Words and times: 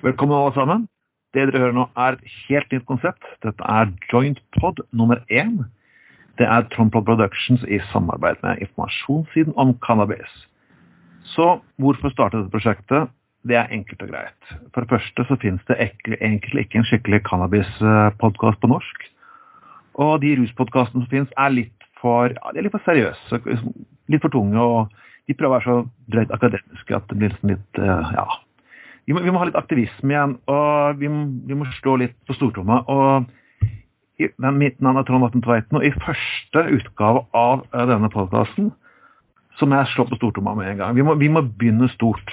Velkommen 0.00 0.32
alle 0.32 0.52
sammen. 0.56 0.84
Det 1.36 1.42
dere 1.50 1.60
hører 1.60 1.74
nå 1.76 1.82
er 1.92 2.16
et 2.16 2.36
helt 2.46 2.70
nytt 2.72 2.86
konsept. 2.88 3.26
Dette 3.44 3.66
er 3.68 3.90
Joint 4.08 4.38
Pod 4.56 4.80
nummer 4.96 5.20
én. 5.28 5.58
Det 6.40 6.46
er 6.48 6.64
Tromplod 6.72 7.04
Productions 7.04 7.66
i 7.68 7.82
samarbeid 7.90 8.40
med 8.40 8.62
informasjonssiden 8.64 9.52
om 9.60 9.74
cannabis. 9.84 10.32
Så 11.34 11.58
hvorfor 11.76 12.14
starte 12.14 12.40
dette 12.40 12.54
prosjektet? 12.54 13.12
Det 13.44 13.60
er 13.60 13.68
enkelt 13.76 14.00
og 14.06 14.14
greit. 14.14 14.50
For 14.72 14.80
det 14.80 14.88
første 14.94 15.28
så 15.28 15.40
finnes 15.44 15.68
det 15.68 15.76
egentlig 15.76 16.64
ikke 16.64 16.80
en 16.80 16.88
skikkelig 16.88 17.20
cannabispodkast 17.28 18.64
på 18.64 18.72
norsk. 18.72 19.06
Og 20.00 20.16
de 20.24 20.32
ruspodkastene 20.40 21.04
som 21.04 21.12
finnes 21.12 21.36
er 21.36 21.56
litt 21.60 21.88
for, 22.00 22.32
ja, 22.32 22.54
de 22.54 22.62
er 22.62 22.70
litt 22.70 22.78
for 22.78 22.88
seriøse, 22.88 23.44
litt 24.08 24.24
for 24.24 24.32
tunge, 24.32 24.64
og 24.64 24.88
de 25.28 25.36
prøver 25.36 25.50
å 25.52 25.58
være 25.58 25.68
så 25.68 26.14
drøyt 26.14 26.38
akademiske 26.40 26.96
at 26.96 27.10
det 27.12 27.20
blir 27.20 27.34
liksom 27.34 27.52
litt, 27.52 27.82
ja, 28.16 28.30
vi 29.06 29.14
må, 29.16 29.22
vi 29.24 29.32
må, 29.32 29.40
ha 29.40 29.48
litt 29.48 29.58
aktivisme 29.58 30.14
igjen, 30.14 30.36
og 30.50 31.00
vi 31.00 31.10
må, 31.10 31.24
vi 31.48 31.56
må 31.58 31.68
slå 31.80 31.96
litt 32.02 32.16
på 32.28 32.36
stortromma. 32.36 32.82
og 32.90 33.30
i, 34.20 34.28
Mitt 34.52 34.80
navn 34.84 35.00
er 35.00 35.06
Trond 35.08 35.24
Atten 35.24 35.44
Tveiten, 35.44 35.78
og 35.78 35.86
i 35.86 35.92
første 35.96 36.66
utgave 36.76 37.24
av 37.36 37.64
denne 37.72 38.10
podkasten 38.12 38.70
så 39.58 39.68
må 39.68 39.80
jeg 39.80 39.92
slå 39.92 40.06
på 40.08 40.16
stortromma 40.20 40.54
med 40.56 40.70
en 40.70 40.78
gang. 40.80 40.94
Vi 40.96 41.04
må, 41.04 41.16
vi 41.20 41.28
må, 41.32 41.42
begynne 41.44 41.88
stort. 41.92 42.32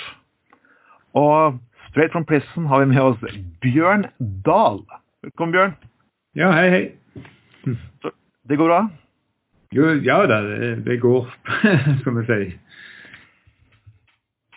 Og 1.17 1.57
straight 1.89 2.13
from 2.13 2.27
prison 2.27 2.67
har 2.69 2.83
vi 2.83 2.91
med 2.93 3.01
oss 3.03 3.41
Bjørn 3.63 4.07
Dahl. 4.45 4.83
Velkommen, 5.25 5.55
Bjørn. 5.55 5.75
Ja, 6.37 6.51
hei, 6.55 6.69
hei. 6.71 7.75
Så, 8.03 8.13
det 8.47 8.59
går 8.59 8.69
bra? 8.69 8.81
Jo, 9.75 9.89
ja 10.05 10.21
da, 10.29 10.39
det, 10.45 10.71
det 10.85 11.01
går, 11.03 11.27
skal 12.01 12.19
vi 12.19 12.27
si. 12.29 12.41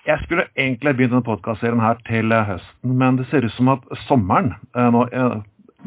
Jeg 0.06 0.22
skulle 0.24 0.46
egentlig 0.56 0.94
begynt 0.96 1.12
denne 1.12 1.26
podkastserien 1.26 1.82
her 1.82 1.98
til 2.08 2.32
eh, 2.32 2.46
høsten, 2.48 2.94
men 2.96 3.18
det 3.18 3.26
ser 3.28 3.44
ut 3.44 3.52
som 3.52 3.68
at 3.74 3.82
sommeren, 4.06 4.54
eh, 4.72 4.88
nå, 4.94 5.04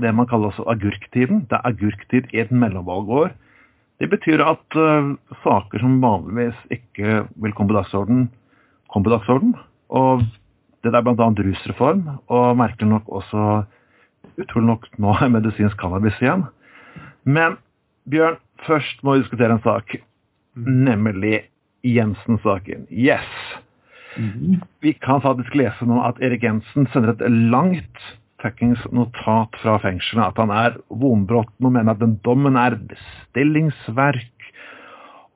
det 0.02 0.12
man 0.14 0.28
kaller 0.30 0.52
også 0.52 0.68
agurktiden, 0.70 1.48
det 1.50 1.58
er 1.58 1.66
agurktid 1.72 2.30
i 2.34 2.42
et 2.44 2.52
mellomvalgår. 2.54 3.32
Det 4.02 4.10
betyr 4.10 4.42
at 4.44 4.78
uh, 4.78 5.14
saker 5.44 5.80
som 5.80 6.00
vanligvis 6.02 6.58
ikke 6.74 7.24
vil 7.40 7.54
komme 7.56 7.72
på 7.72 7.78
dagsorden, 7.78 8.26
kommer 8.92 9.06
på 9.08 9.14
dagsorden. 9.14 9.54
Og 9.94 10.26
det 10.84 10.92
er 10.92 11.06
bl.a. 11.06 11.28
rusreform, 11.30 12.02
og 12.28 12.58
merkelig 12.58 12.90
nok 12.90 13.08
også 13.08 13.64
utrolig 14.42 14.68
nok 14.68 14.90
nå 14.98 15.14
er 15.22 15.34
medisinsk 15.38 15.78
cannabis 15.80 16.18
igjen. 16.22 16.48
Men 17.24 17.60
Bjørn, 18.10 18.42
først 18.66 19.04
må 19.04 19.16
vi 19.16 19.24
diskutere 19.24 19.56
en 19.56 19.64
sak, 19.64 19.96
nemlig 20.58 21.46
Jensen-saken. 21.86 22.90
Yes! 22.92 23.30
Vi 24.84 24.94
kan 25.02 25.22
faktisk 25.24 25.56
lese 25.58 25.88
nå 25.90 26.02
at 26.06 26.22
Erik 26.24 26.44
Jensen 26.46 26.88
sender 26.94 27.16
et 27.16 27.24
langt 27.54 28.06
fuckings 28.44 28.82
notat 28.92 29.56
fra 29.62 29.78
fengselet. 29.82 30.34
At 30.34 30.42
han 30.42 30.54
er 30.54 30.78
vonbrotten 30.90 31.70
og 31.70 31.76
mener 31.76 31.96
at 31.96 32.04
den 32.04 32.18
dommen 32.26 32.60
er 32.60 32.78
bestillingsverk. 32.92 34.30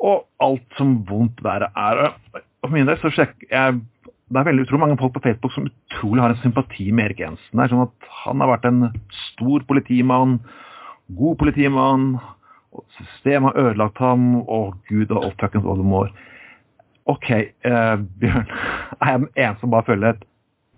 Og 0.03 0.27
alt 0.43 0.77
som 0.77 0.99
vondt 1.09 1.41
verre 1.45 1.71
er. 1.73 2.17
For 2.61 2.73
min 2.73 2.89
del 2.89 2.99
så 3.01 3.13
sjekker 3.13 3.49
jeg 3.53 3.79
det 4.27 4.41
er 4.41 4.47
veldig 4.49 4.65
utrolig 4.65 4.81
mange 4.81 4.97
folk 4.99 5.13
på 5.15 5.21
Facebook 5.23 5.53
som 5.55 5.69
utrolig 5.69 6.19
har 6.19 6.33
en 6.33 6.41
sympati 6.41 6.89
med 6.91 7.05
Erik 7.05 7.21
Jensen. 7.23 7.53
Det 7.53 7.63
er 7.63 7.71
sånn 7.71 7.85
at 7.85 8.09
Han 8.25 8.41
har 8.43 8.49
vært 8.51 8.65
en 8.67 8.81
stor 9.31 9.63
politimann, 9.69 10.41
god 11.15 11.37
politimann. 11.39 12.17
og 12.75 12.83
Systemet 12.97 13.55
har 13.55 13.69
ødelagt 13.69 14.01
ham, 14.03 14.41
og 14.43 14.75
gud 14.89 15.13
og 15.15 15.31
fuckings 15.39 15.63
oldemor. 15.65 16.11
OK, 17.07 17.29
uh, 17.65 17.99
Bjørn. 18.19 18.47
Er 19.01 19.11
jeg 19.11 19.27
eneste 19.37 19.61
som 19.61 19.71
bare 19.71 19.87
føler 19.87 20.09
et 20.09 20.23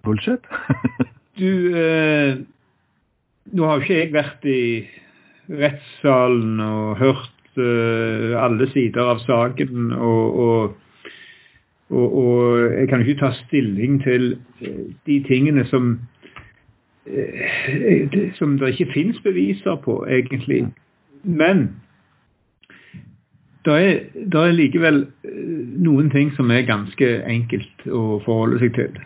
bullshit? 0.04 0.46
du, 1.40 1.50
uh, 1.74 2.38
nå 3.54 3.66
har 3.66 3.76
jo 3.76 3.86
ikke 3.86 3.98
jeg 4.00 4.14
vært 4.14 4.46
i 4.46 4.62
rettssalen 5.50 6.60
og 6.62 7.00
hørt 7.02 7.58
uh, 7.58 8.38
alle 8.44 8.70
sider 8.74 9.14
av 9.16 9.24
saken. 9.26 9.92
Og, 9.98 10.40
og, 10.46 10.78
og, 11.90 12.08
og, 12.24 12.72
jeg 12.78 12.88
kan 12.90 13.02
jo 13.02 13.10
ikke 13.10 13.26
ta 13.26 13.34
stilling 13.46 14.02
til 14.04 14.32
de 15.10 15.20
tingene 15.28 15.66
som 15.72 15.98
som 18.38 18.52
det 18.60 18.68
ikke 18.76 18.92
finnes 18.94 19.18
beviser 19.26 19.80
på, 19.82 20.06
egentlig. 20.06 20.68
Men 21.24 21.72
det 23.66 23.74
er, 23.74 24.00
det 24.16 24.40
er, 24.40 24.56
likevel 24.56 25.02
noen 25.84 26.10
ting 26.14 26.32
som 26.36 26.52
er 26.52 26.68
ganske 26.68 27.08
enkelt 27.28 27.88
å 27.92 28.20
forholde 28.24 28.62
seg 28.62 28.76
til. 28.78 29.00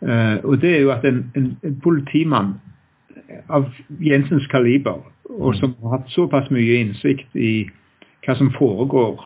Uh, 0.00 0.40
og 0.48 0.60
det 0.62 0.74
er 0.76 0.80
jo 0.80 0.92
at 0.94 1.04
en, 1.04 1.20
en, 1.36 1.50
en, 1.62 1.76
politimann 1.84 2.54
av 3.52 3.68
Jensens 4.02 4.46
kaliber, 4.50 5.02
og 5.30 5.54
som 5.60 5.76
har 5.82 5.98
hatt 5.98 6.14
såpass 6.14 6.48
mye 6.50 6.80
innsikt 6.80 7.36
i 7.36 7.68
hva 8.24 8.34
som 8.36 8.50
foregår 8.56 9.20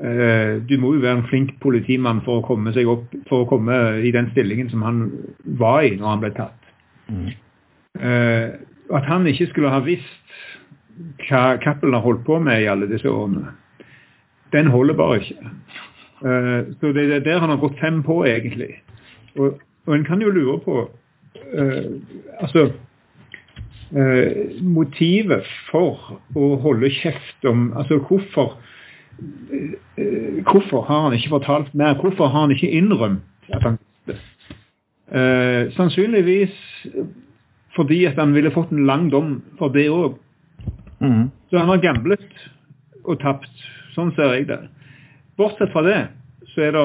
uh, 0.00 0.56
Du 0.66 0.74
må 0.80 0.94
jo 0.96 1.04
være 1.04 1.20
en 1.20 1.28
flink 1.28 1.52
politimann 1.62 2.24
for 2.24 2.40
å 2.40 2.46
komme 2.48 2.72
seg 2.74 2.88
opp, 2.90 3.12
for 3.28 3.44
å 3.44 3.50
komme 3.52 3.76
i 4.00 4.10
den 4.16 4.32
stillingen 4.32 4.72
som 4.72 4.82
han 4.88 5.04
var 5.60 5.84
i 5.84 5.94
når 6.00 6.10
han 6.14 6.24
ble 6.24 6.32
tatt. 6.40 6.74
Mm. 7.10 7.30
At 8.94 9.06
han 9.10 9.26
ikke 9.26 9.48
skulle 9.50 9.72
ha 9.72 9.80
visst 9.82 10.20
hva 11.26 11.56
Cappelen 11.62 11.96
har 11.96 12.04
holdt 12.04 12.24
på 12.26 12.38
med 12.42 12.62
i 12.62 12.68
alle 12.70 12.88
disse 12.90 13.10
årene, 13.10 13.54
den 14.52 14.70
holder 14.72 14.98
bare 14.98 15.20
ikke. 15.20 15.50
Uh, 16.20 16.70
så 16.80 16.92
det 16.96 17.06
er 17.08 17.24
der 17.24 17.40
han 17.40 17.52
har 17.52 17.60
gått 17.62 17.80
fem 17.80 18.02
på, 18.04 18.22
egentlig. 18.28 18.74
Og, 19.38 19.60
og 19.86 19.94
en 19.94 20.04
kan 20.04 20.22
jo 20.22 20.32
lure 20.34 20.58
på 20.64 20.80
uh, 20.84 21.92
altså 22.40 22.66
uh, 23.96 24.62
motivet 24.62 25.48
for 25.70 26.18
å 26.36 26.50
holde 26.64 26.92
kjeft 27.00 27.48
om 27.48 27.70
altså 27.76 28.02
hvorfor 28.08 28.58
hvorfor 30.48 30.86
har 30.88 31.02
han 31.02 31.12
ikke 31.12 31.28
fortalt 31.28 31.74
mer? 31.76 31.98
Hvorfor 32.00 32.30
har 32.32 32.46
han 32.46 32.54
ikke 32.54 32.70
innrømt 32.72 33.52
at 33.52 33.66
han 33.66 33.76
Uh, 35.10 35.66
sannsynligvis 35.74 36.54
fordi 37.74 38.04
at 38.06 38.14
han 38.14 38.30
ville 38.34 38.52
fått 38.54 38.70
en 38.70 38.84
lang 38.86 39.08
dom 39.10 39.40
for 39.58 39.72
det 39.74 39.88
òg. 39.90 40.20
Mm. 41.00 41.30
Så 41.50 41.58
han 41.58 41.68
har 41.68 41.82
gamblet 41.82 42.26
og 43.04 43.20
tapt. 43.20 43.52
Sånn 43.94 44.12
ser 44.16 44.34
jeg 44.36 44.48
det. 44.50 44.60
Bortsett 45.40 45.72
fra 45.72 45.82
det, 45.86 46.00
så 46.52 46.66
er 46.68 46.76
det 46.76 46.84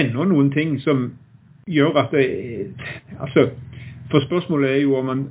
ennå 0.00 0.26
noen 0.30 0.50
ting 0.54 0.76
som 0.84 1.06
gjør 1.70 1.96
at 2.04 2.12
det 2.12 2.26
Altså, 3.20 3.48
for 4.10 4.20
spørsmålet 4.26 4.70
er 4.70 4.82
jo 4.82 4.98
om 4.98 5.08
han 5.08 5.24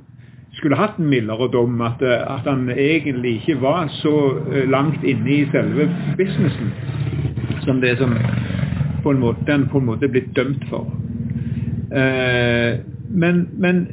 skulle 0.58 0.78
hatt 0.78 0.98
en 0.98 1.10
mildere 1.10 1.48
dom, 1.52 1.80
at, 1.82 2.02
at 2.02 2.46
han 2.46 2.68
egentlig 2.70 3.40
ikke 3.40 3.60
var 3.62 3.88
så 4.00 4.14
eh, 4.52 4.68
langt 4.70 5.02
inne 5.02 5.30
i 5.30 5.44
selve 5.50 5.88
businessen 6.18 6.70
som 7.64 7.80
det 7.80 7.96
som 7.98 8.14
på 9.02 9.10
en 9.10 9.20
måte, 9.20 9.52
han 9.52 9.68
på 9.68 9.78
en 9.78 9.88
måte 9.88 10.06
er 10.06 10.12
blitt 10.14 10.30
dømt 10.36 10.64
for. 10.70 10.86
Eh, 11.92 12.78
men, 13.08 13.48
men, 13.52 13.86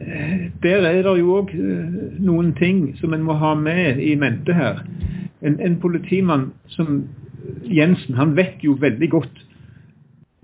der 0.64 0.86
er 0.88 1.02
det 1.04 1.18
jo 1.20 1.36
òg 1.42 1.52
eh, 1.56 2.11
noen 2.22 2.54
ting 2.58 2.84
som 3.00 3.14
en 3.14 3.24
må 3.26 3.36
ha 3.42 3.54
med 3.58 4.00
i 4.02 4.16
mente 4.20 4.54
her. 4.54 4.84
En, 5.42 5.60
en, 5.60 5.80
politimann 5.82 6.52
som 6.70 7.04
Jensen, 7.66 8.16
han 8.16 8.36
vet 8.38 8.62
jo 8.62 8.78
veldig 8.80 9.10
godt 9.10 9.46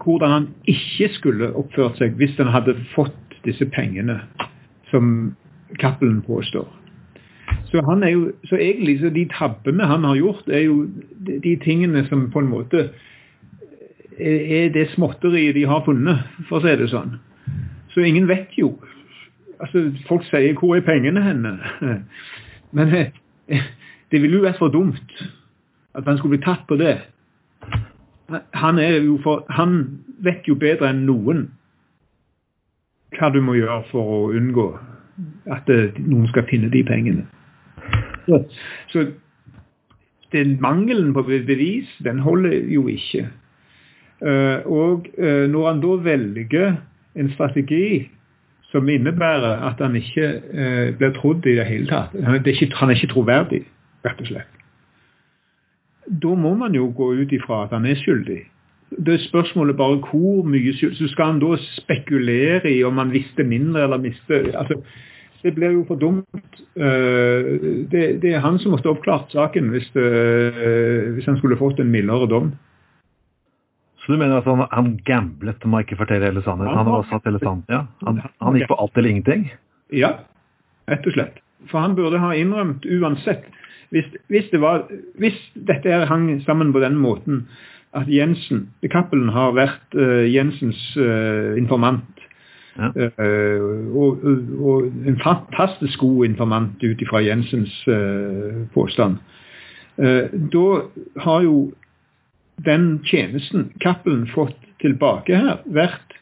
hvordan 0.04 0.32
han 0.32 0.48
ikke 0.70 1.10
skulle 1.18 1.52
oppført 1.60 2.00
seg 2.00 2.16
hvis 2.18 2.38
han 2.40 2.54
hadde 2.54 2.78
fått 2.94 3.38
disse 3.46 3.66
pengene 3.74 4.22
som 4.92 5.36
Cappelen 5.80 6.22
påstår. 6.24 6.68
Så, 7.72 7.82
han 7.90 8.04
er 8.04 8.14
jo, 8.14 8.32
så 8.48 8.56
egentlig 8.56 9.00
så 9.02 9.10
de 9.12 9.26
tabbene 9.32 9.88
han 9.88 10.04
har 10.08 10.16
gjort, 10.16 10.48
er 10.48 10.64
jo 10.68 10.86
de, 11.28 11.56
tingene 11.64 12.06
som 12.08 12.30
på 12.32 12.40
en 12.40 12.52
måte 12.52 12.90
er 14.18 14.70
det 14.74 14.88
småtteriet 14.96 15.56
de 15.56 15.66
har 15.68 15.84
funnet, 15.86 16.24
for 16.48 16.58
å 16.58 16.64
si 16.64 16.76
det 16.80 16.88
sånn. 16.90 17.18
Så 17.94 18.06
ingen 18.08 18.30
vet 18.30 18.56
jo. 18.58 18.72
Altså, 19.60 19.92
Folk 20.08 20.24
sier 20.24 20.54
'hvor 20.54 20.76
er 20.76 20.82
pengene 20.82 21.24
henne?' 21.24 21.60
Men 22.72 22.88
eh, 22.88 23.12
det 24.12 24.22
ville 24.22 24.38
jo 24.38 24.44
vært 24.44 24.58
for 24.58 24.68
dumt 24.68 25.30
at 25.96 26.04
han 26.06 26.18
skulle 26.18 26.38
bli 26.38 26.46
tatt 26.46 26.68
på 26.68 26.76
det. 26.76 26.98
Han, 28.54 28.80
for, 29.24 29.46
han 29.50 30.00
vet 30.20 30.48
jo 30.48 30.56
bedre 30.56 30.90
enn 30.90 31.06
noen 31.06 31.48
hva 33.18 33.30
du 33.34 33.40
må 33.42 33.56
gjøre 33.56 33.84
for 33.92 34.04
å 34.04 34.20
unngå 34.36 34.68
at 35.56 35.70
eh, 35.70 35.96
noen 35.98 36.28
skal 36.28 36.46
finne 36.50 36.70
de 36.70 36.84
pengene. 36.84 37.24
Så, 38.92 39.06
den 40.32 40.58
mangelen 40.62 41.14
på 41.14 41.24
bevis, 41.24 41.88
den 42.04 42.20
holder 42.20 42.68
jo 42.68 42.88
ikke. 42.88 43.30
Uh, 44.22 44.66
og 44.66 45.08
når 45.48 45.68
han 45.68 45.82
da 45.82 45.96
velger 46.04 46.76
en 47.16 47.30
strategi 47.32 48.10
som 48.72 48.90
innebærer 48.90 49.64
at 49.70 49.80
han 49.80 49.96
ikke 49.96 50.28
eh, 50.28 50.98
blir 50.98 51.16
trodd 51.16 51.46
i 51.48 51.56
det 51.56 51.66
hele 51.70 51.88
tatt. 51.88 52.16
Han 52.24 52.36
er 52.36 52.52
ikke, 52.52 52.72
han 52.76 52.92
er 52.92 53.00
ikke 53.00 53.14
troverdig, 53.14 53.64
rett 54.06 54.22
og 54.22 54.30
slett. 54.32 54.54
Da 56.08 56.36
må 56.40 56.54
man 56.56 56.76
jo 56.76 56.90
gå 56.96 57.12
ut 57.22 57.34
ifra 57.36 57.66
at 57.66 57.76
han 57.76 57.86
er 57.86 58.00
skyldig. 58.00 58.44
det 58.90 59.14
er 59.14 59.24
spørsmålet 59.28 59.76
bare 59.78 59.98
hvor 60.00 60.44
mye 60.48 60.74
skyld 60.74 60.96
Så 60.96 61.08
skal 61.12 61.26
han 61.26 61.40
da 61.40 61.58
spekulere 61.60 62.72
i 62.72 62.84
om 62.84 62.98
han 62.98 63.12
visste 63.12 63.44
mindre 63.44 63.84
eller 63.84 63.98
miste 63.98 64.56
altså, 64.56 64.82
Det 65.44 65.56
blir 65.56 65.72
jo 65.72 65.84
for 65.88 65.96
dumt. 65.96 66.26
Det, 67.92 68.22
det, 68.22 68.34
er 68.34 68.40
han 68.40 68.60
som 68.60 68.72
måtte 68.72 68.90
oppklart 68.90 69.32
saken 69.32 69.70
hvis, 69.70 69.92
det, 69.94 71.14
hvis 71.14 71.26
han 71.26 71.38
skulle 71.38 71.58
fått 71.58 71.80
en 71.80 71.92
mildere 71.92 72.28
dom. 72.28 72.52
Så 74.08 74.14
du 74.14 74.22
mener 74.22 74.38
at 74.38 74.46
han, 74.48 74.62
han 74.72 74.94
gamblet 75.04 75.66
med 75.68 75.82
å 75.82 75.84
ikke 75.84 75.98
fortelle 76.00 76.30
hele 76.30 76.40
sannheten? 76.46 76.78
Han, 76.80 76.88
han, 76.88 77.22
hele 77.26 77.40
sannheten. 77.42 77.74
Ja. 77.74 77.80
han, 78.08 78.22
han 78.40 78.56
gikk 78.56 78.70
på 78.72 78.78
alt 78.80 78.96
eller 78.96 79.12
ingenting? 79.12 79.42
Ja, 79.92 80.12
rett 80.88 81.10
og 81.10 81.16
slett. 81.18 81.42
For 81.68 81.84
han 81.84 81.98
burde 81.98 82.22
ha 82.24 82.30
innrømt 82.32 82.86
uansett. 82.88 83.50
Hvis, 83.92 84.08
hvis, 84.32 84.46
det 84.54 84.62
var, 84.64 84.86
hvis 85.20 85.36
dette 85.68 85.92
her 85.92 86.06
hang 86.08 86.30
sammen 86.46 86.72
på 86.72 86.80
den 86.80 86.96
måten 86.96 87.50
at 88.00 88.08
Jensen, 88.08 88.70
Cappelen 88.88 89.28
har 89.36 89.52
vært 89.60 89.98
uh, 90.00 90.24
Jensens 90.24 90.80
uh, 90.96 91.58
informant. 91.60 92.24
Ja. 92.78 92.94
Uh, 92.96 93.92
og, 93.92 94.24
og, 94.56 94.88
en 95.04 95.20
fantastisk 95.20 96.00
god 96.00 96.30
informant 96.30 96.80
ut 96.80 97.04
ifra 97.04 97.20
Jensens 97.26 97.76
påstand. 98.72 99.20
da 99.98 100.66
har 101.26 101.42
jo 101.42 101.72
den 102.66 103.02
tjenesten 103.06 103.72
Cappelen 103.80 104.28
fått 104.34 104.58
tilbake 104.82 105.38
her, 105.38 105.62
vært 105.66 106.18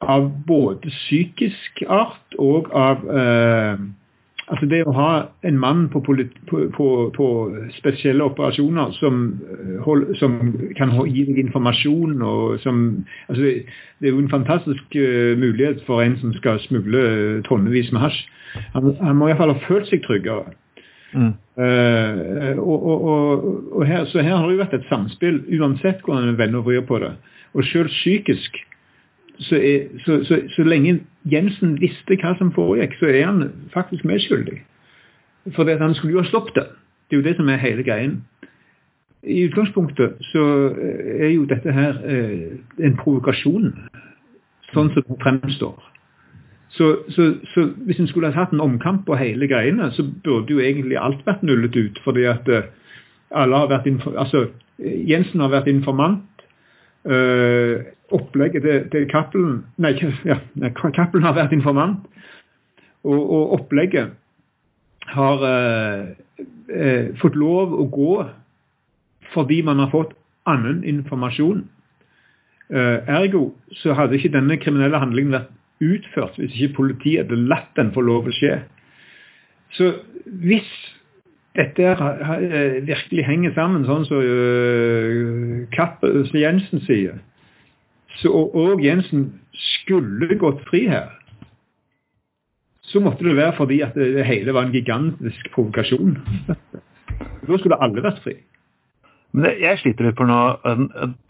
av 0.00 0.28
både 0.46 0.90
psykisk 0.92 1.82
art 1.88 2.36
og 2.38 2.70
av 2.76 3.08
eh, 3.10 3.88
Altså 4.48 4.64
det 4.64 4.78
å 4.88 4.92
ha 4.96 5.08
en 5.44 5.58
mann 5.60 5.80
på, 5.92 6.00
på, 6.00 6.14
på, 6.48 6.86
på 7.12 7.26
spesielle 7.76 8.24
operasjoner 8.24 8.94
som, 8.96 9.18
eh, 9.44 9.74
hold, 9.84 10.06
som, 10.16 10.38
kan 10.78 10.94
gi 11.04 11.26
deg 11.28 11.42
informasjon 11.42 12.22
og 12.24 12.56
som 12.62 12.78
altså 13.28 13.42
det, 13.42 13.52
det, 14.00 14.08
er 14.08 14.14
jo 14.14 14.22
en 14.22 14.32
fantastisk 14.32 14.96
uh, 14.96 15.36
mulighet 15.36 15.82
for 15.86 16.00
en 16.00 16.16
som 16.22 16.32
skal 16.38 16.62
smugle 16.64 17.42
tonnevis 17.44 17.92
med 17.92 18.06
hasj. 18.06 18.22
Han, 18.72 18.94
han 19.02 19.20
må 19.20 19.28
iallfall 19.28 19.52
ha 19.52 19.66
følt 19.66 19.92
seg 19.92 20.00
tryggere. 20.06 20.56
Mm. 21.14 21.32
Uh, 21.56 22.58
og, 22.58 23.86
her, 23.86 24.04
så 24.04 24.22
her 24.22 24.36
har 24.36 24.46
det 24.46 24.56
jo 24.56 24.62
vært 24.62 24.74
et 24.76 24.88
samspill, 24.90 25.40
uansett 25.58 26.02
hvordan 26.04 26.28
en 26.28 26.38
vender 26.38 26.60
og 26.60 26.68
vrir 26.68 26.84
på 26.86 26.98
det. 27.02 27.14
Og 27.54 27.64
selv 27.64 27.88
psykisk, 27.88 28.58
så, 29.38 29.56
er, 29.56 29.86
så, 30.04 30.24
så, 30.24 30.40
så, 30.50 30.64
lenge 30.66 30.98
Jensen 31.30 31.78
visste 31.80 32.18
hva 32.20 32.34
som 32.38 32.52
foregikk, 32.52 32.98
så 33.00 33.10
er 33.10 33.24
han 33.26 33.44
faktisk 33.74 34.04
medskyldig. 34.04 34.60
For 35.56 35.78
han 35.78 35.94
skulle 35.94 36.18
jo 36.18 36.22
ha 36.22 36.28
stoppet 36.28 36.58
det. 36.58 36.66
Det 37.08 37.16
er 37.16 37.20
jo 37.22 37.28
det 37.28 37.36
som 37.36 37.48
er 37.48 37.62
hele 37.62 37.82
greien. 37.82 38.18
I 39.22 39.44
utgangspunktet 39.48 40.18
så 40.30 40.42
er 41.18 41.30
jo 41.32 41.46
dette 41.48 41.72
her 41.72 41.96
eh, 42.06 42.58
en 42.84 42.98
provokasjon, 43.00 43.72
sånn 44.74 44.92
som 44.94 45.06
det 45.08 45.16
fremstår. 45.22 45.78
Så, 46.78 46.96
så, 47.10 47.34
så, 47.54 47.64
hvis 47.86 47.98
en 47.98 48.06
skulle 48.06 48.30
ha 48.30 48.44
hatt 48.44 48.52
en 48.54 48.60
omkamp 48.62 49.00
på 49.06 49.16
hele 49.18 49.48
greiene, 49.50 49.90
så 49.90 50.04
burde 50.24 50.52
jo 50.54 50.60
egentlig 50.62 50.98
alt 51.00 51.24
vært 51.26 51.42
nullet 51.42 51.74
ut. 51.76 51.98
fordi 52.04 52.26
at 52.30 52.48
uh, 52.48 52.68
alle 53.34 53.56
har 53.56 53.70
vært 53.72 53.88
altså 54.14 54.46
Jensen 54.78 55.40
har 55.40 55.50
vært 55.50 55.66
informant. 55.66 56.22
Øh, 57.04 57.80
opplegget 58.10 58.62
til, 58.62 58.84
til 58.90 59.06
Cappelen 59.10 59.64
Nei, 59.78 59.90
ja, 60.24 60.38
Cappelen 60.94 61.24
har 61.26 61.34
vært 61.34 61.52
informant. 61.52 62.06
Og, 63.02 63.18
og 63.18 63.52
opplegget 63.58 64.12
har 65.08 65.42
øh, 65.48 67.10
fått 67.18 67.34
lov 67.34 67.74
å 67.74 67.88
gå 67.90 68.14
fordi 69.32 69.62
man 69.66 69.82
har 69.82 69.90
fått 69.90 70.14
annen 70.46 70.84
informasjon. 70.84 71.66
ergo 72.70 73.54
så 73.72 73.94
hadde 73.96 74.16
ikke 74.16 74.32
denne 74.32 74.56
kriminelle 74.60 74.98
handlingen 75.00 75.32
vært 75.32 75.57
utført 75.84 76.38
hvis 76.38 76.54
ikke 76.56 76.76
politiet 76.82 77.24
hadde 77.24 77.48
latt 77.50 77.70
den 77.76 77.92
få 77.94 78.04
lov 78.04 78.28
å 78.28 78.34
skje. 78.34 78.60
Så 79.76 79.92
hvis 80.24 80.68
dette 81.58 81.84
eh, 81.84 82.78
virkelig 82.86 83.24
henger 83.26 83.54
sammen, 83.56 83.86
sånn 83.88 84.06
som 84.08 84.22
så 86.30 86.38
Jensen 86.38 86.84
sier, 86.86 87.18
så, 88.18 88.32
og 88.32 88.82
Jensen 88.82 89.30
skulle 89.52 90.38
gått 90.40 90.62
fri 90.70 90.86
her, 90.90 91.14
så 92.88 93.02
måtte 93.04 93.26
det 93.26 93.36
være 93.36 93.56
fordi 93.58 93.80
at 93.84 93.96
det 93.98 94.24
hele 94.24 94.54
var 94.56 94.66
en 94.66 94.74
gigantisk 94.74 95.50
provokasjon. 95.54 96.18
Da 97.48 97.56
skulle 97.56 97.78
alle 97.80 98.02
vært 98.04 98.20
fri. 98.22 98.34
Men 99.32 99.56
jeg 99.60 99.78
sliter 99.80 100.08
litt 100.08 100.18
for 100.18 100.28
noe. 100.28 100.56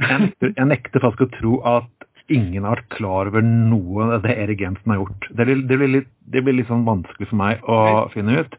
Jeg 0.03 0.19
nekter, 0.23 0.51
jeg 0.51 0.67
nekter 0.71 1.03
faktisk 1.03 1.25
å 1.25 1.37
tro 1.37 1.53
at 1.71 1.98
ingen 2.33 2.65
har 2.65 2.77
vært 2.77 2.91
klar 2.97 3.31
over 3.31 3.45
noe 3.45 4.09
av 4.17 4.25
det 4.25 4.37
Erik 4.43 4.63
Jensen 4.65 4.93
har 4.93 5.01
gjort. 5.03 5.29
Det 5.31 5.47
blir, 5.49 5.63
det 5.69 5.79
blir, 5.81 5.93
litt, 5.97 6.11
det 6.29 6.43
blir 6.45 6.59
litt 6.59 6.71
sånn 6.71 6.87
vanskelig 6.89 7.31
for 7.31 7.41
meg 7.41 7.63
å 7.65 7.79
finne 8.13 8.43
ut. 8.43 8.59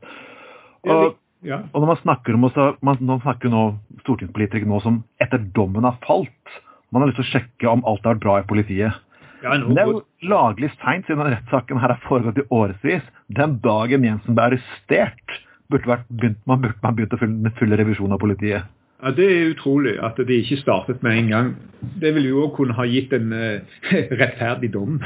Og, 0.89 1.18
ja. 1.45 1.62
og 1.69 1.83
når 1.83 1.92
man 1.92 2.01
snakker 2.01 2.38
om 2.38 2.48
også, 2.50 2.71
man, 2.86 3.04
man 3.06 3.21
snakker 3.25 3.54
nå 3.54 3.66
stortingspolitikere 4.04 4.69
nå 4.69 4.81
som 4.86 5.04
etter 5.21 5.44
dommen 5.56 5.88
har 5.88 6.00
falt, 6.06 6.57
man 6.89 7.04
har 7.04 7.12
lyst 7.12 7.21
til 7.21 7.27
å 7.27 7.33
sjekke 7.36 7.69
om 7.69 7.86
alt 7.86 8.06
har 8.06 8.18
vært 8.18 8.25
bra 8.25 8.39
i 8.39 8.50
politiet. 8.50 9.06
Ja, 9.44 9.54
Men 9.54 9.75
det 9.75 9.83
er 9.83 9.92
jo 9.94 10.01
laglig 10.27 10.71
seint, 10.81 11.06
siden 11.06 11.21
denne 11.21 11.38
rettssaken 11.38 11.80
her 11.80 11.94
har 11.94 12.01
foregått 12.07 12.42
i 12.42 12.48
årevis. 12.51 13.06
Den 13.31 13.60
dagen 13.63 14.04
Jensen 14.04 14.36
ble 14.36 14.50
arrestert, 14.50 15.38
burde 15.71 15.88
vært 15.88 16.10
begynt, 16.10 16.42
man 16.50 16.60
burde 16.63 16.81
man 16.83 16.98
begynt 16.98 17.16
å 17.16 17.21
fylle 17.21 17.54
fylle 17.60 17.80
revisjon 17.80 18.16
av 18.16 18.19
politiet. 18.19 18.68
Ja, 19.04 19.12
Det 19.12 19.25
er 19.31 19.51
utrolig 19.54 19.94
at 20.04 20.18
de 20.28 20.34
ikke 20.34 20.57
startet 20.57 21.04
med 21.04 21.18
en 21.18 21.28
gang. 21.28 21.56
Det 22.01 22.13
ville 22.16 22.30
jo 22.30 22.44
òg 22.44 22.56
kunne 22.56 22.75
ha 22.75 22.84
gitt 22.84 23.13
en 23.16 23.31
uh, 23.31 23.60
rettferdig 24.22 24.74
dom. 24.74 25.00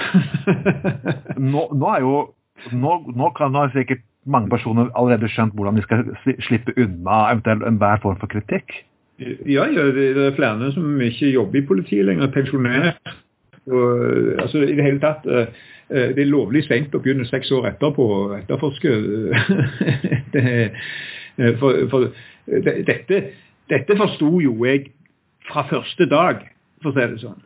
nå, 1.54 1.68
nå, 1.74 1.90
er 1.94 2.02
jo 2.02 2.16
nå, 2.72 2.94
nå 3.16 3.30
kan 3.38 3.54
nå 3.54 3.68
sikkert 3.76 4.02
mange 4.26 4.50
personer 4.50 4.90
allerede 4.98 5.30
skjønt 5.30 5.54
hvordan 5.54 5.78
de 5.78 5.84
skal 5.86 6.08
slippe 6.48 6.74
unna 6.78 7.20
eventuelt 7.34 7.68
enhver 7.68 8.02
form 8.02 8.18
for 8.18 8.32
kritikk. 8.32 8.74
Ja, 9.46 9.68
ja, 9.70 9.86
det 9.94 10.18
er 10.18 10.36
flere 10.36 10.72
som 10.74 11.02
ikke 11.02 11.30
jobber 11.30 11.60
i 11.60 11.66
politiet 11.68 12.06
lenger, 12.06 12.32
pensjonert. 12.34 13.14
Og, 13.68 14.42
altså, 14.42 14.58
I 14.58 14.74
det 14.76 14.84
hele 14.84 15.00
tatt 15.00 15.28
uh, 15.30 15.46
Det 15.88 16.20
er 16.20 16.28
lovlig 16.28 16.66
seint 16.66 16.96
å 16.96 17.00
begynne 17.00 17.28
seks 17.30 17.52
år 17.54 17.70
etterpå 17.76 18.10
å 18.16 18.20
etterforske. 18.40 18.96
det, 20.34 20.72
for, 21.62 21.78
for 21.92 22.10
det, 22.48 22.80
dette 22.88 23.22
dette 23.74 23.98
forsto 23.98 24.30
jo 24.44 24.54
jeg 24.66 24.92
fra 25.50 25.66
første 25.70 26.06
dag, 26.10 26.46
for 26.84 26.94
å 26.94 26.96
si 26.96 27.10
det 27.10 27.24
sånn. 27.24 27.42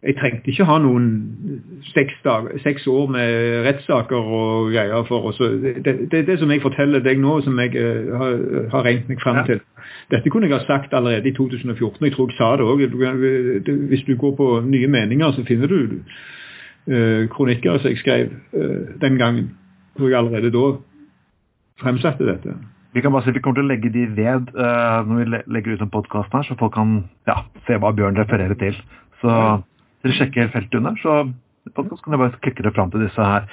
Jeg 0.00 0.16
trengte 0.16 0.48
ikke 0.48 0.64
ha 0.64 0.78
noen 0.80 1.08
seks, 1.90 2.14
dag, 2.24 2.46
seks 2.64 2.86
år 2.88 3.10
med 3.12 3.66
rettssaker 3.66 4.30
og 4.38 4.70
greier 4.72 5.04
for 5.04 5.28
oss. 5.28 5.40
Det, 5.40 5.82
det 5.84 6.22
er 6.22 6.24
det 6.24 6.38
som 6.40 6.48
jeg 6.48 6.62
forteller 6.64 7.04
deg 7.04 7.20
nå, 7.20 7.34
som 7.44 7.60
jeg 7.60 7.76
uh, 7.76 8.14
har, 8.16 8.38
har 8.72 8.86
regnet 8.86 9.12
meg 9.12 9.20
fram 9.20 9.42
til. 9.44 9.60
Dette 10.10 10.32
kunne 10.32 10.48
jeg 10.48 10.56
ha 10.56 10.62
sagt 10.64 10.96
allerede 10.96 11.28
i 11.28 11.34
2014. 11.36 12.00
Jeg 12.06 12.16
tror 12.16 12.32
jeg 12.32 12.38
sa 12.38 12.54
det 12.56 12.64
òg. 12.64 12.86
Hvis 13.92 14.06
du 14.08 14.14
går 14.16 14.34
på 14.40 14.48
nye 14.64 14.88
meninger, 14.88 15.36
så 15.36 15.44
finner 15.44 15.68
du 15.68 16.00
uh, 16.00 17.28
kronikker 17.36 17.82
som 17.82 17.92
jeg 17.92 18.00
skrev 18.00 18.32
uh, 18.56 18.96
den 19.04 19.20
gangen. 19.20 19.52
Hvor 20.00 20.08
jeg 20.08 20.22
allerede 20.22 20.54
da 20.54 20.66
fremsatte 21.82 22.24
dette. 22.24 22.56
Vi 22.92 23.02
kan 23.02 23.12
bare 23.14 23.22
si 23.22 23.30
at 23.30 23.36
vi 23.36 23.42
kommer 23.44 23.60
til 23.60 23.68
å 23.68 23.70
legge 23.70 23.90
de 23.94 24.06
ved 24.16 24.48
uh, 24.56 25.06
når 25.06 25.20
vi 25.20 25.42
legger 25.54 25.76
ut 25.76 25.84
en 25.84 25.92
podkast 25.92 26.32
her, 26.34 26.46
så 26.46 26.56
folk 26.58 26.74
kan 26.74 26.96
ja, 27.28 27.36
se 27.66 27.78
hva 27.78 27.92
Bjørn 27.94 28.18
refererer 28.18 28.58
til. 28.58 28.78
Så 29.22 29.30
dere 30.02 30.16
sjekker 30.16 30.50
feltet 30.50 30.80
under, 30.80 30.96
så 30.98 31.20
podcast 31.76 32.02
kan 32.02 32.16
dere 32.16 32.24
bare 32.24 32.40
klikke 32.42 32.64
dere 32.64 32.74
fram 32.74 32.90
til 32.90 33.04
disse 33.04 33.26
her. 33.26 33.46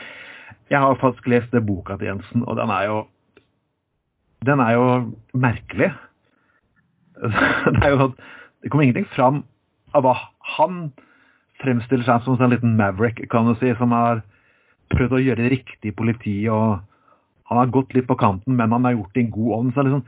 Jeg 0.71 0.81
har 0.81 0.97
faktisk 0.99 1.29
lest 1.29 1.53
det 1.53 1.61
boka 1.67 1.99
til 1.99 2.09
Jensen, 2.09 2.43
og 2.47 2.57
den 2.57 2.73
er 2.73 2.89
jo 2.89 2.97
Den 4.45 4.59
er 4.59 4.71
jo 4.73 4.87
merkelig. 5.33 5.91
det 7.73 7.83
er 7.83 7.89
jo 7.89 8.13
Det 8.61 8.71
kommer 8.71 8.83
ingenting 8.83 9.09
fram 9.13 9.43
av 9.93 10.03
hva 10.05 10.15
han 10.57 10.91
fremstiller 11.61 12.05
seg 12.05 12.25
som 12.25 12.41
en 12.41 12.53
liten 12.53 12.75
maverick, 12.77 13.21
kan 13.29 13.47
du 13.47 13.55
si, 13.57 13.69
som 13.77 13.93
har 13.93 14.21
prøvd 14.93 15.13
å 15.13 15.21
gjøre 15.23 15.41
det 15.43 15.51
riktig 15.51 15.91
i 15.91 15.95
politiet 15.95 16.51
og 16.53 16.81
han 17.47 17.61
har 17.61 17.71
gått 17.71 17.93
litt 17.95 18.07
på 18.07 18.17
kanten, 18.19 18.57
men 18.59 18.73
han 18.75 18.85
har 18.87 18.97
gjort 18.97 19.13
det 19.15 19.21
i 19.21 19.25
en 19.25 19.35
god 19.35 19.51
ånd. 19.59 19.73
så 19.73 19.85
liksom 19.87 20.05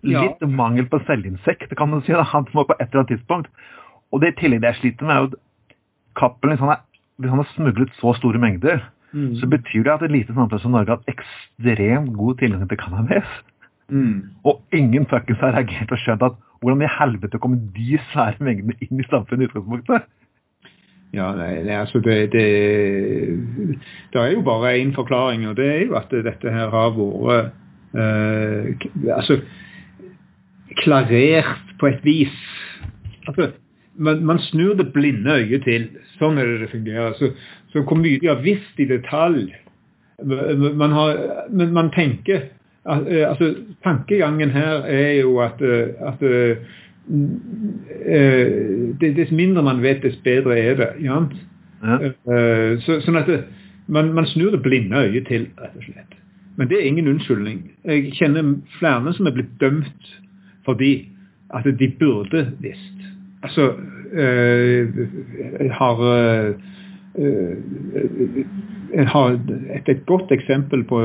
Litt 0.00 0.40
ja. 0.40 0.48
mangel 0.48 0.86
på 0.88 1.02
selvinnsikt, 1.04 1.74
kan 1.76 1.92
du 1.92 2.00
si. 2.00 2.14
Da. 2.16 2.24
Han 2.24 2.46
må 2.56 2.64
på 2.64 2.76
et 2.78 2.86
eller 2.86 3.02
annet 3.02 3.10
tidspunkt. 3.18 3.50
Og 4.10 4.22
det 4.22 4.32
i 4.32 4.38
tillegg 4.38 4.62
det 4.62 4.70
jeg 4.72 4.80
sliter 4.80 5.06
med, 5.06 5.14
er 5.14 5.26
jo 5.26 5.40
Cappelen 6.16 6.56
hvis, 6.56 6.80
hvis, 7.20 7.30
han 7.30 7.42
har 7.42 7.50
smuglet 7.52 7.92
så 8.00 8.14
store 8.16 8.40
mengder, 8.40 8.80
mm. 9.12 9.34
så 9.38 9.46
betyr 9.46 9.84
det 9.84 9.92
at 9.92 10.06
et 10.06 10.14
lite 10.14 10.34
samfunn 10.34 10.62
som 10.62 10.72
Norge 10.74 10.90
har 10.90 10.98
hatt 10.98 11.12
ekstremt 11.12 12.14
god 12.16 12.40
tilgang 12.40 12.64
til 12.68 12.80
cannabis. 12.80 13.36
Mm. 13.90 14.32
Og 14.48 14.62
ingen 14.72 15.06
fuckings 15.10 15.44
har 15.44 15.54
reagert 15.54 15.92
og 15.92 16.00
skjønt 16.00 16.24
at 16.26 16.40
hvordan 16.60 16.82
i 16.84 16.90
helvete 16.96 17.38
kommer 17.38 17.60
de 17.76 18.00
svære 18.10 18.40
mengdene 18.40 18.76
inn 18.80 19.00
i 19.00 19.06
samfunnet 19.08 19.46
i 19.46 19.50
utgangspunktet? 19.50 20.08
Ja, 21.12 21.32
nei, 21.34 21.64
det, 21.66 21.74
altså 21.74 21.98
det, 21.98 22.18
det, 22.32 22.44
det, 24.12 24.20
er 24.20 24.28
jo 24.30 24.44
bare 24.46 24.76
én 24.78 24.92
forklaring, 24.94 25.48
og 25.48 25.56
det 25.58 25.66
er 25.66 25.80
jo 25.88 25.96
at 25.98 26.12
dette 26.12 26.52
her 26.54 26.70
har 26.70 26.92
vært 26.94 27.50
eh, 27.98 28.86
altså 29.16 29.40
klarert 30.78 31.74
på 31.80 31.90
et 31.90 32.04
vis. 32.06 32.36
Altså, 33.26 33.50
man, 33.98 34.22
man, 34.24 34.38
snur 34.38 34.76
det 34.78 34.92
blinde 34.94 35.34
øyet 35.42 35.66
til. 35.66 35.88
Sånn 36.20 36.38
er 36.38 36.46
det 36.46 36.60
det 36.62 36.70
fungerer. 36.76 37.18
Så, 37.18 37.32
så 37.72 37.82
hvor 37.82 37.98
mye 37.98 38.20
de 38.22 38.30
har 38.30 38.44
visst 38.44 38.78
i 38.78 38.86
detalj 38.88 39.50
man 40.20 40.92
har, 40.92 41.16
Men 41.48 41.72
man 41.72 41.86
tenker 41.90 42.50
altså 42.84 43.54
Tankegangen 43.84 44.50
her 44.50 44.84
er 44.84 45.12
jo 45.20 45.38
at, 45.38 45.62
at 45.62 46.22
dess 49.00 49.30
mindre 49.30 49.62
man 49.62 49.82
vet, 49.82 50.02
dess 50.02 50.16
bedre 50.24 50.58
er 50.58 50.74
det. 50.78 50.90
Ja? 51.04 51.20
Så, 52.84 53.00
sånn 53.04 53.18
at 53.20 53.30
det, 53.30 53.40
man, 53.88 54.12
man, 54.14 54.28
snur 54.30 54.50
det 54.54 54.62
blinde 54.62 55.00
øyet 55.06 55.26
til, 55.30 55.48
rett 55.58 55.76
og 55.76 55.86
slett. 55.86 56.18
Men 56.58 56.68
det 56.68 56.76
er 56.78 56.88
ingen 56.90 57.08
unnskyldning. 57.08 57.62
Jeg 57.88 58.12
kjenner 58.18 58.56
flere 58.78 59.14
som 59.16 59.26
er 59.26 59.36
blitt 59.38 59.54
dømt 59.62 60.10
fordi 60.66 61.08
at 61.56 61.64
de 61.64 61.88
burde 61.98 62.44
visst. 62.60 62.98
Altså 63.42 63.72
Jeg 64.12 65.70
har 65.72 66.02
jeg 68.94 69.06
har 69.08 69.28
et, 69.30 69.88
et, 69.88 70.06
godt 70.06 70.32
eksempel 70.32 70.84
på 70.84 71.00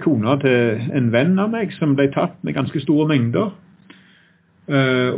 kona 0.00 0.38
til 0.40 0.86
en 0.96 1.10
venn 1.12 1.38
av 1.38 1.50
meg 1.52 1.72
som 1.76 1.92
ble 1.98 2.06
tatt 2.14 2.38
med 2.42 2.56
ganske 2.56 2.80
store 2.80 3.08
mengder. 3.10 3.50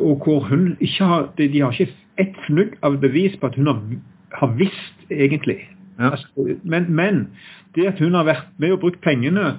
og 0.02 0.24
hvor 0.24 0.48
hun 0.48 0.76
ikke 0.80 1.04
har 1.04 1.28
De, 1.38 1.46
de 1.52 1.60
har 1.60 1.70
ikke 1.70 1.94
ett 2.18 2.36
fnugg 2.46 2.76
av 2.82 2.98
bevis 3.00 3.36
på 3.40 3.46
at 3.46 3.54
hun 3.54 3.66
har, 3.70 3.80
har 4.32 4.54
visst, 4.58 5.06
egentlig. 5.10 5.58
Ja. 5.98 6.10
Altså, 6.10 6.56
men, 6.64 6.92
men, 6.92 7.28
det 7.74 7.86
at 7.86 8.00
hun 8.00 8.14
har 8.14 8.24
vært 8.24 8.48
med 8.58 8.72
og 8.72 8.80
brukt 8.80 9.00
pengene, 9.04 9.54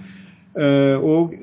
øh, 0.58 1.04
og 1.04 1.34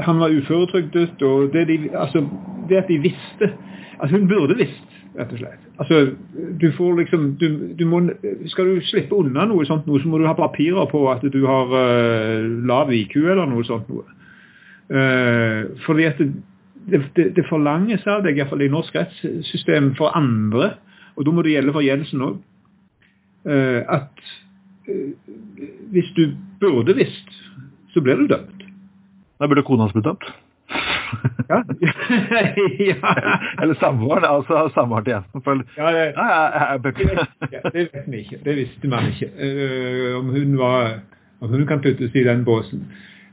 han 0.00 0.20
var 0.20 0.32
uføretrygdet, 0.32 1.22
og 1.22 1.52
det, 1.52 1.66
de, 1.68 1.78
altså, 1.92 2.26
det, 2.68 2.76
at 2.76 2.88
de 2.88 2.98
visste 2.98 3.52
Altså, 4.00 4.18
hun 4.18 4.28
burde 4.28 4.56
visst, 4.56 4.95
rett 5.16 5.32
og 5.32 5.40
slett. 5.40 5.62
Altså, 5.80 6.00
du 6.60 6.66
får 6.76 6.98
liksom 7.00 7.28
du, 7.40 7.46
du 7.78 7.84
må, 7.88 8.02
Skal 8.52 8.68
du 8.68 8.82
slippe 8.84 9.16
unna 9.16 9.46
noe 9.48 9.66
sånt, 9.68 9.86
noe, 9.88 10.00
så 10.02 10.10
må 10.10 10.20
du 10.20 10.26
ha 10.28 10.36
papirer 10.36 10.88
på 10.90 11.02
at 11.12 11.24
du 11.32 11.40
har 11.48 11.72
uh, 11.72 12.44
lav 12.68 12.92
IQ 12.94 13.18
eller 13.22 13.48
noe 13.50 13.64
sånt 13.68 13.88
noe. 13.92 14.04
Uh, 14.86 15.72
fordi 15.86 16.06
at 16.06 16.20
det, 16.86 17.00
det, 17.16 17.30
det, 17.34 17.46
forlanges 17.48 18.06
av 18.06 18.22
deg, 18.26 18.38
iallfall 18.38 18.62
i 18.62 18.70
norsk 18.70 18.94
rettssystem, 18.94 19.94
for 19.98 20.14
andre, 20.14 20.76
og 21.16 21.26
da 21.26 21.34
må 21.34 21.42
det 21.42 21.56
gjelde 21.56 21.74
for 21.74 21.86
Jensen 21.86 22.22
òg, 22.22 22.36
uh, 23.50 23.80
at 23.96 24.26
eh, 24.86 25.14
hvis 25.90 26.12
du 26.14 26.28
burde 26.60 26.94
visst, 26.98 27.32
så 27.94 28.02
blir 28.04 28.20
du 28.20 28.28
dømt. 28.30 28.66
Da 29.40 29.48
burde 29.50 29.66
kona 29.66 29.88
hans 29.88 29.96
blitt 29.96 30.06
dømt? 30.06 30.28
Ja. 31.50 31.58
ja. 32.90 33.12
Eller 33.62 33.74
samboeren, 33.80 34.24
altså 34.28 34.70
samboeren 34.74 35.04
til 35.04 35.12
Jensen. 35.12 35.42
For, 35.42 35.62
ja, 35.76 35.88
det, 35.96 36.14
ja, 36.16 36.76
det, 37.72 37.88
vet 37.94 38.06
vi 38.06 38.16
ikke. 38.16 38.38
Det 38.44 38.56
visste 38.56 38.88
man 38.88 39.10
ikke. 39.12 39.30
Uh, 39.36 40.18
om 40.18 40.30
hun 40.30 40.58
var 40.58 40.98
om 41.40 41.48
hun 41.50 41.66
kan 41.66 41.82
puttes 41.82 42.14
i 42.14 42.24
den 42.24 42.44
båsen 42.44 42.86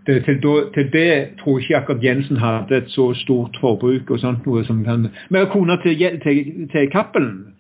det, 0.07 0.25
til, 0.25 0.41
til, 0.73 0.93
det 0.93 1.29
tror 1.39 1.59
jeg 1.59 1.63
ikke 1.63 1.77
akkurat 1.77 2.03
Jensen 2.03 2.37
hadde 2.37 2.77
et 2.77 2.89
så 2.91 3.13
stort 3.13 3.57
forbruk 3.61 4.11
og 4.11 4.19
sånt 4.19 4.45
noe 4.45 4.63
som 4.67 4.83
kan 4.83 5.07
Men 5.29 5.47
kona 5.51 5.77
til, 5.83 5.95
til, 6.23 6.67
til 6.71 6.89
Cappelen 6.91 7.55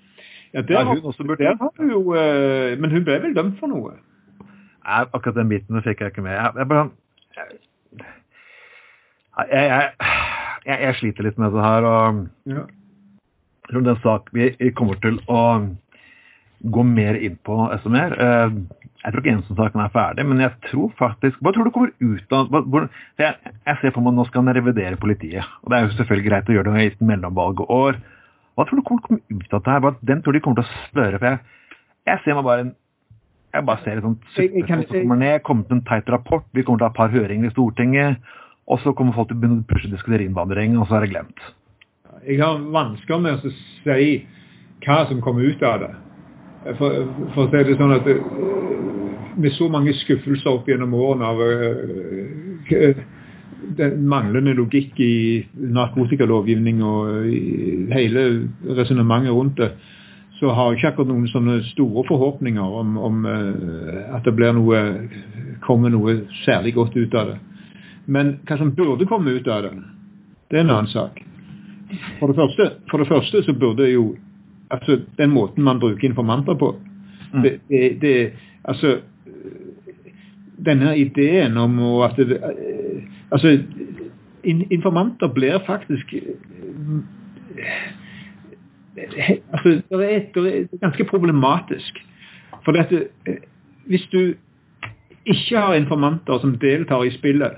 ja, 0.53 0.61
der, 0.61 0.79
ja, 0.79 0.83
hun 0.83 0.99
også 1.03 1.23
burde 1.23 1.43
der 1.43 1.55
var 1.59 1.71
hun 1.77 1.91
jo 1.91 2.01
uh, 2.11 2.79
Men 2.79 2.91
hun 2.91 3.03
ble 3.03 3.21
vel 3.23 3.35
dømt 3.35 3.59
for 3.59 3.71
noe? 3.71 3.95
Nei, 4.83 5.05
akkurat 5.13 5.35
den 5.35 5.49
biten 5.49 5.83
fikk 5.83 6.01
jeg 6.01 6.11
ikke 6.11 6.21
med. 6.25 6.35
Jeg, 6.35 6.51
jeg 6.57 7.45
jeg, 9.49 9.91
jeg, 10.65 10.79
jeg, 10.79 10.95
sliter 10.99 11.27
litt 11.27 11.39
med 11.41 11.53
det 11.55 11.65
her. 11.65 11.87
og 11.89 12.23
ja. 12.49 12.65
Det 13.63 13.79
er 13.79 13.89
en 13.93 14.03
sak 14.03 14.27
vi 14.35 14.51
kommer 14.75 14.99
til 15.01 15.17
å 15.31 15.41
gå 16.63 16.83
mer 16.87 17.17
inn 17.19 17.35
på 17.43 17.57
SMR. 17.81 18.15
Uh, 18.19 18.83
jeg 19.03 19.11
tror 19.11 19.19
ikke 19.19 19.31
Jensen-saken 19.33 19.81
er 19.83 19.91
ferdig, 19.91 20.25
men 20.29 20.39
jeg 20.39 20.53
tror 20.69 20.91
faktisk 20.95 21.41
Hva 21.43 21.51
tror 21.51 21.67
du 21.67 21.73
kommer 21.75 21.91
ut 21.99 22.35
av 22.35 22.53
hvor, 22.53 22.85
jeg, 23.19 23.35
jeg, 23.51 23.79
ser 23.81 23.91
for 23.91 24.03
meg 24.03 24.13
at 24.13 24.19
nå 24.19 24.25
skal 24.29 24.45
han 24.45 24.55
revidere 24.55 24.99
politiet. 24.99 25.49
og 25.63 25.71
Det 25.71 25.77
er 25.77 25.83
jo 25.87 25.97
selvfølgelig 25.97 26.29
greit 26.29 26.51
å 26.51 26.55
gjøre 26.55 26.75
det 26.75 26.85
i 26.85 26.91
et 26.93 27.03
mellomvalgår. 27.03 27.99
Hva 28.53 28.67
tror 28.67 28.79
du 28.79 28.85
kommer 28.85 29.03
til 29.03 29.03
å 29.03 29.09
komme 29.09 29.41
ut 29.41 29.57
av 29.57 29.65
det 29.65 29.75
her? 29.75 29.99
Den 30.13 30.23
tror 30.23 30.37
de 30.37 30.43
kommer 30.45 30.61
til 30.61 30.69
å 30.69 30.85
spørre. 30.87 31.19
for 31.19 31.29
jeg, 31.31 31.75
jeg 32.11 32.23
ser 32.23 32.39
meg 32.39 32.47
bare 32.47 32.67
en 32.67 32.73
jeg 33.53 33.65
bare 33.67 33.83
ser 33.83 33.99
et 33.99 34.05
sånt 34.05 34.23
suppe 34.33 34.63
som 34.65 34.79
kommer 34.89 35.19
ned, 35.19 35.41
kommer 35.45 35.67
til 35.67 35.77
en 35.77 35.83
teit 35.85 36.07
rapport, 36.09 36.45
vi 36.57 36.63
kommer 36.65 36.81
til 36.81 36.87
å 36.87 36.89
ha 36.89 36.93
et 36.93 36.97
par 36.97 37.11
høringer 37.13 37.51
i 37.51 37.53
Stortinget, 37.53 38.31
og 38.67 38.79
så 38.79 38.93
kommer 38.95 39.15
folk 39.15 39.29
til 39.29 39.37
å 39.37 39.41
begynne 39.41 39.63
å 39.63 39.67
pushe 39.67 39.91
diskutere 39.91 40.23
innvandring, 40.23 40.77
og 40.79 40.87
så 40.87 40.97
er 40.97 41.05
det 41.05 41.13
glemt. 41.13 41.43
Jeg 42.23 42.39
har 42.39 42.61
vansker 42.71 43.19
med 43.19 43.35
å 43.35 43.51
si 43.51 44.11
hva 44.83 45.03
som 45.09 45.21
kommer 45.23 45.43
ut 45.43 45.63
av 45.67 45.81
det. 45.83 45.91
For, 46.77 47.09
for 47.35 47.43
å 47.43 47.49
si 47.51 47.63
det 47.67 47.75
sånn 47.79 47.95
at 47.97 48.07
med 49.33 49.51
så 49.57 49.67
mange 49.71 49.95
skuffelser 49.97 50.53
opp 50.53 50.69
gjennom 50.69 50.93
årene 50.95 51.27
av 51.27 51.41
uh, 51.43 53.01
den 53.79 54.05
manglende 54.07 54.53
logikk 54.55 54.99
i 55.03 55.15
narkotikalovgivning 55.55 56.83
og 56.83 57.27
hele 57.95 58.23
resonnementet 58.77 59.35
rundt 59.35 59.59
det, 59.59 59.73
så 60.39 60.51
har 60.55 60.71
jeg 60.71 60.79
ikke 60.79 60.89
akkurat 60.91 61.11
noen 61.11 61.29
sånne 61.31 61.61
store 61.69 62.03
forhåpninger 62.07 62.75
om, 62.79 62.97
om 62.99 63.25
at 63.27 64.25
det 64.25 64.33
blir 64.35 64.55
noe, 64.57 64.81
kommer 65.63 65.93
noe 65.93 66.17
særlig 66.41 66.73
godt 66.75 66.97
ut 66.99 67.15
av 67.15 67.31
det. 67.31 67.37
Men 68.05 68.37
hva 68.47 68.57
som 68.59 68.73
burde 68.75 69.07
komme 69.07 69.37
ut 69.37 69.47
av 69.47 69.63
det, 69.63 69.73
det 70.51 70.59
er 70.59 70.65
en 70.65 70.75
annen 70.75 70.91
sak. 70.91 71.21
For 72.19 72.31
det 72.31 72.35
første, 72.35 72.69
for 72.89 73.01
det 73.01 73.07
første 73.07 73.43
så 73.45 73.53
burde 73.53 73.87
jo 73.91 74.15
altså 74.73 74.99
den 75.17 75.29
måten 75.29 75.63
man 75.63 75.79
bruker 75.79 76.09
informanter 76.09 76.55
på 76.57 76.71
mm. 77.33 77.41
det, 77.43 77.59
det, 77.69 78.01
det, 78.01 78.15
altså 78.63 78.95
denne 80.65 80.97
ideen 80.97 81.57
om 81.57 81.79
at 82.03 82.17
det, 82.17 82.39
altså, 83.31 83.57
informanter 84.43 85.27
blir 85.27 85.59
faktisk 85.65 86.13
altså, 89.53 89.69
det 89.89 90.13
er, 90.13 90.19
det 90.33 90.53
er 90.53 90.77
ganske 90.81 91.05
problematisk. 91.09 91.99
For 92.65 92.71
dette, 92.71 93.07
hvis 93.85 94.07
du 94.11 94.33
ikke 95.25 95.59
har 95.59 95.75
informanter 95.75 96.39
som 96.39 96.57
deltar 96.59 97.03
i 97.03 97.11
spillet, 97.11 97.51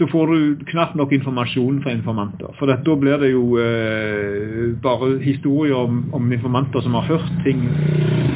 så 0.00 0.06
får 0.08 0.30
du 0.32 0.64
knapt 0.70 0.94
nok 0.96 1.12
informasjon 1.12 1.82
fra 1.84 1.92
informanter. 1.92 2.54
For 2.56 2.70
da 2.72 2.94
blir 2.96 3.20
det 3.20 3.34
jo 3.34 3.44
eh, 3.60 4.70
bare 4.80 5.18
historier 5.20 5.76
om, 5.76 6.06
om, 6.16 6.32
informanter 6.32 6.80
som 6.80 6.96
har 6.96 7.04
hørt 7.10 7.28
ting 7.44 7.66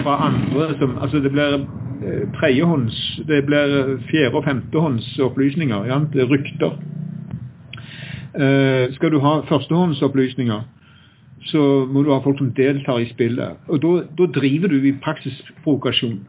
fra 0.03 0.19
andre. 0.29 0.75
Som, 0.77 0.99
altså 1.01 1.23
det 1.25 1.33
blir 1.33 1.65
Eh, 2.05 2.29
tredjehånds, 2.41 3.21
det 3.29 3.47
blir 3.47 3.99
fjerde- 4.11 4.37
og 4.37 4.45
femtehånds 4.45 5.19
opplysninger. 5.19 5.85
Ja, 5.87 6.01
det 6.13 6.21
er 6.23 6.27
rykter. 6.27 6.73
Eh, 8.35 8.93
skal 8.95 9.11
du 9.11 9.19
ha 9.19 9.41
førstehåndsopplysninger, 9.49 10.61
så 11.45 11.87
må 11.87 12.03
du 12.03 12.13
ha 12.13 12.21
folk 12.21 12.39
som 12.39 12.53
deltar 12.53 12.99
i 12.99 13.09
spillet. 13.09 13.57
Og 13.69 13.81
da 14.19 14.27
driver 14.27 14.69
du 14.69 14.83
i 14.85 14.93
praksisprovokasjon. 14.93 16.21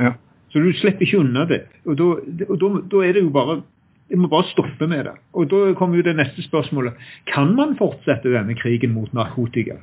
Ja. 0.00 0.12
Så 0.50 0.58
du 0.58 0.72
slipper 0.72 1.02
ikke 1.06 1.18
unna 1.18 1.44
det. 1.44 1.62
Og 1.86 1.96
da 1.96 3.02
er 3.04 3.12
det 3.12 3.22
jo 3.22 3.30
bare 3.30 3.62
vi 4.08 4.16
må 4.16 4.28
bare 4.32 4.48
stoppe 4.48 4.86
med 4.88 5.04
det. 5.04 5.12
Og 5.36 5.50
da 5.50 5.74
kommer 5.76 5.98
jo 5.98 6.04
det 6.06 6.14
neste 6.16 6.42
spørsmålet. 6.42 6.96
Kan 7.28 7.52
man 7.56 7.74
fortsette 7.76 8.32
denne 8.32 8.54
krigen 8.56 8.94
mot 8.96 9.12
narkotika? 9.12 9.76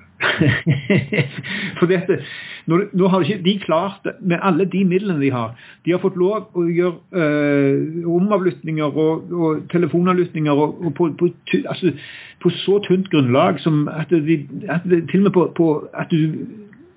For 1.79 1.85
dette, 1.91 2.17
nå, 2.65 2.79
nå, 2.93 3.09
har 3.11 3.21
ikke 3.21 3.43
de 3.45 3.53
klart 3.61 4.01
det 4.07 4.15
med 4.21 4.41
alle 4.41 4.65
de 4.65 4.81
midlene 4.87 5.21
de 5.21 5.29
har. 5.33 5.53
De 5.85 5.93
har 5.93 6.01
fått 6.01 6.17
lov 6.17 6.49
å 6.57 6.65
gjøre 6.65 7.21
øh, 7.21 8.07
omavlyttinger 8.17 8.97
og, 9.05 9.29
og 9.29 9.61
telefonavlyttinger 9.73 10.57
og, 10.57 10.81
og 10.81 10.95
på, 10.97 11.11
på, 11.19 11.29
altså, 11.69 11.93
på, 12.41 12.53
så 12.65 12.79
tynt 12.87 13.11
grunnlag 13.13 13.61
som 13.61 13.85
at, 13.91 14.09
de, 14.09 14.41
at 14.69 14.89
de, 14.89 15.03
til 15.11 15.21
og 15.21 15.29
med 15.29 15.37
på, 15.37 15.45
på 15.59 15.69
at 15.93 16.09
du 16.09 16.47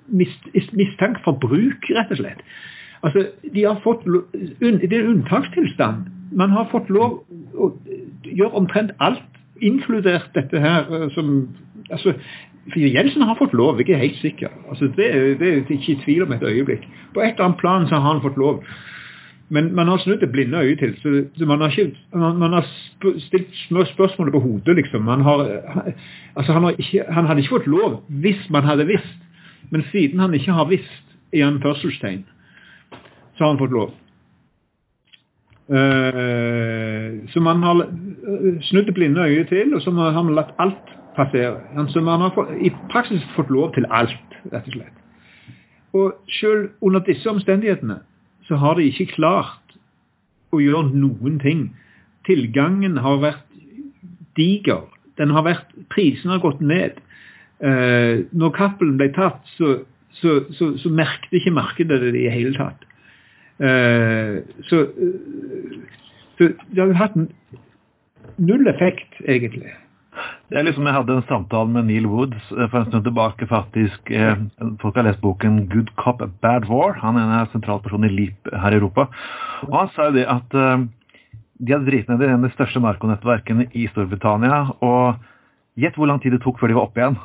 mist, 0.08 0.48
mistanke 0.72 1.20
for 1.26 1.36
bruk, 1.44 1.92
rett 1.92 2.16
og 2.16 2.22
slett. 2.22 2.40
Altså, 3.02 3.26
de 3.54 3.64
har 3.64 3.80
fått, 3.84 4.04
Det 4.34 4.92
er 4.92 5.00
en 5.00 5.10
unntakstilstand 5.14 6.06
man 6.30 6.50
har 6.50 6.68
fått 6.72 6.90
lov 6.92 7.22
å 7.56 7.70
gjøre 8.26 8.54
omtrent 8.58 8.92
alt, 9.04 9.24
inkludert 9.64 10.30
dette 10.36 10.60
her 10.62 10.86
eh, 10.92 11.08
som 11.14 11.48
altså, 11.90 12.14
Jensen 12.76 13.24
har 13.24 13.38
fått 13.38 13.56
lov, 13.56 13.80
jeg 13.80 13.94
er 13.96 14.02
helt 14.02 14.20
sikker. 14.20 14.52
Altså, 14.68 14.90
det, 14.92 15.08
det, 15.40 15.48
er 15.48 15.72
ikke 15.72 15.94
i 15.94 16.00
tvil 16.02 16.26
om 16.26 16.34
et 16.36 16.44
øyeblikk. 16.44 16.84
På 17.14 17.22
et 17.24 17.32
eller 17.32 17.46
annet 17.46 17.62
plan 17.62 17.86
så 17.88 17.96
har 17.96 18.12
han 18.12 18.20
fått 18.20 18.36
lov. 18.36 18.60
Men 19.48 19.70
man 19.72 19.88
har 19.88 20.02
snudd 20.02 20.20
det 20.20 20.28
blinde 20.28 20.60
øyet 20.60 20.82
til. 20.82 20.92
så, 21.00 21.22
så 21.38 21.48
man, 21.48 21.62
har 21.64 21.72
ikke, 21.72 21.96
man, 22.12 22.36
man, 22.36 22.58
har 22.58 22.66
stilt 23.24 23.56
spørsmålet 23.94 24.34
på 24.36 24.42
hodet, 24.44 24.76
liksom. 24.76 25.08
Man 25.08 25.24
har, 25.24 25.46
altså 26.36 26.52
han, 26.52 26.68
har 26.68 26.76
ikke, 26.76 27.06
han, 27.08 27.24
hadde 27.24 27.40
ikke 27.40 27.56
fått 27.56 27.70
lov 27.72 28.02
hvis 28.08 28.44
man 28.52 28.68
hadde 28.68 28.86
visst. 28.86 29.16
Men 29.70 29.84
siden 29.92 30.20
han 30.20 30.34
ikke 30.36 30.52
har 30.52 30.68
visst, 30.68 31.04
i 31.32 31.40
anførselstegn, 31.44 32.22
så 33.38 33.44
har 33.44 33.54
han 33.54 33.60
fått 33.62 33.74
lov. 33.74 33.94
Uh, 35.68 37.28
så 37.28 37.40
man 37.44 37.62
har 37.62 37.84
snudd 38.64 38.88
det 38.88 38.94
blinde 38.96 39.20
øyet 39.20 39.48
til, 39.52 39.74
og 39.74 39.82
så 39.84 39.92
har 39.92 40.22
man 40.22 40.34
latt 40.34 40.54
alt 40.58 40.94
passere. 41.16 41.60
Som 41.92 42.06
han 42.06 42.20
har 42.20 42.32
fått, 42.34 42.50
i 42.60 42.72
praksis 42.90 43.24
fått 43.36 43.50
lov 43.50 43.74
til 43.74 43.86
alt, 43.90 44.38
rett 44.52 44.66
og 44.66 44.78
slett. 44.78 44.96
Og 45.92 46.14
selv 46.40 46.70
under 46.80 47.04
disse 47.04 47.30
omstendighetene 47.30 48.00
så 48.48 48.56
har 48.56 48.78
de 48.78 48.88
ikke 48.88 49.12
klart 49.14 49.76
å 50.52 50.60
gjøre 50.62 50.96
noen 50.96 51.38
ting. 51.42 51.68
Tilgangen 52.26 52.96
har 53.04 53.20
vært 53.22 53.44
diger. 54.36 54.88
Den 55.18 55.30
har 55.36 55.44
vært, 55.44 55.70
Prisen 55.92 56.32
har 56.32 56.42
gått 56.42 56.60
ned. 56.64 56.98
Uh, 57.60 58.24
når 58.32 58.56
Cappelen 58.56 58.98
ble 58.98 59.12
tatt, 59.12 59.44
så, 59.58 59.82
så, 60.20 60.40
så, 60.56 60.72
så 60.80 60.92
merket 60.94 61.40
ikke 61.40 61.52
markedet 61.52 62.00
det 62.00 62.14
i 62.14 62.20
det 62.24 62.32
hele 62.32 62.54
tatt. 62.56 62.87
Eh, 63.58 64.38
så, 64.70 64.86
så 66.38 66.48
det 66.70 66.80
har 66.80 66.94
hatt 66.98 67.18
null 68.38 68.70
effekt, 68.70 69.18
egentlig. 69.26 69.74
Det 70.48 70.58
er 70.58 70.64
liksom, 70.66 70.86
Jeg 70.86 70.94
hadde 70.96 71.16
en 71.16 71.26
samtale 71.28 71.70
med 71.70 71.86
Neil 71.86 72.06
Woods 72.10 72.48
for 72.48 72.78
en 72.80 72.86
stund 72.88 73.04
tilbake. 73.04 73.46
faktisk. 73.46 74.10
Eh, 74.10 74.36
folk 74.80 74.96
har 74.96 75.02
lest 75.02 75.20
boken 75.20 75.68
'Good 75.68 75.90
Cop, 75.96 76.22
Bad 76.42 76.64
War'. 76.64 76.98
Han 77.00 77.16
er 77.16 77.40
en 77.40 77.52
sentral 77.52 77.80
person 77.80 78.04
i 78.04 78.08
LEAP 78.08 78.48
her 78.52 78.70
i 78.70 78.74
Europa. 78.74 79.06
Og 79.62 79.78
Han 79.78 79.88
sa 79.94 80.04
jo 80.04 80.12
det 80.12 80.26
at 80.26 80.54
eh, 80.54 80.86
de 81.66 81.72
hadde 81.72 81.86
driti 81.86 82.10
ned 82.10 82.22
i 82.22 82.24
en 82.24 82.44
av 82.44 82.50
de 82.50 82.54
største 82.54 82.80
narkonettverkene 82.80 83.68
i 83.74 83.86
Storbritannia. 83.86 84.72
Og 84.80 85.14
gjett 85.76 85.94
hvor 85.94 86.06
lang 86.06 86.22
tid 86.22 86.32
det 86.32 86.40
tok 86.40 86.58
før 86.58 86.68
de 86.68 86.74
var 86.74 86.86
oppe 86.86 87.00
igjen? 87.00 87.18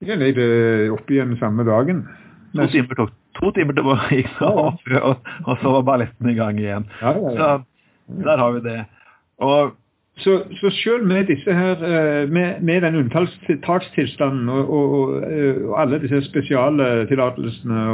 De 0.00 0.32
det 0.32 0.90
opp 0.90 1.10
igjen 1.10 1.36
samme 1.38 1.64
dagen. 1.64 2.06
To 2.56 2.66
timer 2.66 2.94
tok 2.94 3.10
to 3.38 3.50
timer 3.56 3.76
til 3.76 3.90
gikk 4.12 4.30
det 4.38 4.52
opp, 4.66 4.94
og, 5.00 5.34
og 5.46 5.60
så 5.62 5.74
var 5.76 5.90
balletten 5.92 6.30
i 6.30 6.38
gang 6.38 6.62
igjen. 6.62 6.88
Ja, 7.02 7.12
ja, 7.16 7.34
ja. 7.34 7.50
Så 8.08 8.24
der 8.24 8.40
har 8.40 8.56
vi 8.56 8.64
det. 8.64 8.80
Og 9.44 9.76
så, 10.18 10.42
så 10.60 10.70
selv 10.70 11.06
med 11.06 11.24
disse 11.24 11.54
her, 11.54 11.76
med, 12.26 12.60
med 12.60 12.80
den 12.80 12.96
unntakstilstanden 12.96 14.48
og, 14.48 14.70
og, 14.70 14.94
og, 14.98 15.80
alle 15.80 16.00
disse 16.02 16.22
spesialtillatelsene, 16.26 17.84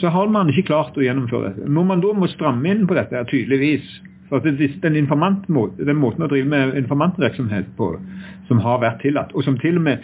så 0.00 0.08
har 0.08 0.26
man 0.26 0.50
ikke 0.50 0.66
klart 0.72 0.98
å 0.98 1.04
gjennomføre 1.04 1.52
det. 1.54 1.68
Når 1.70 1.84
man 1.92 2.02
da 2.02 2.14
må 2.18 2.26
stramme 2.32 2.72
inn 2.72 2.86
på 2.90 2.98
dette, 2.98 3.22
tydeligvis 3.30 3.86
for 4.30 4.42
den, 4.42 4.58
den 4.58 6.00
måten 6.02 6.26
å 6.26 6.30
drive 6.30 6.48
med 6.50 6.74
informantvirksomhet 6.82 7.70
på 7.78 7.92
som 8.48 8.62
har 8.64 8.82
vært 8.82 9.02
tillatt, 9.04 9.34
og 9.34 9.46
som 9.46 9.58
til 9.58 9.78
og 9.78 9.86
med 9.86 10.02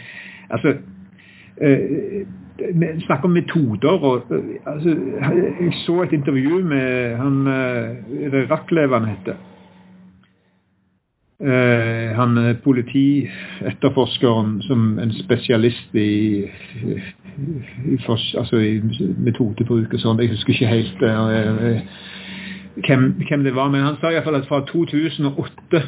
altså, 0.55 0.77
vi 1.61 3.01
snakker 3.05 3.25
om 3.29 3.31
metoder. 3.37 3.89
og 3.89 4.33
altså, 4.67 4.89
Jeg 5.61 5.73
så 5.87 6.03
et 6.03 6.13
intervju 6.13 6.63
med 6.65 7.17
han 7.17 7.47
Racklev 8.51 8.93
han 8.93 9.09
heter 9.09 9.35
Uh, 11.41 12.17
han 12.17 12.39
er 12.39 12.55
politietterforskeren 12.65 14.63
som 14.63 14.99
en 14.99 15.13
spesialist 15.13 15.95
i, 15.95 15.99
i, 15.99 16.95
i, 17.93 17.99
altså 18.09 18.57
i 18.57 18.81
metodebruk 19.21 19.93
og 19.93 20.01
sånn. 20.01 20.23
Jeg 20.25 20.33
husker 20.33 20.55
ikke 20.55 20.71
helt 20.71 21.03
uh, 21.05 21.77
hvem, 22.87 23.05
hvem, 23.21 23.45
det 23.45 23.53
var, 23.53 23.69
men 23.69 23.85
han 23.85 23.99
sa 24.01 24.09
iallfall 24.15 24.41
at 24.41 24.49
fra 24.49 24.63
2008 24.65 25.83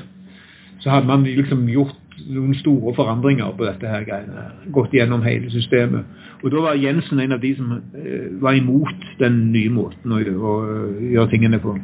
så 0.85 0.93
hadde 0.93 1.09
man 1.09 1.25
liksom 1.25 1.65
gjort 1.73 2.08
noen 2.27 2.55
store 2.59 2.95
forandringer 2.97 3.53
på 3.57 3.67
dette 3.69 3.91
her 3.91 4.07
greiene. 4.07 4.49
Gått 4.75 4.95
gjennom 4.97 5.23
hele 5.27 5.51
systemet. 5.53 6.07
Og 6.43 6.53
da 6.55 6.63
var 6.63 6.79
Jensen 6.79 7.21
en 7.21 7.35
av 7.35 7.43
de 7.43 7.55
som 7.59 7.73
uh, 7.79 8.29
var 8.43 8.59
imot 8.59 9.09
den 9.19 9.41
nye 9.55 9.71
måten 9.73 10.15
å, 10.15 10.21
å 10.21 10.55
gjøre 11.03 11.31
tingene 11.33 11.61
på. 11.63 11.77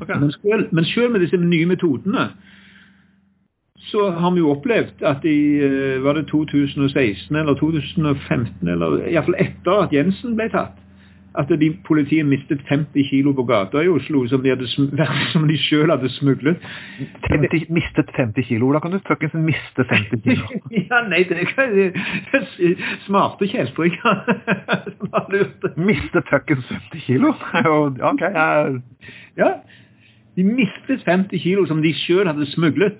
Okay. 0.00 0.16
Men, 0.16 0.32
selv, 0.32 0.70
men 0.72 0.86
selv 0.88 1.12
med 1.14 1.24
disse 1.26 1.40
nye 1.40 1.68
metodene 1.68 2.30
så 3.90 4.10
har 4.12 4.32
vi 4.34 4.42
jo 4.42 4.52
opplevd 4.52 5.02
at 5.08 5.24
i 5.24 5.38
eh, 5.64 6.02
var 6.04 6.18
det 6.18 6.26
2016 6.28 7.36
eller 7.36 7.56
2015, 7.56 8.68
eller 8.68 8.98
iallfall 9.08 9.38
etter 9.40 9.84
at 9.86 9.94
Jensen 9.94 10.36
ble 10.36 10.50
tatt, 10.52 10.76
at 11.38 11.48
de, 11.60 11.70
politiet 11.86 12.26
mistet 12.26 12.62
50 12.68 13.04
kilo 13.10 13.32
på 13.32 13.44
gata 13.46 13.82
i 13.84 13.88
Oslo 13.88 14.24
som 14.28 14.42
de, 14.42 14.50
hadde, 14.50 14.66
som 15.32 15.46
de 15.48 15.58
selv 15.58 15.90
hadde 15.90 16.10
smuglet. 16.16 16.56
50, 17.28 17.66
mistet 17.70 18.10
50 18.16 18.42
kilo? 18.48 18.66
Hvordan 18.66 18.80
kan 18.80 18.92
du 18.92 19.00
fuckings 19.06 19.34
miste 19.34 19.84
50 19.92 20.22
kilo? 20.24 20.48
ja, 20.90 21.02
nei, 21.08 21.22
det 21.28 21.38
er 22.34 22.48
smarte 23.06 23.46
kjeltringer 23.50 24.24
som 24.98 25.14
har 25.14 25.30
lurt 25.34 25.70
Mistet 25.76 26.26
fuckings 26.32 26.66
50 26.68 27.06
kilo? 27.06 27.34
ok, 28.12 28.20
jeg... 28.20 28.82
Ja, 29.38 29.54
de 30.36 30.44
mistet 30.44 31.02
50 31.06 31.38
kilo 31.38 31.66
som 31.66 31.82
de 31.82 31.94
selv 31.94 32.26
hadde 32.26 32.46
smuglet. 32.46 32.98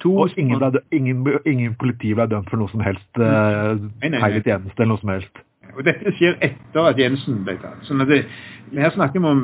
To 0.00 0.16
og 0.16 0.30
ingen, 0.36 0.58
ble, 0.58 0.80
ingen, 0.92 1.26
ingen, 1.46 1.74
politi 1.80 2.12
ble 2.14 2.26
dømt 2.28 2.50
for 2.52 2.60
noe 2.60 2.68
som 2.68 2.82
helst 2.84 3.20
uh, 3.20 3.78
feil 4.02 4.36
i 4.36 4.42
tjeneste 4.44 4.76
eller 4.76 4.92
noe 4.92 5.00
som 5.00 5.12
helst. 5.14 5.44
Og 5.76 5.84
Dette 5.84 6.12
skjer 6.16 6.38
etter 6.44 6.90
at 6.90 7.00
Jensen 7.00 7.42
ble 7.44 7.56
tatt. 7.60 7.82
sånn 7.84 8.00
at 8.04 8.08
det, 8.10 8.24
Her 8.72 8.94
snakker 8.94 9.20
vi 9.20 9.32
om 9.32 9.42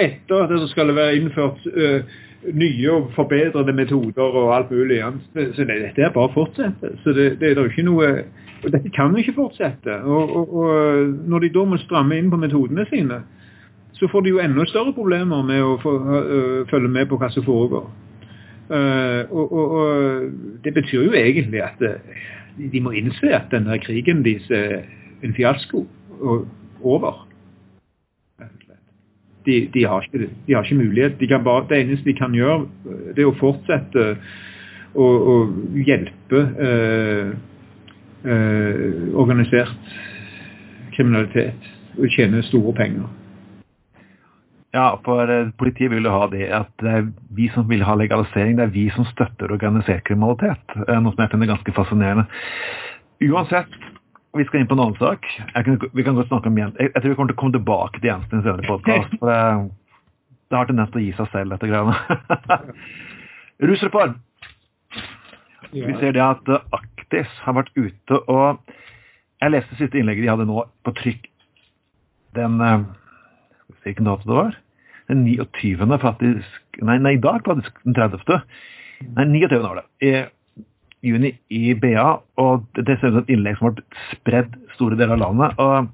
etter 0.00 0.44
at 0.44 0.50
det 0.50 0.70
skal 0.72 0.94
være 0.94 1.18
innført 1.20 1.66
uh, 1.70 2.00
nye 2.52 2.90
og 2.92 3.12
forbedrede 3.14 3.72
metoder 3.72 4.38
og 4.40 4.56
alt 4.56 4.70
mulig. 4.70 5.02
Så 5.34 5.64
det, 5.64 5.76
dette 5.84 6.02
er 6.02 6.14
bare 6.14 6.30
å 6.30 6.34
fortsette. 6.34 6.96
Så 7.04 7.14
det, 7.16 7.28
det, 7.40 7.54
er 7.54 7.70
ikke 7.70 7.86
noe 7.86 8.10
og 8.64 8.72
Dette 8.72 8.88
kan 8.96 9.12
jo 9.12 9.20
ikke 9.20 9.36
fortsette. 9.36 9.98
Og, 10.08 10.36
og, 10.36 10.54
og, 10.56 11.08
Når 11.28 11.44
de 11.44 11.50
da 11.52 11.64
må 11.68 11.76
stramme 11.82 12.16
inn 12.16 12.30
på 12.32 12.40
metodene 12.40 12.86
sine, 12.88 13.20
så 13.92 14.08
får 14.08 14.24
de 14.24 14.32
jo 14.32 14.40
enda 14.40 14.64
større 14.66 14.94
problemer 14.96 15.44
med 15.44 15.60
å 15.62 15.76
få, 15.82 15.92
uh, 16.00 16.62
følge 16.70 16.88
med 16.88 17.10
på 17.10 17.20
hva 17.20 17.28
som 17.30 17.44
foregår. 17.44 17.84
Uh, 18.70 19.28
og, 19.28 19.52
og, 19.52 20.30
Det 20.64 20.72
betyr 20.74 21.04
jo 21.04 21.12
egentlig 21.12 21.60
at 21.62 21.84
de 22.56 22.80
må 22.80 22.94
innse 22.96 23.28
at 23.36 23.52
denne 23.52 23.76
krigen 23.82 24.24
deres 24.24 24.48
er 24.50 24.86
en 25.24 25.34
fiasko 25.36 25.84
over. 26.84 27.24
De, 29.44 29.68
de, 29.74 29.84
har 29.84 30.06
ikke, 30.06 30.28
de, 30.46 30.54
har 30.54 30.64
ikke, 30.64 30.80
mulighet. 30.80 31.18
De 31.20 31.28
bare, 31.44 31.66
det 31.68 31.80
eneste 31.82 32.08
de 32.08 32.16
kan 32.16 32.32
gjøre, 32.34 32.64
det 33.16 33.24
er 33.24 33.28
å 33.28 33.36
fortsette 33.36 34.06
å, 34.94 35.04
å 35.04 35.34
hjelpe 35.84 36.40
uh, 36.64 37.34
organisert 39.20 39.92
kriminalitet 40.94 41.68
og 41.98 42.08
tjene 42.14 42.40
store 42.48 42.72
penger. 42.78 43.10
Ja, 44.74 44.88
for 45.06 45.30
eh, 45.30 45.52
politiet 45.58 45.92
vil 45.92 46.06
jo 46.08 46.12
ha 46.16 46.26
det 46.32 46.48
at 46.50 46.70
det 46.82 46.90
er 46.90 47.04
vi 47.36 47.46
som 47.54 47.68
vil 47.70 47.84
ha 47.86 47.94
legalisering. 47.94 48.56
Det 48.58 48.64
er 48.64 48.72
vi 48.74 48.88
som 48.90 49.06
støtter 49.06 49.52
organisert 49.54 50.02
kriminalitet. 50.08 50.64
Eh, 50.88 50.98
noe 50.98 51.14
som 51.14 51.22
jeg 51.22 51.30
finner 51.30 51.50
ganske 51.52 51.74
fascinerende. 51.76 52.24
Uansett, 53.22 53.76
vi 54.34 54.44
skal 54.48 54.60
inn 54.60 54.68
på 54.70 54.76
en 54.76 54.82
annen 54.84 54.98
sak. 55.00 55.26
Kan, 55.54 55.78
vi 55.92 56.04
kan 56.04 56.18
godt 56.18 56.30
snakke 56.30 56.50
om 56.50 56.58
Jens. 56.58 56.76
Jeg, 56.80 56.90
jeg, 56.92 57.02
tror 57.02 57.12
vi 57.12 57.18
kommer 57.18 57.32
til 57.32 57.36
å 57.36 57.42
komme 57.42 57.56
tilbake 57.56 58.00
til 58.00 58.10
Jens 58.10 58.30
i 58.30 58.38
en 58.38 58.44
senere 58.46 58.68
podkast. 58.68 59.16
Det, 59.20 59.38
det 60.50 60.58
har 60.58 60.70
tendens 60.70 60.92
til 60.94 61.02
å 61.02 61.04
gi 61.04 61.12
seg 61.18 61.30
selv, 61.34 61.54
dette 61.54 61.70
greiene. 61.70 61.94
Rusreform. 63.70 64.18
Vi 65.74 65.94
ser 66.00 66.14
det 66.14 66.22
at 66.22 66.50
Aktis 66.74 67.30
har 67.44 67.56
vært 67.56 67.72
ute 67.74 68.18
og 68.30 68.60
Jeg 69.42 69.50
leste 69.50 69.74
siste 69.78 69.98
innlegget 69.98 70.22
de 70.22 70.30
hadde 70.30 70.46
nå 70.46 70.60
på 70.86 70.92
trykk 70.94 71.24
den 72.38 72.60
eh, 72.62 72.84
Hvilken 73.82 74.06
dato 74.06 74.28
det 74.28 74.36
var? 74.38 74.54
den 75.08 75.24
29. 75.24 75.98
faktisk 76.00 76.78
Nei, 76.82 76.98
nei 76.98 77.16
i 77.16 77.22
dag 77.22 77.44
faktisk 77.46 77.76
den 77.84 77.94
30. 77.94 78.40
Nei, 79.14 79.26
29. 79.28 79.60
var 79.62 79.82
det. 79.82 80.14
Juni 81.04 81.34
i 81.52 81.74
BA. 81.78 82.06
Og 82.40 82.66
det 82.78 82.98
ser 82.98 83.12
ut 83.12 83.18
som 83.18 83.22
et 83.22 83.32
innlegg 83.34 83.58
som 83.58 83.70
har 83.70 84.02
spredd 84.12 84.58
store 84.76 84.98
deler 84.98 85.16
av 85.16 85.22
landet. 85.22 85.58
og 85.58 85.88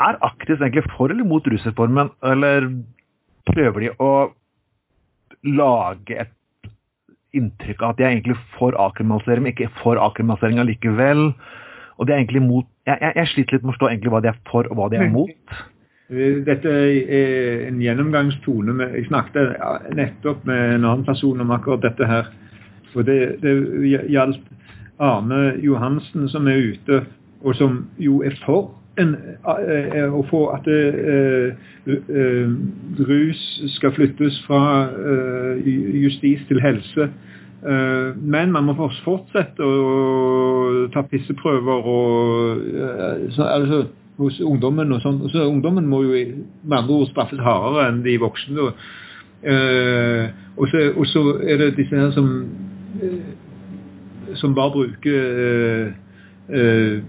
Er 0.00 0.20
Aktis 0.26 0.60
egentlig 0.60 0.86
for 0.96 1.12
eller 1.12 1.26
mot 1.28 1.46
rusreformen, 1.46 2.12
eller 2.24 2.70
prøver 3.50 3.86
de 3.86 3.94
å 4.00 4.12
lage 5.44 6.16
et 6.20 6.36
inntrykk 7.36 7.82
av 7.82 7.92
at 7.92 7.98
de 7.98 8.04
er 8.04 8.14
egentlig 8.14 8.38
for 8.56 8.74
avkriminalisering, 8.74 9.44
men 9.44 9.54
ikke 9.54 9.72
for 9.82 10.00
avkriminalisering 10.00 10.62
allikevel? 10.62 11.30
Og 11.98 12.08
de 12.08 12.14
er 12.14 12.22
egentlig 12.22 12.42
mot 12.46 12.66
jeg, 12.88 12.96
jeg, 13.00 13.12
jeg 13.16 13.30
sliter 13.34 13.56
litt 13.56 13.64
med 13.64 13.70
å 13.70 13.74
forstå 13.74 13.90
egentlig 13.90 14.14
hva 14.14 14.22
de 14.24 14.30
er 14.32 14.40
for, 14.50 14.66
og 14.70 14.78
hva 14.78 14.88
de 14.90 14.98
er 14.98 15.12
mot. 15.12 15.54
Dette 16.10 16.70
er 16.74 17.66
en 17.68 17.78
gjennomgangstone. 17.78 18.74
Jeg 18.96 19.06
snakket 19.06 19.94
nettopp 19.94 20.42
med 20.48 20.74
en 20.74 20.86
annen 20.88 21.04
person 21.06 21.44
om 21.44 21.52
akkurat 21.54 21.84
dette 21.84 22.08
her. 22.08 22.32
For 22.92 23.06
det, 23.06 23.40
det 23.42 23.54
gjaldt 24.10 24.42
Arne 25.00 25.54
Johansen 25.64 26.28
som 26.28 26.48
er 26.48 26.74
ute, 26.74 27.04
og 27.40 27.56
som 27.56 27.86
jo 27.98 28.20
er 28.26 28.36
for 28.44 28.74
en, 29.00 29.16
eh, 29.48 30.12
å 30.12 30.22
få 30.30 30.50
at 30.54 30.64
det, 30.68 30.84
uh, 31.00 31.48
uh, 31.88 32.48
rus 33.08 33.42
skal 33.76 33.94
flyttes 33.96 34.34
fra 34.46 34.62
eh, 34.90 35.54
justis 36.04 36.42
til 36.48 36.60
helse. 36.62 37.04
men 37.60 38.52
man 38.54 38.64
må 38.64 38.72
fortsette 39.04 39.60
å 39.60 40.88
ta 40.94 41.02
pisseprøver 41.04 41.88
og 41.92 42.56
så, 43.36 43.42
altså, 43.42 43.82
hos 44.16 44.40
ungdommen. 44.40 44.92
og 44.96 45.02
sånn. 45.02 45.28
Så 45.28 45.44
Ungdommen 45.44 45.84
må 45.84 46.00
jo 46.06 46.14
med 46.64 46.78
andre 46.78 46.94
ord 47.02 47.10
straffes 47.10 47.42
hardere 47.44 47.84
enn 47.90 48.00
de 48.00 48.16
voksne. 48.16 48.64
Og, 48.64 48.72
så, 50.72 50.78
og, 50.96 51.04
så, 51.12 51.20
er 51.44 51.60
det 51.60 51.76
disse 51.76 52.00
her 52.00 52.08
som 52.16 52.32
som 54.34 54.54
bare 54.54 54.74
bruker 54.74 55.92
uh, 56.50 57.02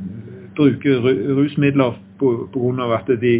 bruker 0.55 1.05
rusmidler 1.37 1.99
pga. 2.19 2.87
at 2.95 3.21
de 3.21 3.35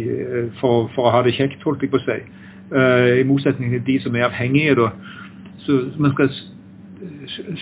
for, 0.60 0.90
for, 0.94 1.06
å 1.06 1.10
ha 1.14 1.22
det 1.22 1.36
kjekt, 1.36 1.62
holdt 1.62 1.82
jeg 1.82 1.92
på 1.92 2.00
å 2.00 2.06
si. 2.06 2.18
I 2.72 3.24
motsetning 3.28 3.70
til 3.70 3.84
de 3.86 3.98
som 4.02 4.16
er 4.16 4.24
avhengige. 4.26 4.74
da. 4.74 4.88
Så 5.62 5.76
man 5.98 6.14
skal 6.16 6.32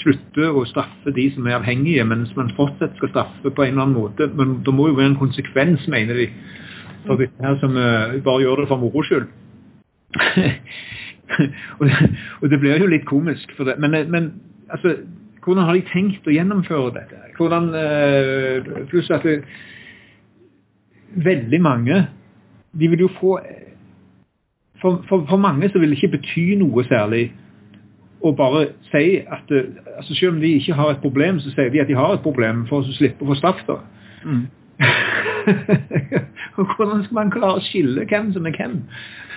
slutte 0.00 0.48
å 0.48 0.64
straffe 0.68 1.12
de 1.12 1.26
som 1.34 1.46
er 1.46 1.58
avhengige, 1.58 2.04
mens 2.08 2.32
man 2.36 2.52
fortsatt 2.56 2.96
skal 2.96 3.12
straffe 3.12 3.50
på 3.50 3.66
en 3.66 3.74
eller 3.74 3.82
annen 3.82 3.98
måte. 3.98 4.30
Men 4.38 4.60
det 4.64 4.74
må 4.74 4.88
jo 4.88 4.96
være 4.96 5.12
en 5.12 5.20
konsekvens, 5.20 5.84
mener 5.88 6.14
de, 6.22 6.28
for 7.04 7.20
det 7.20 7.28
her 7.40 7.58
som 7.60 7.74
bare 7.74 8.40
gjør 8.46 8.62
det 8.62 8.70
for 8.70 8.80
moro 8.80 9.04
skyld. 9.04 9.28
og, 11.78 11.86
det, 11.86 11.96
og, 12.40 12.50
det, 12.50 12.60
blir 12.60 12.80
jo 12.80 12.90
litt 12.90 13.06
komisk, 13.08 13.52
for. 13.56 13.70
Men, 13.80 13.94
eh, 13.94 14.08
men 14.10 14.32
altså, 14.72 14.96
hvordan 15.44 15.64
har 15.64 15.76
de 15.76 15.88
tenkt 15.92 16.26
å 16.28 16.34
gjennomføre 16.34 16.94
dette? 16.96 17.20
Hvordan, 17.38 17.70
uh, 17.74 18.86
pluss 18.90 19.10
at 19.14 19.24
det, 19.24 19.40
veldig 21.10 21.60
mange 21.62 22.06
de 22.72 22.88
vil 22.88 23.00
jo 23.06 23.10
få 23.16 23.38
for, 24.80 25.02
for, 25.08 25.24
for 25.28 25.36
mange 25.36 25.68
så 25.68 25.80
vil 25.80 25.90
det 25.90 25.98
ikke 25.98 26.16
bety 26.16 26.44
noe 26.60 26.84
særlig 26.88 27.24
å 28.20 28.32
bare 28.36 28.66
si 28.90 29.18
at 29.20 29.48
altså 29.50 30.14
Selv 30.14 30.34
om 30.34 30.40
de 30.40 30.54
ikke 30.58 30.76
har 30.76 30.90
et 30.92 31.00
problem, 31.00 31.40
så 31.40 31.52
sier 31.54 31.70
de 31.72 31.80
at 31.80 31.88
de 31.88 31.96
har 31.96 32.14
et 32.14 32.22
problem 32.22 32.66
for 32.68 32.84
å 32.84 32.96
slippe 32.96 33.24
å 33.24 33.30
få 33.30 33.36
straff. 33.40 33.64
da. 33.66 33.80
Mm. 34.24 34.46
Hvordan 36.56 37.02
skal 37.04 37.16
man 37.16 37.32
klare 37.34 37.58
å 37.58 37.64
skille 37.64 38.06
hvem 38.10 38.30
som 38.34 38.46
er 38.48 38.56
hvem? 38.56 38.78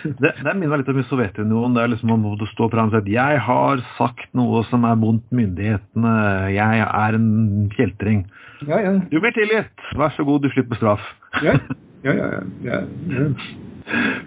det, 0.04 0.32
det 0.44 0.54
minner 0.60 0.82
litt 0.82 0.92
om 0.92 1.00
i 1.00 1.06
Sovjetunionen. 1.08 1.78
Er 1.80 1.92
liksom 1.92 2.12
Man 2.12 2.24
må 2.24 2.36
stå 2.52 2.70
fram 2.72 2.90
og 2.90 2.96
si 2.96 3.02
at 3.02 3.12
'jeg 3.14 3.42
har 3.48 3.84
sagt 3.98 4.30
noe 4.34 4.64
som 4.70 4.86
er 4.86 5.00
vondt 5.00 5.26
myndighetene', 5.32 6.54
'jeg 6.54 6.80
er 6.84 7.16
en 7.16 7.70
kjeltring'. 7.76 8.26
Ja, 8.68 8.80
ja. 8.80 9.00
Du 9.12 9.20
blir 9.20 9.32
tilgitt, 9.32 9.80
vær 9.96 10.12
så 10.16 10.24
god, 10.24 10.42
du 10.42 10.50
slipper 10.50 10.76
straff. 10.76 11.04
ja, 11.44 11.58
ja, 12.04 12.14
ja, 12.14 12.28
ja. 12.64 12.80
ja. 13.10 13.28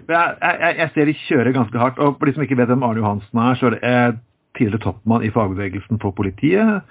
Jeg, 0.07 0.35
jeg, 0.41 0.75
jeg, 0.77 0.89
ser 0.93 1.05
de 1.05 1.13
kjører 1.13 1.53
ganske 1.53 1.77
hardt. 1.77 1.99
og 1.99 2.17
For 2.19 2.25
de 2.25 2.33
som 2.33 2.43
ikke 2.43 2.57
vet 2.57 2.69
hvem 2.69 2.83
Arne 2.83 3.01
Johansen 3.01 3.39
er, 3.39 3.55
så 3.55 3.73
er 3.81 4.11
det 4.11 4.19
tidligere 4.57 4.83
toppmann 4.83 5.23
i 5.25 5.29
fagbevegelsen 5.33 5.99
for 6.01 6.11
politiet. 6.11 6.81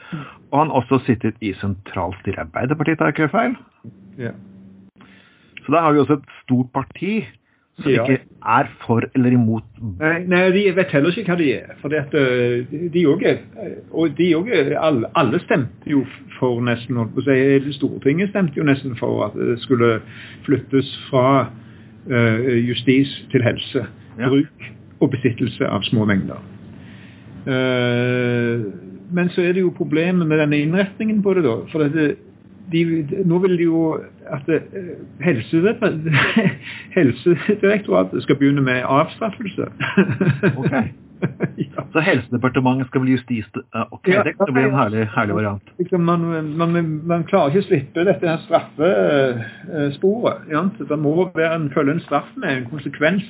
Og 0.51 0.59
han 0.59 0.71
har 0.71 0.83
også 0.83 0.99
sittet 1.07 1.35
i 1.41 1.53
sentralstyret 1.53 2.39
i 2.39 2.41
Arbeiderpartiet, 2.41 2.99
tar 2.99 3.11
jeg 3.11 3.19
ikke 3.19 3.33
feil? 3.35 3.57
Ja. 4.19 4.35
Så 5.67 5.75
da 5.75 5.83
har 5.83 5.93
vi 5.93 5.99
også 5.99 6.21
et 6.21 6.31
stort 6.45 6.71
parti 6.75 7.25
som 7.83 7.91
ja. 7.93 8.05
ikke 8.05 8.23
er 8.47 8.69
for 8.87 9.05
eller 9.15 9.35
imot 9.37 9.65
Nei, 10.01 10.23
nei, 10.31 10.47
de 10.55 10.63
vet 10.77 10.95
heller 10.95 11.13
ikke 11.13 11.35
hva 11.35 11.37
de 11.41 11.49
er. 11.59 11.75
For 11.83 11.93
at 11.99 12.15
eh, 12.17 12.71
de 12.95 13.03
òg 13.11 13.25
er 13.29 13.43
Og 13.91 14.15
de 14.17 14.31
òg 14.39 14.49
alle, 14.55 15.11
alle, 15.19 15.41
stemte 15.45 15.91
jo 15.91 16.05
for 16.39 16.63
nesten 16.65 16.97
holdt 16.97 17.13
på 17.17 17.25
å 17.25 17.27
si, 17.27 17.75
Stortinget 17.77 18.33
stemte 18.33 18.57
jo 18.61 18.65
nesten 18.65 18.97
for 18.97 19.27
at 19.29 19.37
det 19.37 19.59
skulle 19.65 19.99
flyttes 20.47 20.89
fra 21.11 21.27
uh, 22.09 22.51
justis 22.61 23.13
til 23.33 23.45
helse. 23.45 23.87
Ja. 24.17 24.29
Bruk 24.29 24.67
og 25.01 25.13
besittelse 25.13 25.69
av 25.69 25.85
små 25.89 26.05
mengder. 26.09 26.41
Uh, 27.47 28.69
men 29.17 29.31
så 29.33 29.45
er 29.47 29.57
det 29.57 29.65
jo 29.65 29.73
problemet 29.77 30.29
med 30.29 30.41
denne 30.41 30.61
innretningen 30.65 31.23
på 31.25 31.37
det, 31.37 31.45
da. 31.47 31.57
For 31.73 31.85
dette, 31.85 32.17
de, 32.73 32.85
nå 33.25 33.41
vil 33.45 33.57
de 33.59 33.69
jo 33.69 33.83
at 34.27 34.49
Helsedirektoratet 36.97 38.23
skal 38.23 38.37
begynne 38.37 38.63
med 38.63 38.83
avstraffelse. 38.85 39.65
okay. 40.61 40.89
ja. 41.59 41.83
Så 41.93 42.01
Helsedepartementet 42.01 42.87
skal 42.87 43.01
bli 43.01 43.11
justis... 43.11 43.45
Ok, 43.91 44.09
ja, 44.09 44.23
det 44.23 44.37
kan 44.37 44.53
bli 44.53 44.63
en 44.63 44.75
herlig, 44.75 45.09
herlig 45.17 45.35
variant. 45.35 45.63
Liksom 45.79 46.01
man, 46.01 46.21
man, 46.57 47.01
man, 47.07 47.25
klarer 47.25 47.49
ikke 47.49 47.65
å 47.65 47.69
slippe 47.69 48.05
dette 48.09 48.29
her 48.29 48.39
straffesporet. 48.47 50.37
Ja? 50.53 50.63
Det 50.79 50.99
må 50.99 51.31
være 51.35 51.55
en, 51.55 51.71
følge 51.75 51.93
en 51.97 52.05
straff 52.05 52.29
med 52.37 52.57
en 52.57 52.67
konsekvens. 52.71 53.25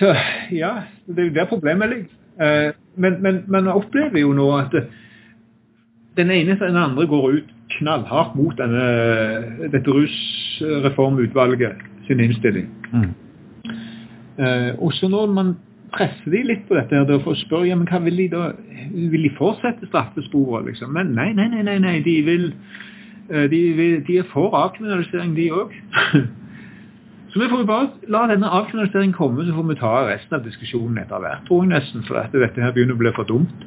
Så 0.00 0.14
ja, 0.50 0.72
det 1.06 1.26
er 1.26 1.34
der 1.36 1.50
problemet 1.50 1.88
ligger. 1.88 2.10
Eh, 2.42 2.70
men, 2.96 3.22
men 3.22 3.44
man 3.48 3.68
opplever 3.68 4.20
jo 4.20 4.32
nå 4.36 4.48
at 4.56 4.72
den 6.16 6.30
ene 6.32 6.54
etter 6.54 6.68
den 6.68 6.80
andre 6.80 7.06
går 7.08 7.30
ut 7.38 7.50
knallhardt 7.78 8.36
mot 8.38 8.56
denne, 8.58 8.86
dette 9.72 9.90
rusreformutvalget 9.90 11.84
sin 12.06 12.20
innstilling. 12.20 12.68
Mm. 12.92 13.10
Eh, 14.38 14.70
også 14.78 15.08
når 15.08 15.32
man 15.32 15.54
presser 15.92 16.32
de 16.32 16.42
litt 16.48 16.64
på 16.68 16.76
dette 16.78 16.96
her, 16.96 17.08
for 17.24 17.34
å 17.34 17.40
spørre 17.42 17.68
ja, 17.68 17.76
men 17.76 17.88
hva 17.90 18.00
vil 18.04 18.22
de 18.22 18.28
da 18.32 18.50
vil 18.92 19.26
de 19.28 19.32
fortsette 19.36 19.88
straffesporet. 19.90 20.66
liksom? 20.66 20.92
Men 20.96 21.12
nei, 21.16 21.32
nei, 21.36 21.48
nei, 21.52 21.62
nei, 21.66 21.78
nei. 21.82 21.98
De, 22.04 22.14
vil, 22.26 22.52
eh, 23.28 23.48
de, 23.52 23.60
vil, 23.78 23.98
de 24.06 24.20
er 24.22 24.30
for 24.32 24.54
avkriminalisering, 24.56 25.36
de 25.36 25.50
òg. 25.52 25.74
Så 27.32 27.40
vi 27.40 27.48
får 27.48 27.62
bare 27.64 28.10
la 28.12 28.26
denne 28.28 28.48
avkriminaliseringen 28.48 29.14
komme, 29.16 29.46
så 29.46 29.54
får 29.56 29.64
vi 29.70 29.74
ta 29.80 29.92
resten 30.04 30.36
av 30.36 30.42
diskusjonen 30.44 30.98
etter 31.00 31.22
hvert, 31.22 31.46
tror 31.46 31.62
jeg 31.62 31.70
nesten. 31.70 32.02
For 32.04 32.18
dette, 32.20 32.42
dette 32.42 32.60
her 32.60 32.74
begynner 32.76 32.92
å 32.92 33.00
bli 33.00 33.12
for 33.16 33.24
dumt. 33.24 33.62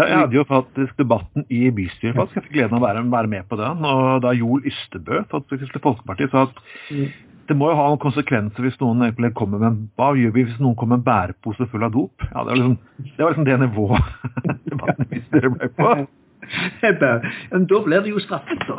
Ja, 0.00 0.06
jeg 0.08 0.18
hadde 0.22 0.36
jo 0.38 0.44
faktisk 0.48 0.96
debatten 0.96 1.44
i 1.52 1.70
bystyret. 1.76 2.16
faktisk. 2.16 2.36
Jeg 2.38 2.44
fikk 2.46 2.54
gleden 2.54 2.76
av 2.76 2.80
å 2.80 2.86
være, 2.86 3.02
være 3.12 3.28
med 3.28 3.48
på 3.50 3.58
den. 3.60 3.82
Og 3.84 4.22
da 4.24 4.32
Joel 4.32 4.62
Ystebø 4.70 5.24
fra 5.28 5.42
Kristelig 5.50 5.82
Folkeparti 5.84 6.28
sa 6.32 6.46
at 6.46 6.62
mm. 6.88 7.10
det 7.50 7.56
må 7.60 7.68
jo 7.68 7.76
ha 7.76 7.88
noen 7.90 8.00
konsekvenser 8.00 8.64
hvis 8.64 8.80
noen 8.80 9.12
kommer 9.36 9.60
med 9.60 9.68
en 9.68 9.82
Hva 10.00 10.14
gjør 10.16 10.32
vi 10.38 10.46
hvis 10.48 10.62
noen 10.62 10.78
kommer 10.80 10.96
med 10.96 11.02
en 11.02 11.08
bærepose 11.10 11.68
full 11.68 11.84
av 11.84 11.92
dop? 11.92 12.16
Ja, 12.30 12.46
Det 12.46 12.48
var 12.48 12.56
liksom 12.62 12.78
det, 12.96 13.20
var 13.20 13.30
liksom 13.34 13.48
det 13.50 13.60
nivået 13.66 14.04
debatten 14.72 15.04
i 15.04 15.10
bystyret 15.12 15.58
ble 15.58 15.68
på. 15.76 15.92
Men 17.52 17.66
da 17.68 17.82
blir 17.84 18.00
det 18.00 18.10
jo 18.14 18.24
straffet, 18.24 18.64
da. 18.64 18.76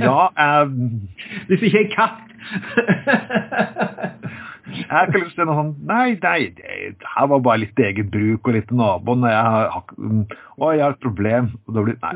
ja, 0.00 0.20
um... 0.64 1.04
Hvis 1.50 1.68
ikke 1.68 1.84
er 1.84 1.90
katt. 1.92 2.24
Jeg 4.66 4.86
har 4.90 5.06
ikke 5.06 5.22
lyst 5.22 5.36
til 5.38 5.46
noe 5.46 5.56
sånn 5.60 5.72
Nei, 5.86 6.16
nei, 6.22 6.38
det 6.58 7.06
her 7.12 7.28
var 7.30 7.42
bare 7.44 7.62
litt 7.62 7.78
eget 7.78 8.10
bruk 8.10 8.48
og 8.48 8.56
litt 8.56 8.72
naboen. 8.74 9.22
Og 9.22 9.30
jeg 9.30 9.54
har, 9.54 9.72
å, 10.58 10.70
jeg 10.74 10.82
har 10.82 10.96
et 10.96 11.04
problem. 11.04 11.52
Og 11.66 11.76
det 11.76 11.84
blir, 11.86 11.98
nei. 12.02 12.14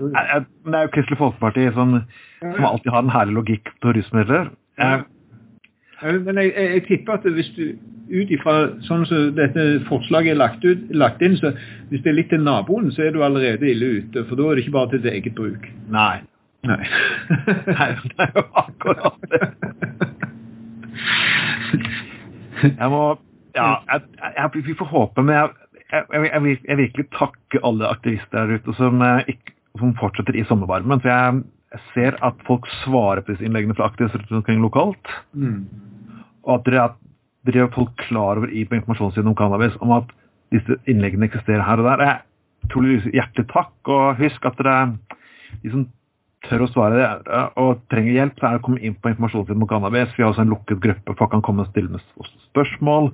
Jeg, 0.00 0.24
jeg, 0.32 0.46
det 0.66 0.78
er 0.78 0.86
jo 0.86 0.92
Kristelig 0.96 1.20
Folkeparti 1.20 1.68
som, 1.76 1.96
som, 2.40 2.66
alltid 2.70 2.92
har 2.94 3.04
en 3.04 3.14
herlig 3.14 3.36
logikk 3.36 3.72
på 3.84 3.94
rusmidler. 3.96 4.52
Men 4.80 6.40
jeg, 6.40 6.52
jeg, 6.56 6.68
jeg, 6.72 6.84
tipper 6.88 7.18
at 7.18 7.28
hvis 7.36 7.52
du 7.58 7.64
ut 8.10 8.32
ifra 8.34 8.54
sånn 8.82 9.04
som 9.06 9.28
dette 9.36 9.66
forslaget 9.86 10.32
er 10.32 10.40
lagt, 10.40 10.64
ut, 10.64 10.88
lagt, 10.96 11.20
inn, 11.22 11.36
så 11.38 11.52
hvis 11.92 12.02
det 12.02 12.10
er 12.10 12.16
litt 12.16 12.32
til 12.32 12.42
naboen, 12.42 12.88
så 12.94 13.06
er 13.06 13.14
du 13.14 13.20
allerede 13.22 13.68
ille 13.70 14.00
ute. 14.00 14.24
For 14.26 14.40
da 14.40 14.48
er 14.48 14.58
det 14.58 14.64
ikke 14.64 14.78
bare 14.78 14.94
til 14.94 15.04
ditt 15.04 15.12
eget 15.12 15.36
bruk. 15.36 15.68
Nei. 15.92 16.24
Nei. 16.66 16.80
nei 17.76 17.90
det 18.08 18.26
er 18.26 18.34
jo 18.34 18.48
akkurat 18.64 19.30
det. 19.30 19.44
Jeg 22.62 22.90
må 22.92 23.02
Ja, 23.56 23.80
jeg, 23.90 24.02
jeg, 24.36 24.64
vi 24.66 24.74
får 24.78 24.86
håpe, 24.92 25.22
men 25.26 25.34
jeg, 25.34 25.48
jeg, 25.90 26.42
vil, 26.44 26.76
virkelig 26.78 27.06
takke 27.16 27.62
alle 27.66 27.88
aktivister 27.90 28.46
der 28.46 28.60
ute 28.60 28.74
som, 28.78 29.02
eh, 29.02 29.32
som 29.80 29.96
fortsetter 29.98 30.38
i 30.38 30.44
sommervarmen. 30.46 31.02
For 31.02 31.10
jeg, 31.10 31.40
ser 31.94 32.16
at 32.26 32.38
folk 32.46 32.66
svarer 32.80 33.22
på 33.22 33.32
disse 33.32 33.46
innleggene 33.46 33.76
fra 33.78 33.86
aktivister 33.90 34.22
rundt 34.22 34.40
omkring 34.40 34.62
lokalt. 34.62 35.10
Mm. 35.38 35.68
Og 36.42 36.56
at 36.56 36.66
dere, 36.66 36.86
dere 37.46 37.66
er 37.66 37.74
folk 37.74 37.92
klar 38.08 38.40
over 38.40 38.50
i 38.50 38.64
på 38.66 38.78
informasjonssiden 38.78 39.30
om 39.30 39.36
cannabis 39.38 39.76
om 39.84 39.94
at 39.94 40.10
disse 40.54 40.80
innleggene 40.90 41.28
eksisterer 41.30 41.62
her 41.66 41.82
og 41.82 41.86
der. 41.86 42.02
Jeg 42.06 42.72
tror 42.72 42.88
hjertelig 43.14 43.46
takk, 43.52 43.74
og 43.86 44.18
husk 44.18 44.50
at 44.50 44.58
dere 44.58 44.76
de 45.62 45.72
som 45.72 45.86
tør 46.48 46.64
å 46.64 46.70
svare 46.70 46.96
det, 46.96 47.08
og 47.60 47.82
trenger 47.92 48.16
hjelp, 48.16 48.38
så 48.38 48.46
er 48.46 48.56
det 48.56 48.62
å 48.62 48.64
komme 48.68 48.82
inn 48.84 48.96
på 48.96 49.12
informasjonssiden 49.12 49.60
om 49.60 49.68
cannabis. 49.68 50.12
Vi 50.16 50.24
har 50.24 50.32
også 50.32 50.44
en 50.46 50.54
lukket 50.54 50.80
gruppe, 50.82 51.16
folk 51.18 51.32
kan 51.34 51.44
komme 51.44 51.66
og 51.66 51.70
stille 51.72 51.92
med 51.92 52.02
spørsmål. 52.50 53.10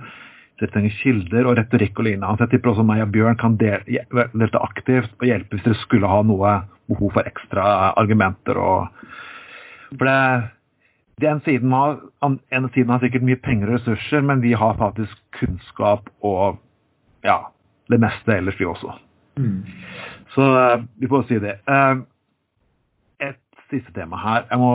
Jeg 0.61 0.73
trenger 0.73 0.95
kilder 1.03 1.49
og 1.51 1.59
retorikk 1.59 1.99
og 2.01 2.07
lignende. 2.07 2.33
Så 2.39 2.47
jeg 2.47 2.55
tipper 2.55 2.73
også 2.73 2.85
meg 2.89 3.03
og 3.05 3.11
Bjørn 3.13 3.37
kan 3.41 3.59
delta 3.61 4.63
aktivt 4.65 5.13
og 5.19 5.27
hjelpe 5.29 5.57
hvis 5.57 5.67
dere 5.67 5.81
skulle 5.83 6.09
ha 6.09 6.23
noe 6.25 6.53
behov 6.89 7.13
for 7.19 7.29
ekstra 7.29 7.67
argumenter. 7.99 8.57
og 8.57 8.87
for 9.99 10.09
det, 10.09 10.21
den 11.21 11.43
siden 11.45 11.73
har, 11.73 11.99
ene 12.25 12.71
siden 12.75 12.91
har 12.95 13.05
sikkert 13.05 13.27
mye 13.27 13.41
penger 13.43 13.71
og 13.71 13.79
ressurser, 13.79 14.25
men 14.25 14.43
vi 14.43 14.55
har 14.57 14.79
faktisk 14.81 15.21
kunnskap 15.39 16.09
og 16.25 16.59
ja, 17.25 17.39
det 17.93 18.01
meste 18.01 18.35
ellers, 18.39 18.59
vi 18.61 18.67
også. 18.67 18.97
Mm. 19.37 19.63
Så 20.35 20.45
vi 20.97 21.09
får 21.09 21.29
si 21.29 21.39
det. 21.43 21.59
Uh, 21.69 22.05
siste 23.71 23.93
tema 23.97 24.19
her. 24.21 24.47
Jeg 24.51 24.61
må, 24.63 24.73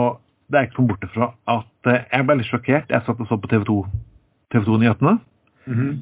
det 0.48 0.58
er 0.58 0.68
ikke 0.68 0.78
komme 0.80 0.94
borte 0.94 1.10
fra 1.14 1.32
at 1.50 1.90
eh, 1.92 2.04
jeg 2.12 2.26
ble 2.28 2.38
litt 2.40 2.50
sjokkert. 2.50 2.90
Jeg 2.92 3.06
satt 3.06 3.20
og 3.20 3.30
så 3.30 3.38
på 3.40 3.50
TV 3.52 3.64
2 3.68 3.78
TV2-nyhetene. 4.54 5.18
Mm 5.66 5.78
-hmm. 5.78 5.94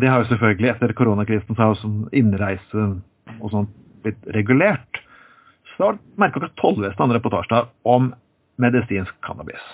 Det 0.00 0.08
har 0.08 0.18
jo 0.18 0.24
selvfølgelig, 0.24 0.68
etter 0.70 0.92
koronakrisen, 0.92 1.54
så 1.54 1.62
har 1.62 1.68
jo 1.68 1.74
sånn 1.74 2.08
innreise 2.12 3.00
og 3.40 3.50
sånt 3.50 3.70
blitt 4.02 4.26
regulert. 4.26 5.00
Så 5.76 5.84
har 5.84 5.98
merka 6.16 6.40
klokka 6.40 6.60
tolv 6.60 6.84
en 6.84 7.12
reportasje 7.12 7.64
om 7.84 8.14
medisinsk 8.56 9.14
cannabis. 9.26 9.64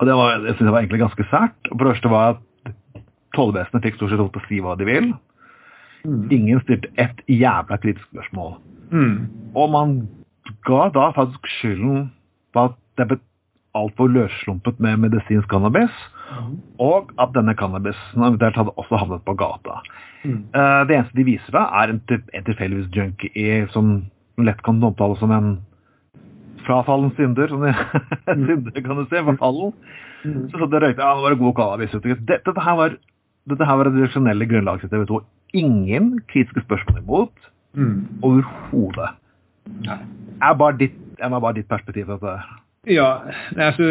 Og 0.00 0.06
det, 0.06 0.14
var, 0.16 0.30
jeg 0.32 0.54
synes 0.54 0.66
jeg 0.66 0.72
var 0.72 0.80
egentlig 0.80 1.00
ganske 1.00 1.26
sært. 1.30 1.68
For 1.68 1.84
det 1.84 1.92
første 1.92 2.08
var 2.08 2.28
at 2.30 3.02
tollvesenet 3.36 3.84
fikk 3.84 3.98
stort 3.98 4.10
sett 4.10 4.22
lov 4.22 4.30
til 4.32 4.42
å 4.42 4.48
si 4.48 4.60
hva 4.64 4.76
de 4.80 4.88
vil. 4.88 5.10
Mm. 6.08 6.22
Ingen 6.32 6.62
stilte 6.64 6.88
ett 6.96 7.20
jævla 7.28 7.76
kritisk 7.82 8.06
spørsmål. 8.08 8.54
Mm. 8.90 9.28
Og 9.54 9.70
man 9.70 9.96
ga 10.66 10.88
da 10.94 11.10
faktisk 11.16 11.48
skylden 11.58 12.08
på 12.54 12.68
at 12.68 12.78
det 12.98 13.06
ble 13.10 13.20
altfor 13.78 14.10
løsslumpet 14.10 14.80
med 14.82 14.98
medisinsk 15.04 15.50
cannabis, 15.50 15.94
mm. 16.30 16.54
og 16.82 17.12
at 17.22 17.34
denne 17.36 17.54
cannabisen 17.58 18.24
eventuelt 18.26 18.58
hadde 18.58 18.74
også 18.80 18.98
havnet 18.98 19.22
på 19.26 19.36
gata. 19.38 19.78
Mm. 20.24 20.40
Uh, 20.54 20.82
det 20.88 20.96
eneste 20.96 21.16
de 21.16 21.26
viser 21.28 21.54
da, 21.54 21.66
er 21.80 21.94
en, 21.94 22.00
en 22.10 22.46
tilfeldigvis 22.48 22.90
junkie 22.96 23.60
som 23.74 23.92
lett 24.40 24.62
kan 24.66 24.82
omtales 24.84 25.20
som 25.22 25.32
en 25.34 25.52
frafallen 26.66 27.12
synder, 27.16 27.48
som 27.52 27.62
de, 27.64 27.72
mm. 28.26 28.42
synder 28.48 28.82
kan 28.84 28.98
du 28.98 29.06
se, 29.06 29.22
forfallen. 29.30 29.72
Mm. 30.24 30.42
Så, 30.50 30.58
så 30.58 30.66
det 30.66 30.82
røykte, 30.82 31.06
ja, 31.06 31.14
det 31.14 31.28
var 31.28 31.38
god 31.44 31.56
cannabis. 31.62 31.96
Dette, 32.02 32.42
dette 32.50 32.66
her 32.66 32.76
var 32.80 32.98
dette 33.48 33.66
her 33.66 33.78
var 33.78 33.88
det 33.88 33.96
tradisjonelle 33.96 34.46
grunnlaget 34.50 34.84
til 34.84 34.92
TV 34.92 35.06
2. 35.08 35.20
Ingen 35.60 36.10
kritiske 36.30 36.62
spørsmål 36.66 37.00
imot. 37.00 37.48
Mm. 37.74 38.20
Overhodet. 38.26 39.14
Er 40.40 40.54
bare 40.58 40.76
ditt, 40.78 40.98
er 41.18 41.28
bare 41.28 41.54
ditt 41.54 41.68
perspektiv 41.68 42.06
dette? 42.06 42.38
Ja, 42.88 43.10
altså 43.56 43.82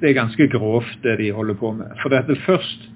Det 0.00 0.10
er 0.10 0.14
ganske 0.14 0.48
grovt 0.48 0.98
det 1.02 1.18
de 1.18 1.32
holder 1.32 1.54
på 1.54 1.72
med. 1.72 1.86
For 2.02 2.12
dette 2.12 2.36
først 2.46 2.90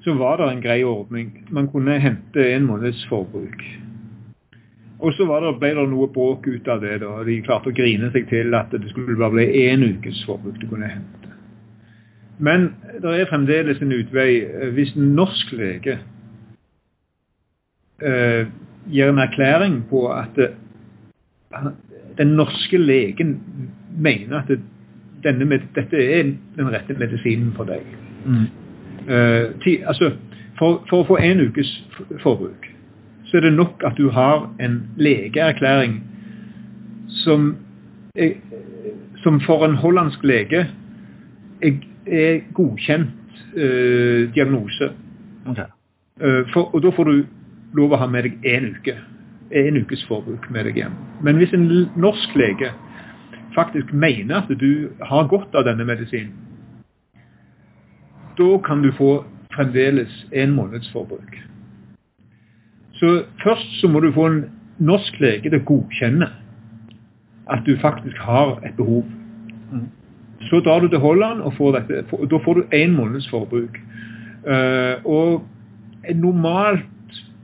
så 0.00 0.14
var 0.14 0.36
det 0.36 0.52
en 0.52 0.62
grei 0.62 0.84
ordning. 0.84 1.48
Man 1.50 1.68
kunne 1.68 1.98
hente 2.00 2.54
en 2.54 2.66
måneds 2.66 3.06
forbruk. 3.08 3.64
Og 4.98 5.12
så 5.12 5.26
det, 5.26 5.58
ble 5.60 5.74
det 5.74 5.86
noe 5.90 6.08
bråk 6.10 6.46
ut 6.46 6.68
av 6.68 6.80
det. 6.82 7.00
da, 7.02 7.22
De 7.26 7.40
klarte 7.42 7.70
å 7.70 7.74
grine 7.74 8.10
seg 8.14 8.28
til 8.30 8.54
at 8.54 8.72
det 8.74 8.90
skulle 8.90 9.18
bare 9.18 9.36
bli 9.36 9.46
én 9.68 9.84
ukes 9.84 10.24
forbruk 10.26 10.58
du 10.58 10.66
kunne 10.70 10.90
hente. 10.90 11.34
Men 12.38 12.70
det 13.02 13.14
er 13.14 13.30
fremdeles 13.30 13.82
en 13.82 13.94
utvei. 13.94 14.30
Hvis 14.74 14.94
en 14.96 15.12
norsk 15.18 15.52
lege 15.58 15.98
eh, 18.02 18.46
gir 18.90 19.10
en 19.10 19.22
erklæring 19.22 19.82
på 19.90 20.06
at 20.14 20.38
den 22.18 22.34
norske 22.36 22.78
legen 22.78 23.40
mener 23.98 24.42
at 24.42 24.48
det, 24.48 24.60
denne, 25.24 25.60
dette 25.74 25.96
er 25.96 26.32
den 26.56 26.72
rette 26.72 26.94
medisinen 26.98 27.52
for 27.56 27.68
deg. 27.68 27.86
Mm. 28.26 28.48
Uh, 29.08 29.60
ti, 29.64 29.78
altså, 29.86 30.12
for, 30.58 30.82
for, 30.90 31.02
å 31.02 31.08
få 31.08 31.16
en 31.22 31.40
ukes 31.48 31.70
forbruk 32.22 32.68
så 33.28 33.36
er 33.36 33.40
det 33.40 33.52
nok 33.52 33.82
at 33.84 33.96
du 33.96 34.08
har 34.10 34.54
en 34.60 34.82
legeerklæring 34.96 35.98
som, 37.08 37.56
er, 38.14 38.30
som 39.22 39.40
for 39.40 39.64
en 39.64 39.76
hollandsk 39.76 40.24
lege 40.24 40.66
er, 41.62 41.72
er 42.06 42.40
godkjent 42.54 43.10
uh, 43.56 44.32
diagnose. 44.34 44.92
Okay. 45.46 45.68
Uh, 46.22 46.44
for, 46.52 46.74
og 46.74 46.82
da 46.82 46.92
får 46.96 47.04
du 47.04 47.24
lov 47.76 47.92
å 47.92 48.00
ha 48.00 48.08
med 48.08 48.24
deg 48.24 48.48
én 48.48 48.72
uke. 48.72 48.96
En 49.52 49.76
ukes 49.76 50.04
forbruk 50.08 50.50
med 50.52 50.68
deg 50.68 50.82
hjem. 50.82 50.96
Men 51.24 51.40
hvis 51.40 51.54
en 51.56 51.68
norsk 51.96 52.34
lege 52.36 52.72
faktisk 53.56 53.92
mener 53.92 54.42
at 54.42 54.60
du 54.60 54.90
har 55.02 55.28
godt 55.30 55.54
av 55.56 55.64
denne 55.64 55.86
medisinen, 55.88 56.34
da 58.38 58.58
kan 58.62 58.82
du 58.84 58.92
få 58.94 59.24
fremdeles 59.54 60.26
en 60.32 60.52
måneds 60.54 60.90
forbruk. 60.92 61.38
Så 62.92 63.24
først 63.42 63.80
så 63.80 63.88
må 63.88 64.00
du 64.00 64.12
få 64.12 64.26
en 64.26 64.44
norsk 64.78 65.20
lege 65.20 65.50
til 65.50 65.58
å 65.58 65.66
godkjenne 65.66 66.28
at 67.48 67.64
du 67.66 67.74
faktisk 67.80 68.18
har 68.22 68.58
et 68.66 68.76
behov. 68.76 69.06
Mm. 69.72 69.88
Så 70.50 70.60
drar 70.60 70.80
du 70.80 70.88
til 70.88 71.02
Holland, 71.02 71.40
og 71.40 71.54
får 71.56 71.78
dette, 71.78 72.04
da 72.30 72.40
får 72.44 72.54
du 72.54 72.76
én 72.76 72.94
måneds 72.94 73.28
forbruk. 73.30 73.80
Uh, 74.46 75.02
og 75.04 75.42
normalt 76.14 76.84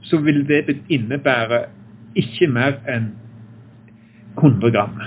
så 0.05 0.17
vil 0.17 0.45
det 0.47 0.77
innebære 0.89 1.65
ikke 2.15 2.49
mer 2.51 2.79
enn 2.91 3.11
100 4.39 4.71
gram. 4.75 4.97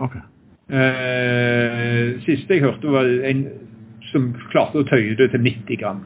Okay. 0.00 0.22
Eh, 0.70 2.20
siste 2.26 2.54
jeg 2.54 2.64
hørte, 2.64 2.90
var 2.90 3.08
en 3.26 3.44
som 4.10 4.30
klarte 4.50 4.80
å 4.80 4.86
tøye 4.86 5.16
det 5.18 5.30
til 5.32 5.42
90 5.44 5.80
gram. 5.80 6.02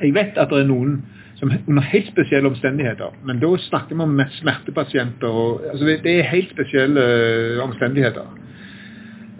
Jeg 0.00 0.14
vet 0.16 0.38
at 0.40 0.52
det 0.52 0.62
er 0.62 0.70
noen 0.70 1.02
som 1.40 1.50
under 1.66 1.84
helt 1.90 2.08
spesielle 2.12 2.48
omstendigheter. 2.48 3.16
Men 3.26 3.40
da 3.42 3.50
snakker 3.58 3.96
vi 3.96 4.04
om 4.04 4.20
smertepasienter. 4.38 5.28
Og, 5.28 5.64
altså 5.72 5.88
det 6.04 6.14
er 6.14 6.30
helt 6.30 6.52
spesielle 6.54 7.02
eh, 7.02 7.62
omstendigheter. 7.64 8.28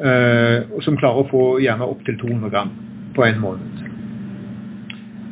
Eh, 0.03 0.81
som 0.83 0.99
klarer 0.99 1.23
å 1.23 1.31
få 1.31 1.45
gjerne 1.63 1.87
opptil 1.87 2.19
200 2.21 2.53
gram 2.53 2.73
på 3.17 3.25
en 3.27 3.41
måned. 3.41 3.89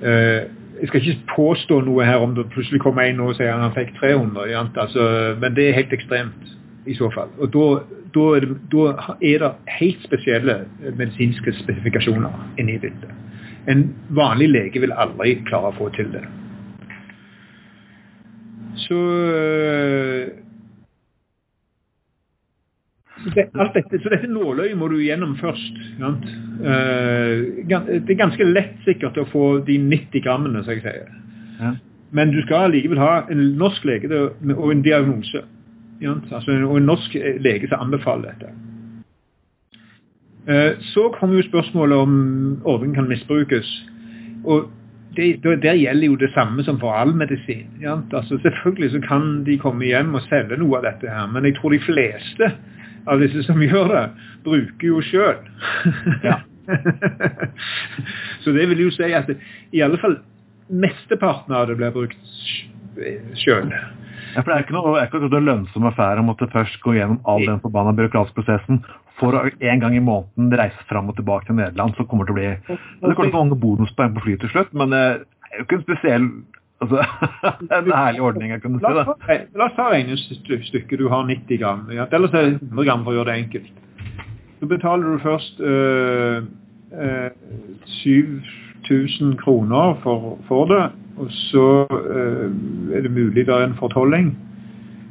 Uh, 0.01 0.49
jeg 0.81 0.89
skal 0.89 1.01
ikke 1.01 1.35
påstå 1.37 1.81
noe 1.85 2.05
her 2.05 2.23
om 2.25 2.35
det 2.35 2.49
plutselig 2.55 2.81
kommer 2.81 3.05
en 3.05 3.21
og 3.25 3.35
sier 3.37 3.53
han 3.53 3.75
fikk 3.77 3.93
300, 4.01 4.55
altså, 4.81 5.07
men 5.41 5.57
det 5.57 5.69
er 5.69 5.79
helt 5.79 5.93
ekstremt 5.93 6.55
i 6.89 6.97
så 6.97 7.11
fall. 7.15 7.33
Og 7.39 7.53
da, 7.55 7.67
da, 8.15 8.27
er, 8.37 8.47
det, 8.47 8.59
da 8.73 9.15
er 9.21 9.45
det 9.45 9.51
helt 9.79 10.05
spesielle 10.07 10.57
medisinske 10.97 11.55
spesifikasjoner 11.61 12.33
inni 12.59 12.79
bildet. 12.81 13.13
En 13.69 13.91
vanlig 14.17 14.49
lege 14.49 14.81
vil 14.81 14.95
aldri 14.97 15.37
klare 15.49 15.73
å 15.73 15.77
få 15.77 15.91
til 15.97 16.09
det. 16.15 16.25
Så, 18.81 18.97
det, 23.35 23.47
dette, 23.75 24.01
så 24.03 24.13
dette 24.13 24.31
nåløyet 24.31 24.79
må 24.79 24.89
du 24.91 24.99
gjennom 25.03 25.37
først. 25.41 25.79
Uh, 26.01 27.63
det 27.69 28.11
er 28.11 28.19
ganske 28.19 28.47
lett 28.49 28.81
sikkert 28.87 29.19
å 29.21 29.29
få 29.31 29.45
de 29.67 29.79
90 29.83 30.25
grammene, 30.25 30.65
som 30.65 30.77
jeg 30.77 30.85
sier. 30.85 31.13
Ja. 31.61 31.75
Men 32.17 32.33
du 32.35 32.41
skal 32.43 32.73
likevel 32.75 32.99
ha 32.99 33.13
en 33.31 33.45
norsk 33.61 33.85
lege 33.87 34.11
og 34.11 34.67
en 34.73 34.83
diagnose. 34.83 35.45
Altså, 36.03 36.57
og 36.65 36.77
en 36.79 36.89
norsk 36.89 37.15
lege 37.45 37.69
som 37.71 37.87
anbefaler 37.87 38.35
dette. 38.35 38.53
Uh, 40.49 40.77
så 40.95 41.11
kommer 41.19 41.39
jo 41.39 41.49
spørsmålet 41.51 42.05
om 42.07 42.15
ordningen 42.65 42.99
kan 43.03 43.11
misbrukes. 43.11 43.71
Og 44.45 44.71
det, 45.17 45.43
der 45.63 45.75
gjelder 45.75 46.07
jo 46.07 46.17
det 46.17 46.31
samme 46.35 46.65
som 46.65 46.81
for 46.81 46.93
all 46.93 47.15
medisin. 47.15 47.69
Altså, 48.13 48.39
selvfølgelig 48.43 48.91
så 48.91 49.01
kan 49.09 49.45
de 49.45 49.59
komme 49.59 49.85
hjem 49.85 50.15
og 50.15 50.27
selge 50.29 50.57
noe 50.57 50.79
av 50.79 50.87
dette 50.87 51.11
her, 51.11 51.27
men 51.33 51.45
jeg 51.45 51.57
tror 51.59 51.75
de 51.75 51.81
fleste 51.85 52.53
av 53.09 53.23
disse 53.23 53.45
som 53.47 53.61
gjør 53.63 53.93
det, 53.95 54.05
bruker 54.45 54.87
jo 54.87 55.01
sjøl. 55.05 55.39
Ja. 56.25 56.41
så 58.43 58.53
det 58.55 58.67
vil 58.71 58.85
jo 58.87 58.91
si 58.95 59.09
at 59.17 59.31
det, 59.31 59.39
i 59.75 59.83
alle 59.85 59.99
fall 60.03 60.21
mesteparten 60.71 61.55
av 61.57 61.67
det 61.71 61.79
blir 61.81 61.95
brukt 61.95 62.37
sjøl. 63.41 63.73
Ja, 64.31 64.43
for 64.45 64.53
Det 64.53 64.57
er 64.57 64.65
ikke 64.65 64.77
noe, 64.77 64.95
er 65.01 65.09
ikke 65.09 65.23
noe 65.25 65.43
lønnsom 65.43 65.89
affære 65.91 66.23
å 66.23 66.27
måtte 66.27 66.51
først 66.53 66.79
gå 66.85 66.95
gjennom 66.95 67.19
all 67.31 67.43
den 67.47 67.63
forbanna 67.65 67.95
byråkratiske 67.99 68.39
prosessen 68.39 68.83
for 69.19 69.37
å 69.37 69.43
en 69.51 69.83
gang 69.83 69.97
i 69.97 70.05
måneden 70.05 70.55
reise 70.57 70.87
fram 70.89 71.11
og 71.11 71.19
tilbake 71.19 71.49
til 71.49 71.59
Nederland. 71.59 71.97
så 71.97 72.07
kommer 72.09 72.29
Det 72.29 72.31
til 72.31 72.37
å 72.37 72.39
bli, 72.39 72.79
det 72.79 72.79
kommer 73.17 73.27
til 73.27 73.33
å 73.33 73.35
få 73.35 73.43
mange 73.43 73.61
bonuspoeng 73.61 74.15
på 74.17 74.25
fly 74.25 74.37
til 74.41 74.53
slutt, 74.55 74.73
men 74.73 74.95
det 74.95 75.03
er 75.03 75.59
jo 75.59 75.67
ikke 75.67 75.81
en 75.81 75.87
spesiell 75.89 76.29
altså, 76.81 77.05
En 77.79 77.93
herlig 77.93 78.21
ordning, 78.21 78.53
jeg 78.53 78.63
kan 78.63 78.79
si 78.79 78.95
det. 78.97 79.39
La 79.57 79.67
oss 79.67 79.77
ta 79.77 79.91
regnestykket. 79.93 80.99
Du 80.99 81.09
har 81.09 81.27
90 81.29 81.61
gram. 81.61 81.87
Ellers 81.91 82.35
er 82.35 82.43
det 82.47 82.59
100 82.63 82.89
gram 82.89 83.05
for 83.05 83.13
å 83.13 83.21
gjøre 83.21 83.33
det 83.33 83.39
enkelt. 83.45 83.73
Så 84.61 84.69
betaler 84.69 85.07
du 85.09 85.19
først 85.19 85.61
øh, 85.61 86.43
øh, 86.93 87.31
7000 87.87 89.37
kroner 89.41 90.01
for, 90.03 90.39
for 90.49 90.65
det. 90.69 90.91
Og 91.17 91.31
så 91.31 91.87
øh, 91.91 92.51
er 92.97 93.01
det 93.01 93.11
mulig 93.13 93.47
det 93.47 93.55
er 93.55 93.65
en 93.65 93.79
fortolling. 93.79 94.35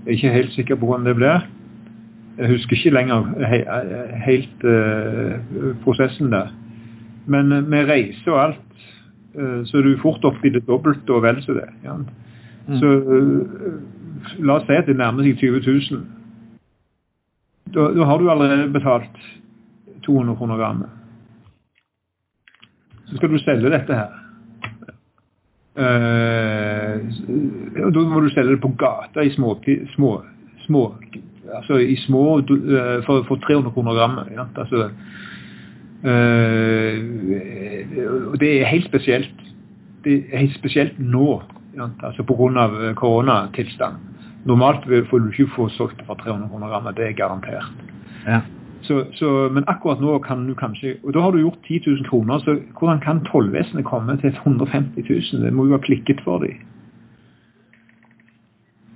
Jeg 0.06 0.12
er 0.12 0.18
ikke 0.18 0.30
helt 0.30 0.54
sikker 0.54 0.76
på 0.76 0.86
hvordan 0.86 1.06
det 1.06 1.16
blir. 1.16 1.48
Jeg 2.38 2.50
husker 2.50 2.76
ikke 2.78 2.94
lenger 2.96 3.26
he, 3.52 3.58
helt 4.26 4.64
uh, 4.64 5.76
prosessen 5.84 6.32
der. 6.32 6.54
Men 7.26 7.50
med 7.70 7.90
reise 7.90 8.32
og 8.32 8.44
alt, 8.44 8.69
uh, 9.38 9.66
så 9.66 9.78
er 9.78 9.88
du 9.88 9.98
fort 10.02 10.26
oppe 10.26 10.48
i 10.48 10.54
det 10.54 10.66
dobbelte 10.68 11.14
og 11.14 11.24
vel 11.24 11.42
så 11.46 11.58
det. 11.58 11.68
Ja. 11.84 11.98
Mm. 12.70 12.80
Så 12.80 12.88
la 14.46 14.60
oss 14.60 14.68
si 14.68 14.78
at 14.78 14.88
det 14.90 14.98
nærmer 15.00 15.26
seg 15.26 15.40
20 15.42 15.62
000. 15.66 16.06
Da, 17.74 17.92
da 17.96 18.08
har 18.10 18.18
du 18.20 18.30
allerede 18.30 18.72
betalt 18.74 19.20
200 20.06 20.38
kroner 20.38 20.58
grammet. 20.58 20.90
Så 23.10 23.18
skal 23.18 23.30
du 23.30 23.40
selge 23.42 23.72
dette 23.74 23.96
her. 23.96 24.16
Uh, 25.80 27.00
da 27.94 28.04
må 28.10 28.22
du 28.26 28.30
selge 28.34 28.56
det 28.56 28.62
på 28.62 28.74
gata 28.78 29.24
i 29.24 29.32
små, 29.34 29.56
små, 29.96 30.18
små 30.66 30.84
altså 31.56 31.80
i 31.80 31.96
små 32.06 32.40
uh, 32.40 33.06
for, 33.06 33.24
for, 33.28 33.40
300 33.48 33.72
kroner 33.74 33.94
grammet. 33.98 34.34
Ja? 34.36 34.46
Altså, 34.56 34.90
det 38.40 38.52
er 38.62 38.66
helt 38.66 38.86
spesielt. 38.86 39.34
Det 40.04 40.24
er 40.32 40.38
helt 40.46 40.56
spesielt 40.56 41.00
nå, 41.00 41.42
altså 42.04 42.24
pga. 42.24 42.94
koronatilstand. 42.96 43.96
Normalt 44.46 44.88
får 45.10 45.20
du 45.20 45.28
ikke 45.32 45.52
få 45.56 45.68
solgt 45.70 46.00
det 46.00 46.06
for 46.08 46.16
300 46.16 46.50
kroner 46.50 46.68
grammet, 46.72 46.98
det 46.98 47.06
er 47.08 47.12
garantert. 47.12 47.72
Ja. 48.28 48.40
Så, 48.82 49.06
så, 49.14 49.50
men 49.52 49.64
akkurat 49.68 50.00
nå 50.02 50.20
kan 50.24 50.48
du 50.48 50.54
kanskje 50.56 50.96
Og 51.04 51.14
da 51.14 51.20
har 51.20 51.32
du 51.32 51.42
gjort 51.42 51.60
10 51.68 51.82
000 51.86 52.06
kroner, 52.08 52.40
så 52.40 52.56
hvordan 52.80 53.00
kan 53.04 53.20
tollvesenet 53.28 53.86
komme 53.86 54.18
til 54.18 54.30
150 54.30 55.10
000? 55.10 55.44
Det 55.44 55.54
må 55.54 55.66
jo 55.66 55.76
ha 55.76 55.82
klikket 55.84 56.22
for 56.24 56.40
dem. 56.40 56.64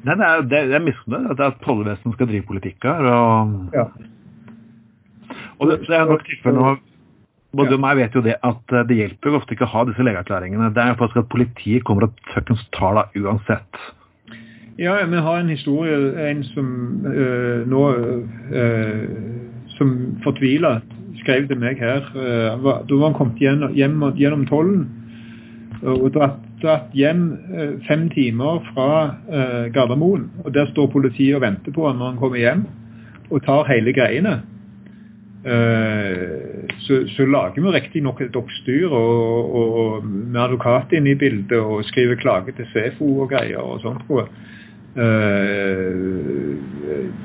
Nei, 0.04 0.16
det 0.16 0.28
er, 0.28 0.42
det, 0.52 0.76
er 0.76 0.84
misfornøyd 0.84 1.40
at 1.40 1.62
tollvesenet 1.64 2.16
skal 2.16 2.28
drive 2.28 2.48
politikk 2.48 2.84
her. 2.84 3.06
Og, 3.12 3.54
ja. 3.76 3.86
og 5.60 5.70
det, 5.70 5.80
det 5.88 5.96
er 6.00 6.10
nok 6.10 6.26
tilfellet 6.28 6.60
nå 6.60 6.74
både 7.54 7.76
ja. 7.78 7.82
meg 7.82 7.98
vet 8.02 8.16
jo 8.18 8.24
det 8.26 8.38
at 8.44 8.78
det 8.90 8.98
hjelper 8.98 9.38
ofte 9.38 9.56
ikke 9.56 9.68
å 9.68 9.74
ha 9.74 9.84
disse 9.90 10.06
legeerklæringene. 10.06 10.72
Det 10.74 10.82
er 10.82 10.94
jo 10.94 11.02
faktisk 11.02 11.24
at 11.24 11.34
politiet 11.34 11.86
kommer 11.88 12.08
og 12.08 12.32
fuckings 12.34 12.64
tar 12.74 12.98
deg 13.00 13.24
uansett. 13.24 13.84
Ja, 14.78 15.06
vi 15.06 15.18
har 15.18 15.38
en 15.40 15.50
historie, 15.50 16.30
en 16.30 16.44
som 16.44 17.06
øh, 17.06 17.70
nå 17.70 17.94
øh, 18.52 19.08
som 19.68 20.18
fortvila 20.24 20.80
skrev 21.22 21.48
til 21.48 21.60
meg 21.62 21.78
her. 21.78 22.10
Øh, 22.16 22.64
da 22.90 22.96
var 22.96 23.06
han 23.06 23.14
kommet 23.14 23.38
gjennom, 23.38 23.74
hjem, 23.74 24.02
gjennom 24.18 24.46
tollen 24.50 24.88
og 25.84 26.10
dratt, 26.16 26.40
dratt 26.62 26.94
hjem 26.96 27.26
fem 27.88 28.08
timer 28.10 28.64
fra 28.74 29.16
Gardermoen. 29.74 30.30
Og 30.46 30.54
Der 30.54 30.66
står 30.72 30.88
politiet 30.88 31.36
og 31.36 31.42
venter 31.42 31.72
på 31.76 31.88
han 31.88 31.98
når 32.00 32.10
han 32.10 32.18
kommer 32.18 32.38
hjem, 32.38 32.66
og 33.30 33.44
tar 33.44 33.68
hele 33.68 33.94
greiene. 33.94 34.40
Eh, 35.46 36.70
så, 36.80 37.08
så 37.08 37.26
lager 37.26 37.60
vi 37.62 37.72
riktignok 37.76 38.22
et 38.24 38.36
oppstyr 38.40 38.88
og, 38.88 39.56
og, 39.56 39.74
og, 39.80 40.06
med 40.06 40.40
advokat 40.40 40.94
inne 40.96 41.12
i 41.12 41.20
bildet 41.20 41.58
og 41.60 41.84
skriver 41.90 42.16
klage 42.16 42.56
til 42.56 42.70
SEFO 42.72 43.10
og 43.26 43.30
greier 43.34 43.60
og 43.60 43.82
sånt. 43.84 44.08
Uh, 44.94 46.54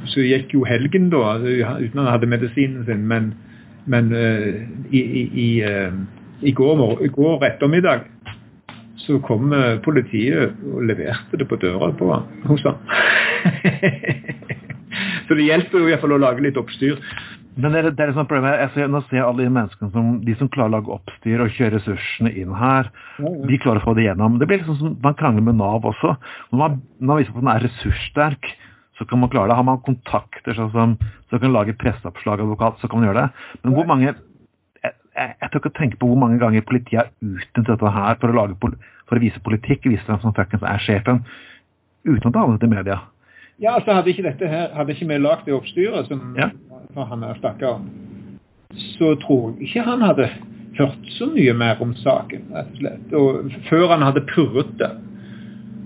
så 0.08 0.24
gikk 0.24 0.54
jo 0.56 0.62
helgen 0.64 1.10
da, 1.12 1.34
uten 1.36 2.00
han 2.00 2.08
hadde 2.08 2.30
medisinen 2.32 2.86
sin, 2.88 3.02
men, 3.10 3.34
men 3.84 4.08
uh, 4.08 4.56
i, 4.88 5.02
i, 5.28 5.48
uh, 5.68 5.92
i, 6.40 6.54
går, 6.56 7.04
i 7.04 7.10
går 7.12 7.44
ettermiddag 7.50 8.08
så 9.04 9.18
kom 9.22 9.52
politiet 9.84 10.56
og 10.72 10.88
leverte 10.88 11.38
det 11.38 11.46
på 11.48 11.60
døra 11.60 11.92
på 11.96 12.08
hos 12.48 12.64
han. 12.66 12.80
så 15.28 15.36
det 15.36 15.46
hjelper 15.46 15.82
jo 15.82 15.90
iallfall 15.90 16.16
å 16.16 16.22
lage 16.22 16.44
litt 16.44 16.58
oppstyr. 16.60 16.98
Men 17.58 17.74
det 17.74 17.78
er, 17.80 17.88
det 17.90 18.02
er 18.04 18.10
liksom 18.12 18.28
problemet. 18.30 18.60
Jeg 18.62 18.70
ser, 18.76 18.90
nå 18.92 19.00
ser 19.08 19.18
jeg 19.18 19.26
alle 19.26 19.42
de 19.42 19.50
menneskene 19.50 19.90
som, 19.90 20.10
de 20.22 20.34
som 20.38 20.50
klarer 20.54 20.70
å 20.70 20.74
lage 20.76 20.92
oppstyr 20.94 21.42
og 21.42 21.50
kjøre 21.56 21.74
ressursene 21.74 22.30
inn 22.38 22.54
her, 22.54 22.90
de 23.18 23.58
klarer 23.58 23.82
å 23.82 23.86
få 23.88 23.96
det 23.98 24.04
gjennom. 24.06 24.36
Det 24.38 24.46
blir 24.46 24.60
liksom 24.60 24.78
som 24.78 24.94
man 25.02 25.16
krangler 25.18 25.46
med 25.48 25.58
Nav 25.58 25.88
også. 25.90 26.14
Når 26.52 26.62
man, 26.62 26.78
når 27.00 27.10
man 27.10 27.20
viser 27.20 27.34
at 27.34 27.42
man 27.42 27.52
er 27.56 27.66
ressurssterk, 27.66 28.52
så 28.98 29.06
kan 29.10 29.22
man 29.22 29.32
klare 29.32 29.50
det. 29.50 29.58
Har 29.58 29.66
man 29.66 29.82
kontakter 29.82 30.54
sånn 30.54 30.70
som 30.74 30.94
så 31.30 31.42
kan 31.42 31.54
lage 31.54 31.74
presseoppslag 31.78 32.44
advokat, 32.46 32.78
så 32.78 32.90
kan 32.90 33.02
man 33.02 33.10
gjøre 33.10 33.26
det. 33.26 33.44
Men 33.64 33.74
hvor 33.74 33.90
mange 33.90 34.06
jeg, 34.06 34.16
jeg, 34.84 35.34
jeg 35.34 35.50
tør 35.50 35.62
ikke 35.64 35.76
tenke 35.80 35.98
på 36.00 36.08
hvor 36.12 36.22
mange 36.22 36.38
ganger 36.40 36.66
politiet 36.66 37.02
har 37.02 37.10
utnyttet 37.18 37.74
dette 37.74 37.94
her 37.98 38.18
for 38.22 38.30
å, 38.30 38.38
lage, 38.38 38.58
for 38.62 39.18
å 39.18 39.22
vise 39.22 39.42
politikk, 39.44 39.90
vise 39.90 40.06
hvem 40.06 40.22
som 40.22 40.34
er 40.38 40.82
sjefen, 40.86 41.24
uten 42.06 42.30
at 42.30 42.32
det 42.32 42.42
havnet 42.42 42.66
i 42.66 42.70
media. 42.70 43.02
Ja, 43.58 43.74
altså 43.74 43.96
Hadde 43.96 44.12
ikke 44.12 44.22
dette 44.22 44.48
her, 44.48 44.68
hadde 44.74 44.94
ikke 44.94 45.08
vi 45.10 45.18
lagd 45.18 45.48
det 45.48 45.56
oppstyret 45.56 46.06
som 46.10 46.36
ja. 46.38 46.52
han 46.94 47.24
er 47.26 47.38
stakkar, 47.40 47.80
så 48.94 49.14
tror 49.24 49.50
jeg 49.56 49.68
ikke 49.68 49.86
han 49.88 50.04
hadde 50.04 50.28
hørt 50.78 51.10
så 51.16 51.26
mye 51.32 51.54
mer 51.58 51.80
om 51.82 51.94
saken, 51.98 52.44
rett 52.54 52.70
og 52.70 52.78
slett. 52.82 53.14
Og 53.18 53.56
før 53.66 53.94
han 53.96 54.04
hadde 54.06 54.22
purret 54.30 54.70
det, 54.78 54.92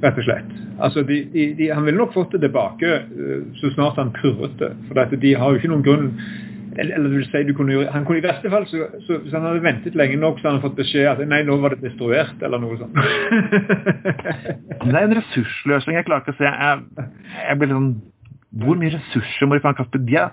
rett 0.05 0.21
og 0.21 0.27
slett. 0.27 0.53
Altså, 0.83 1.05
de, 1.07 1.23
de, 1.33 1.47
de, 1.57 1.69
Han 1.73 1.85
ville 1.87 2.01
nok 2.01 2.15
fått 2.15 2.33
det 2.35 2.43
tilbake 2.43 2.93
uh, 3.09 3.43
så 3.61 3.71
snart 3.73 4.01
han 4.01 4.13
purret 4.17 4.57
det. 4.61 4.73
For 4.89 5.17
de 5.25 5.35
har 5.39 5.53
jo 5.53 5.61
ikke 5.61 5.73
noen 5.73 5.87
grunn 5.87 6.09
eller, 6.77 6.95
eller 6.97 7.09
vil 7.13 7.25
si, 7.29 7.43
du 7.45 7.53
kunne, 7.57 7.85
han 7.93 8.05
kunne 8.09 8.23
I 8.23 8.25
verste 8.25 8.51
fall, 8.51 8.67
så, 8.71 8.87
så, 9.07 9.19
hvis 9.23 9.35
han 9.37 9.45
hadde 9.45 9.65
ventet 9.65 9.97
lenge 9.99 10.17
nok, 10.21 10.39
så 10.39 10.49
hadde 10.49 10.59
han 10.59 10.65
fått 10.65 10.79
beskjed 10.79 11.09
at 11.11 11.21
nei, 11.29 11.43
nå 11.45 11.59
var 11.61 11.75
det 11.75 11.85
destruert, 11.85 12.41
eller 12.41 12.63
noe 12.63 12.79
sånt. 12.81 12.97
det 14.87 14.95
er 14.95 15.03
en 15.03 15.17
ressursløsning 15.19 15.99
jeg 15.99 16.09
klarer 16.09 16.25
ikke 16.25 16.37
å 16.37 16.41
se. 16.41 16.49
Jeg, 16.49 17.09
jeg 17.43 17.61
blir 17.61 17.75
sånn 17.75 17.93
Hvor 18.63 18.81
mye 18.81 18.95
ressurser 18.97 19.49
må 19.49 19.59
de 19.59 19.65
faen 19.65 19.77
kaste? 19.77 20.01
De 20.01 20.17
har 20.17 20.33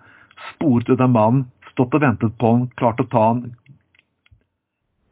sporet 0.53 0.89
ut 0.91 0.99
av 0.99 1.11
mannen, 1.11 1.45
stått 1.73 1.95
og 1.97 2.03
ventet 2.03 2.35
på 2.39 2.53
han, 2.55 2.67
klart 2.79 3.03
å 3.03 3.09
ta 3.11 3.25
han. 3.33 3.45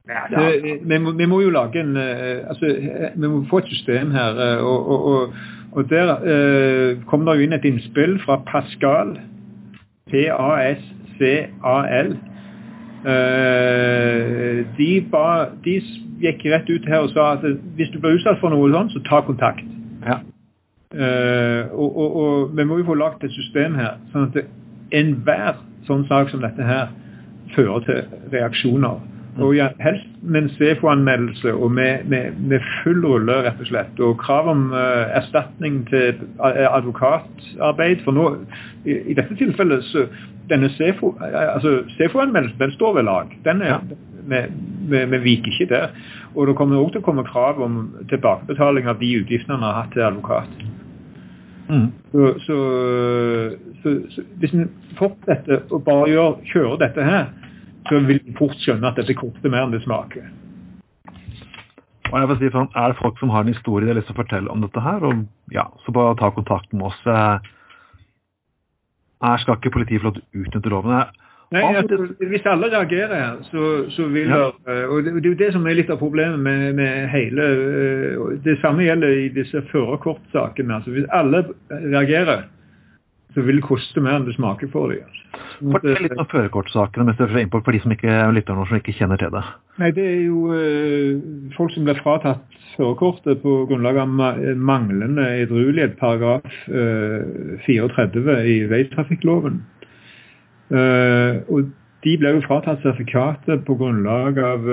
Ja, 0.07 0.23
ja. 0.31 0.39
Det, 0.39 0.79
vi, 0.87 0.99
må, 1.03 1.11
vi, 1.19 1.27
må, 1.27 1.41
jo 1.43 1.51
lage 1.51 1.81
en 1.83 1.97
uh, 1.99 2.47
altså, 2.47 2.69
Vi 3.15 3.27
må 3.27 3.41
få 3.49 3.59
et 3.59 3.71
system 3.73 4.13
her. 4.15 4.39
Uh, 4.39 4.63
og, 4.63 4.91
og, 4.91 5.07
og, 5.11 5.33
og, 5.71 5.89
der 5.91 6.13
eh, 6.23 7.01
kom 7.05 7.25
det 7.27 7.35
jo 7.35 7.43
inn 7.43 7.53
et 7.53 7.65
innspill 7.67 8.15
fra 8.23 8.39
Pascal. 8.47 9.17
PAS 10.07 10.85
CAL. 11.19 12.15
Eh, 13.07 14.65
de, 14.77 14.89
ba, 15.11 15.27
de, 15.63 15.77
gikk 16.21 16.47
rett 16.49 16.69
ut 16.69 16.87
her 16.89 17.05
og 17.05 17.13
sa 17.13 17.33
at 17.35 17.45
hvis 17.77 17.91
du 17.93 17.99
blir 18.01 18.17
utsatt 18.17 18.41
for 18.41 18.53
noe 18.53 18.71
sånt, 18.73 18.93
så 18.93 19.03
ta 19.05 19.21
kontakt. 19.25 19.65
Ja. 20.05 20.21
Uh, 20.87 21.67
og, 21.75 21.97
og, 21.99 22.15
og, 22.15 22.51
vi 22.55 22.63
må 22.63 22.77
jo 22.79 22.85
få 22.87 22.95
lagt 22.95 23.23
et 23.27 23.33
system 23.35 23.75
her, 23.75 23.97
sånn 24.13 24.29
at 24.29 24.37
enhver 24.95 25.57
sånn 25.83 26.05
sak 26.07 26.31
som 26.31 26.39
dette 26.41 26.63
her 26.63 26.93
fører 27.55 27.83
til 27.83 28.31
reaksjoner. 28.31 29.01
Og 29.37 29.55
ja, 29.55 29.67
helst 29.79 30.07
med 30.21 30.41
en 30.41 30.49
SEFO-anmeldelse 30.49 31.53
og 31.53 31.71
med, 31.71 32.03
med, 32.09 32.31
med, 32.39 32.63
full 32.83 33.05
rulle, 33.05 33.35
rett 33.45 33.59
og 33.61 33.69
slett. 33.69 33.99
Og 34.01 34.17
krav 34.21 34.49
om 34.49 34.71
uh, 34.73 35.05
erstatning 35.17 35.83
til 35.89 36.23
advokatarbeid. 36.39 38.01
For 38.05 38.17
nå, 38.17 38.25
i, 38.85 38.97
i 39.11 39.17
dette 39.17 39.37
tilfellet, 39.37 39.85
så 39.91 40.07
denne 40.49 40.69
SEFO, 40.73 41.13
altså 41.21 41.81
SEFO-anmeldelsen 41.97 42.59
den 42.59 42.71
står 42.71 42.97
ved 42.97 43.03
lag. 43.03 43.37
Den 43.45 43.61
er, 43.61 43.75
ja. 43.75 43.79
vi, 44.89 45.05
vi, 45.05 45.17
viker 45.17 45.51
ikke 45.51 45.73
der. 45.73 45.93
Og 46.35 46.47
det 46.47 46.55
kommer 46.55 46.79
også 46.79 46.97
til 46.97 47.03
å 47.03 47.07
komme 47.09 47.27
krav 47.27 47.61
om 47.63 47.79
tilbakebetaling 48.09 48.89
av 48.89 48.99
de 49.01 49.13
utgiftene 49.21 49.59
man 49.59 49.69
har 49.69 49.81
hatt 49.83 49.93
til 49.93 50.07
advokat. 50.07 50.63
Mm. 51.67 51.89
Så, 52.11 52.27
så, 52.45 52.57
så, 53.83 53.95
så, 54.13 54.23
hvis 54.39 54.53
en 54.55 54.69
fortsetter 54.97 55.67
å 55.69 55.81
bare 55.83 56.07
gjør, 56.13 56.37
kjøre 56.53 56.79
dette 56.85 57.03
her, 57.03 57.27
så 57.89 58.01
vil 58.07 58.21
du 58.25 58.33
fort 58.37 58.57
skjønne 58.63 58.91
at 58.91 58.99
dette 58.99 59.15
koster 59.17 59.53
mer 59.53 59.67
enn 59.67 59.75
det 59.75 59.83
smaker. 59.85 60.27
Og 62.07 62.15
jeg 62.15 62.29
vil 62.29 62.39
si 62.39 62.49
sånn, 62.53 62.69
Er 62.75 62.93
det 62.93 63.01
folk 63.01 63.19
som 63.19 63.31
har 63.33 63.43
en 63.43 63.51
historie 63.51 63.85
de 63.85 63.91
har 63.91 63.99
lyst 63.99 64.07
til 64.07 64.15
å 64.15 64.21
fortelle 64.21 64.51
om 64.51 64.63
dette 64.63 64.81
her, 64.83 65.03
og 65.03 65.25
ja, 65.51 65.67
så 65.83 65.91
bare 65.91 66.15
ta 66.19 66.31
kontakt 66.31 66.71
med 66.73 66.87
oss. 66.87 66.99
Her 69.23 69.41
skal 69.43 69.57
ikke 69.57 69.73
politiet 69.75 70.01
få 70.01 70.09
lov 70.09 70.19
til 70.19 70.23
å 70.23 70.43
utnytte 70.45 70.71
loven. 70.71 71.07
Nei, 71.55 71.63
altså, 71.79 72.09
Hvis 72.27 72.43
alle 72.45 72.67
reagerer 72.73 73.37
så, 73.47 73.67
så 73.95 74.09
vil 74.11 74.27
ja. 74.27 74.49
eh, 74.67 74.83
Og 74.91 75.05
det, 75.05 75.13
det 75.15 75.29
er 75.29 75.31
jo 75.31 75.39
det 75.39 75.47
som 75.55 75.67
er 75.67 75.77
litt 75.79 75.91
av 75.93 76.01
problemet 76.01 76.41
med, 76.43 76.73
med 76.75 77.07
hele 77.13 77.45
eh, 77.55 78.25
Det 78.43 78.57
samme 78.59 78.83
gjelder 78.83 79.15
i 79.15 79.29
disse 79.31 79.61
førerkortsakene. 79.71 80.81
Altså, 80.81 80.91
hvis 80.91 81.07
alle 81.15 81.45
reagerer, 81.71 82.49
så 83.37 83.43
vil 83.45 83.59
det 83.59 83.67
koste 83.67 84.01
mer 84.01 84.15
enn 84.17 84.25
det 84.25 84.33
smaker 84.33 84.69
for 84.73 84.89
dem. 84.89 85.05
Altså. 85.05 85.27
Fortell 85.61 85.99
litt 86.01 86.17
om 86.17 86.25
førerkortsakene 86.31 87.05
mens 87.05 87.17
dere 87.19 87.41
er 87.43 87.49
for 87.53 87.73
de 87.75 87.79
som 87.83 87.93
ikke 87.93 88.13
lytter 88.33 88.61
som 88.65 88.77
ikke 88.79 88.93
kjenner 88.97 89.19
til 89.21 89.33
det. 89.33 89.43
Nei, 89.77 89.89
Det 89.93 90.05
er 90.09 90.21
jo 90.25 90.39
uh, 90.49 91.51
folk 91.53 91.73
som 91.75 91.85
blir 91.85 91.99
fratatt 92.01 92.45
førerkortet 92.77 93.41
på 93.41 93.53
grunnlag 93.69 93.97
av 94.01 94.13
manglende 94.57 95.25
edruelighet, 95.43 95.99
paragraf 96.01 96.45
uh, 96.69 97.57
34 97.65 98.37
i 98.49 98.55
veitrafikkloven. 98.69 99.59
Uh, 100.73 101.45
og 101.45 101.69
de 102.05 102.15
ble 102.21 102.31
jo 102.35 102.41
fratatt 102.45 102.81
sertifikatet 102.81 103.61
på 103.67 103.75
grunnlag 103.77 104.37
av 104.41 104.65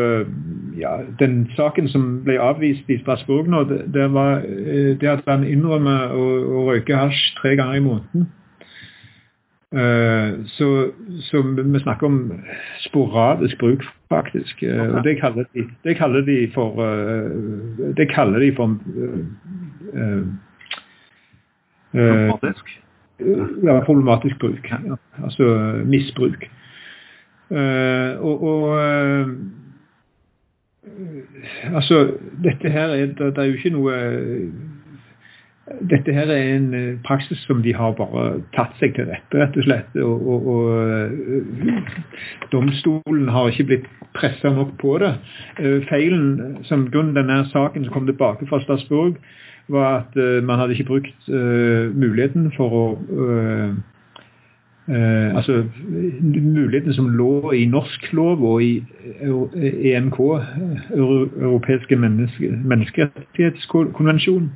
ja, 0.79 0.95
den 1.21 1.43
saken 1.57 1.89
som 1.93 2.07
ble 2.25 2.37
avvist 2.41 2.89
i 2.93 2.99
Strasbourg 3.01 3.49
nå. 3.51 3.65
Det, 3.69 3.81
det 3.93 4.09
var 4.13 4.45
det 4.45 5.09
at 5.11 5.25
han 5.29 5.47
innrømmer 5.49 6.13
å, 6.17 6.27
å 6.45 6.65
røyke 6.69 6.97
hasj 6.97 7.33
tre 7.41 7.57
ganger 7.61 7.81
i 7.81 7.85
måneden. 7.89 8.29
Eh, 9.75 10.45
så, 10.47 10.91
så, 11.21 11.43
vi 11.73 11.79
snakker 11.81 12.07
om 12.07 12.33
sporadisk 12.79 13.59
bruk, 13.59 13.83
faktisk. 14.09 14.63
Eh, 14.63 14.81
okay. 14.81 14.91
Og 14.91 15.05
det 15.05 15.21
kaller, 15.21 15.45
de, 15.55 15.65
det 15.85 15.97
kaller 15.97 16.21
de 16.21 16.51
for 16.55 16.79
eh, 16.85 17.31
Det 17.97 18.09
kaller 18.11 18.39
de 18.39 18.53
for 18.57 18.79
Problematisk? 21.93 22.81
Ja, 23.65 23.81
problematisk 23.81 24.39
bruk. 24.39 24.71
Ja. 24.71 24.97
Altså 25.25 25.45
misbruk. 25.87 26.51
og, 28.21 28.43
og 28.43 28.79
altså, 31.75 32.13
dette 32.45 32.71
her 32.71 32.87
er, 32.87 33.07
det, 33.07 33.19
det 33.19 33.39
er 33.39 33.45
jo 33.45 33.53
ikke 33.53 33.71
noe 33.71 33.93
dette 35.91 36.13
her 36.13 36.29
er 36.29 36.57
en 36.57 36.75
eh, 36.75 36.97
praksis 37.05 37.39
som 37.49 37.63
de 37.63 37.75
har 37.75 37.95
bare 37.97 38.25
tatt 38.53 38.75
seg 38.81 38.93
til 38.97 39.09
rette, 39.09 39.39
rett 39.41 39.57
og 39.57 39.65
slett. 39.65 39.95
Og, 39.97 40.27
og, 40.29 40.49
og 40.55 40.65
eh, 40.85 41.79
domstolen 42.53 43.31
har 43.33 43.49
ikke 43.49 43.69
blitt 43.71 43.89
pressa 44.17 44.53
nok 44.53 44.75
på 44.81 44.99
det. 45.01 45.15
Eh, 45.59 45.81
feilen 45.89 46.61
som 46.69 46.85
grunn 46.93 47.15
denne 47.17 47.41
saken 47.53 47.87
som 47.87 47.97
kom 47.97 48.11
tilbake 48.11 48.49
fra 48.51 48.61
Statsborg, 48.65 49.17
var 49.73 50.03
at 50.03 50.17
man 50.45 50.59
hadde 50.61 50.75
ikke 50.77 50.91
brukt 50.91 51.29
muligheten 51.97 52.51
for 52.53 52.75
å 52.77 52.83
eh, 54.93 55.37
altså 55.39 55.63
muligheten 56.21 56.93
som 56.93 57.09
lå 57.17 57.53
i 57.57 57.63
norsk 57.65 58.11
lov 58.13 58.45
og 58.45 58.61
i 58.61 58.85
EMK, 59.95 60.19
Europeiske 60.93 61.97
menneske, 61.97 62.51
menneskerettighetskonvensjon. 62.75 64.51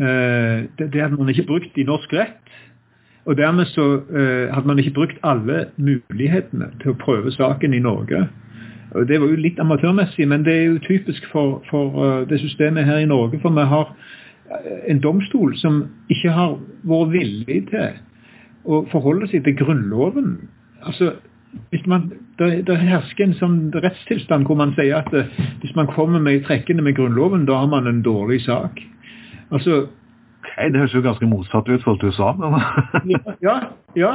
Eh, 0.00 0.64
det, 0.78 1.02
hadde 1.02 1.16
man 1.16 1.28
ikke 1.28 1.46
brukt 1.46 1.76
i 1.76 1.84
norsk 1.84 2.12
rett. 2.12 2.52
Og 3.24 3.36
dermed 3.36 3.64
så 3.64 4.00
eh, 4.00 4.54
hadde 4.54 4.66
man 4.66 4.78
ikke 4.78 4.94
brukt 4.96 5.18
alle 5.22 5.66
mulighetene 5.76 6.70
til 6.80 6.94
å 6.94 7.00
prøve 7.02 7.32
saken 7.34 7.74
i 7.76 7.82
Norge. 7.84 8.28
Og 8.90 9.08
Det 9.08 9.20
var 9.20 9.28
jo 9.28 9.36
litt 9.36 9.60
amatørmessig, 9.60 10.28
men 10.28 10.44
det 10.44 10.54
er 10.54 10.64
jo 10.64 10.78
typisk 10.82 11.26
for, 11.32 11.60
for 11.70 11.92
uh, 11.94 12.28
det 12.28 12.40
systemet 12.40 12.88
her 12.88 12.98
i 12.98 13.06
Norge. 13.06 13.38
For 13.38 13.54
vi 13.54 13.66
har 13.70 13.92
en 14.88 14.98
domstol 14.98 15.52
som 15.60 15.84
ikke 16.10 16.32
har 16.34 16.56
vært 16.82 17.12
villig 17.12 17.60
til 17.68 18.00
å 18.66 18.80
forholde 18.90 19.28
seg 19.30 19.44
til 19.44 19.54
Grunnloven. 19.60 20.32
Altså, 20.82 21.12
hvis 21.70 21.86
man, 21.86 22.08
det, 22.40 22.64
det 22.66 22.80
hersker 22.82 23.28
en 23.28 23.38
sånn 23.38 23.60
rettstilstand 23.76 24.48
hvor 24.48 24.58
man 24.58 24.74
sier 24.74 25.04
at 25.04 25.14
hvis 25.62 25.76
man 25.78 25.92
kommer 25.94 26.18
med 26.18 26.42
trekkene 26.48 26.82
med 26.82 26.98
Grunnloven, 26.98 27.46
da 27.46 27.60
har 27.62 27.70
man 27.70 27.86
en 27.86 28.02
dårlig 28.02 28.40
sak. 28.48 28.82
Altså, 29.50 29.86
okay, 30.42 30.68
det 30.72 30.76
høres 30.76 30.94
jo 30.94 31.02
ganske 31.04 31.26
motsatt 31.26 31.68
ut 31.68 31.80
i 31.80 31.82
forhold 31.82 32.00
til 32.00 32.08
USA. 32.08 32.32
Men... 32.32 33.16
ja, 33.42 33.56
ja. 33.96 34.12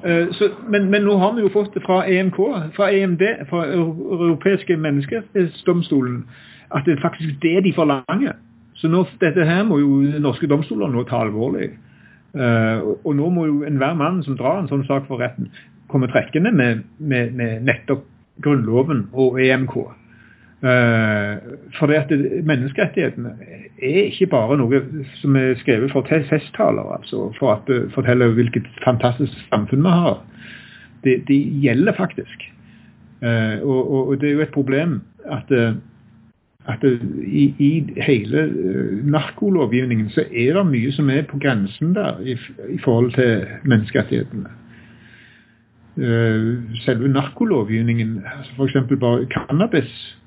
Uh, 0.00 0.32
så, 0.32 0.48
men, 0.68 0.90
men, 0.90 1.02
nå 1.04 1.18
har 1.20 1.34
vi 1.36 1.44
jo 1.44 1.50
fått 1.52 1.74
det 1.74 1.82
fra 1.84 2.02
EMK, 2.08 2.38
fra 2.76 2.88
EMD, 2.92 3.22
fra 3.50 3.66
Europeiske 3.68 4.76
menneskerettighetsdomstolen, 4.76 6.22
at 6.72 6.86
det 6.86 6.96
er 6.96 7.02
faktisk 7.02 7.42
det 7.42 7.64
de 7.64 7.72
forlanger. 7.76 8.32
Så 8.74 8.88
nå, 8.88 9.04
dette 9.20 9.44
her 9.44 9.64
må 9.68 9.78
jo 9.82 10.00
norske 10.24 10.48
domstoler 10.48 10.88
nå 10.88 11.04
ta 11.04 11.20
alvorlig. 11.26 11.74
Uh, 12.32 12.94
og 13.04 13.12
nå 13.18 13.28
må 13.34 13.44
jo 13.46 13.62
enhver 13.66 13.94
mann 13.98 14.22
som 14.24 14.38
drar 14.38 14.62
en 14.62 14.70
sånn 14.70 14.86
sak 14.88 15.08
for 15.10 15.20
retten, 15.20 15.50
komme 15.90 16.08
trekkende 16.08 16.52
med, 16.54 16.84
med, 16.98 17.34
med 17.36 17.66
nettopp 17.66 18.06
Grunnloven 18.40 19.08
og 19.12 19.40
EMK. 19.42 19.76
Uh, 20.60 21.40
for 21.78 21.86
det 21.86 21.94
at 21.94 22.10
menneskerettighetene 22.44 23.30
er 23.82 24.02
ikke 24.10 24.26
bare 24.28 24.58
noe 24.60 24.82
som 25.16 25.36
er 25.40 25.54
skrevet 25.56 25.88
for 25.88 26.04
festtaler, 26.28 26.84
altså 26.98 27.30
for 27.38 27.54
å 27.54 27.62
uh, 27.70 27.86
fortelle 27.94 28.28
hvilket 28.36 28.68
fantastisk 28.84 29.38
samfunn 29.46 29.86
vi 29.86 29.94
har. 30.02 30.18
Det, 31.04 31.14
de 31.32 31.38
gjelder 31.64 31.96
faktisk. 31.96 32.44
Uh, 33.24 33.56
og, 33.64 33.80
og, 33.80 34.02
og, 34.08 34.20
det 34.20 34.28
er 34.28 34.36
jo 34.36 34.44
et 34.44 34.52
problem 34.52 35.00
at, 35.24 35.48
at 36.68 36.84
i, 36.84 37.46
i, 37.56 37.72
hele 38.04 38.44
narkolovgivningen 39.16 40.12
så 40.12 40.28
er 40.28 40.60
det 40.60 40.68
mye 40.74 40.92
som 40.92 41.08
er 41.08 41.24
på 41.24 41.40
grensen 41.40 41.96
der 41.96 42.20
i, 42.20 42.36
i 42.68 42.80
forhold 42.84 43.14
til 43.16 43.46
menneskerettighetene. 43.64 44.56
selve 46.84 47.08
narkolovgivningen, 47.08 48.22
altså 48.38 48.52
f.eks. 48.56 48.98
bare 49.00 49.26
cannabis 49.26 50.19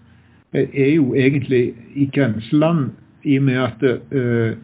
er 0.54 0.93
jo 0.95 1.14
egentlig 1.14 1.74
i 1.95 2.10
grenseland 2.14 2.91
i 3.24 3.38
og 3.38 3.43
med 3.43 3.54
at 3.54 3.84
uh, 4.16 4.58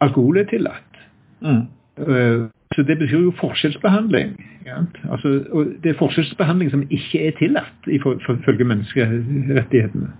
alkohol 0.00 0.36
er 0.36 0.44
tillatt. 0.44 1.00
Mm. 1.42 1.66
Uh, 1.96 2.48
så 2.74 2.82
det 2.82 2.98
betyr 2.98 3.18
jo 3.18 3.32
forskjellsbehandling. 3.40 4.36
Ja? 4.66 4.76
Altså, 5.10 5.44
og 5.50 5.66
det 5.82 5.90
er 5.90 5.98
forskjellsbehandling 5.98 6.70
som 6.70 6.86
ikke 6.90 7.26
er 7.26 7.30
tillatt 7.38 7.86
ifølge 7.86 8.64
menneskerettighetene. 8.64 10.12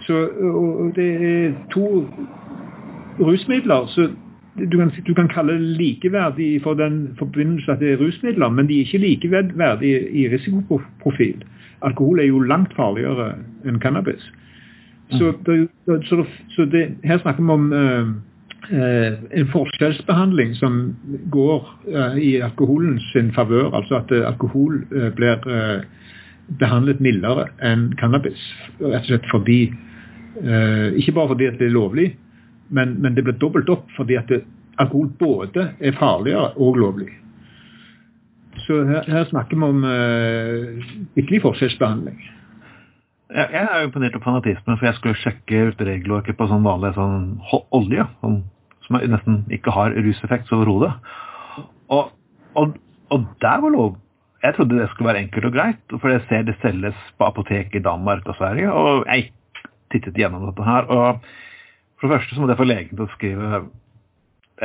Så 0.00 0.28
og 0.40 0.92
det 0.96 1.08
er 1.14 1.52
to 1.72 2.06
rusmidler 3.20 3.86
så 3.86 4.10
du 4.70 4.78
kan, 4.78 4.90
du 5.06 5.14
kan 5.14 5.28
kalle 5.28 5.52
det 5.52 5.60
likeverdig 5.60 6.62
for 6.62 6.74
den 6.74 7.14
forbindelse 7.18 7.72
at 7.72 7.80
det 7.80 7.92
er 7.92 7.96
rusmidler, 7.96 8.48
men 8.48 8.68
de 8.68 8.74
er 8.74 8.78
ikke 8.78 8.98
likeverdige 8.98 10.10
i 10.10 10.28
risikoprofil 10.28 11.44
alkohol 11.86 12.20
er 12.20 12.28
jo 12.30 12.42
langt 12.44 12.74
farligere 12.76 13.32
enn 13.66 13.80
cannabis. 13.82 14.22
Så, 15.10 15.32
mm. 15.32 15.44
det, 15.44 16.06
så, 16.08 16.24
så 16.52 16.64
det, 16.64 16.88
her 17.04 17.20
snakker 17.22 17.42
vi 17.42 17.54
om 17.54 17.72
uh, 17.72 18.10
uh, 18.72 19.12
en 19.40 19.50
forskjellsbehandling 19.52 20.54
som 20.58 20.80
går 21.32 21.68
uh, 21.88 22.18
i 22.20 22.36
alkoholens 22.44 23.06
sin 23.12 23.32
favør. 23.32 23.70
Altså 23.72 24.02
at 24.02 24.12
alkohol 24.12 24.82
blir 25.16 25.48
behandlet 26.60 27.00
mildere 27.04 27.48
enn 27.64 27.90
cannabis. 28.00 28.40
Rett 28.80 29.04
og 29.04 29.12
slett 29.12 29.30
fordi 29.32 29.60
Ikke 30.38 31.12
bare 31.16 31.32
fordi 31.32 31.48
det 31.58 31.66
er 31.66 31.72
lovlig, 31.74 32.12
men, 32.70 32.92
men 33.02 33.16
det 33.16 33.24
blir 33.26 33.34
dobbelt 33.40 33.68
opp 33.72 33.88
fordi 33.96 34.14
at 34.14 34.28
det, 34.30 34.44
alkohol 34.78 35.08
både 35.18 35.64
er 35.80 35.96
farligere 35.98 36.52
og 36.56 36.76
lovlig. 36.78 37.08
Så 38.64 38.82
her, 38.88 39.06
her 39.08 39.24
snakker 39.30 39.58
vi 39.58 39.68
om 39.68 39.84
uh, 39.84 40.82
ytterligere 41.16 41.46
forskjellsbehandling. 41.46 42.18
Jeg, 43.28 43.48
jeg 43.52 43.62
er 43.62 43.80
jo 43.82 43.88
imponert 43.88 44.16
av 44.16 44.24
fanatismen, 44.24 44.78
for 44.78 44.88
jeg 44.88 44.96
skulle 44.98 45.20
sjekke 45.20 45.64
ut 45.68 45.82
regelverket 45.84 46.38
på 46.38 46.48
sånn 46.48 46.64
vanlig 46.64 46.94
sånn 46.96 47.26
olje, 47.76 48.06
sånn, 48.22 48.38
som 48.86 49.00
nesten 49.12 49.40
ikke 49.52 49.74
har 49.76 49.96
ruseffekt 49.96 50.52
overhodet. 50.56 50.94
Og, 51.92 52.14
og, 52.56 52.78
og 53.12 53.26
der 53.44 53.64
var 53.64 53.74
lov. 53.74 53.98
Jeg 54.42 54.54
trodde 54.54 54.78
det 54.78 54.86
skulle 54.92 55.10
være 55.10 55.24
enkelt 55.26 55.48
og 55.48 55.56
greit, 55.56 55.82
for 55.98 56.14
jeg 56.14 56.24
ser 56.30 56.46
det 56.46 56.56
selges 56.62 56.98
på 57.18 57.26
apotek 57.26 57.74
i 57.74 57.82
Danmark 57.84 58.28
og 58.30 58.38
Sverige, 58.38 58.70
og 58.70 59.04
jeg 59.08 59.32
tittet 59.92 60.18
gjennom 60.18 60.46
dette 60.46 60.64
her. 60.64 60.88
og 60.88 61.22
For 61.98 62.08
det 62.08 62.18
første 62.18 62.34
så 62.34 62.42
måtte 62.42 62.54
jeg 62.54 62.62
få 62.62 62.68
legen 62.68 62.94
til 62.94 63.06
å 63.06 63.14
skrive 63.16 63.62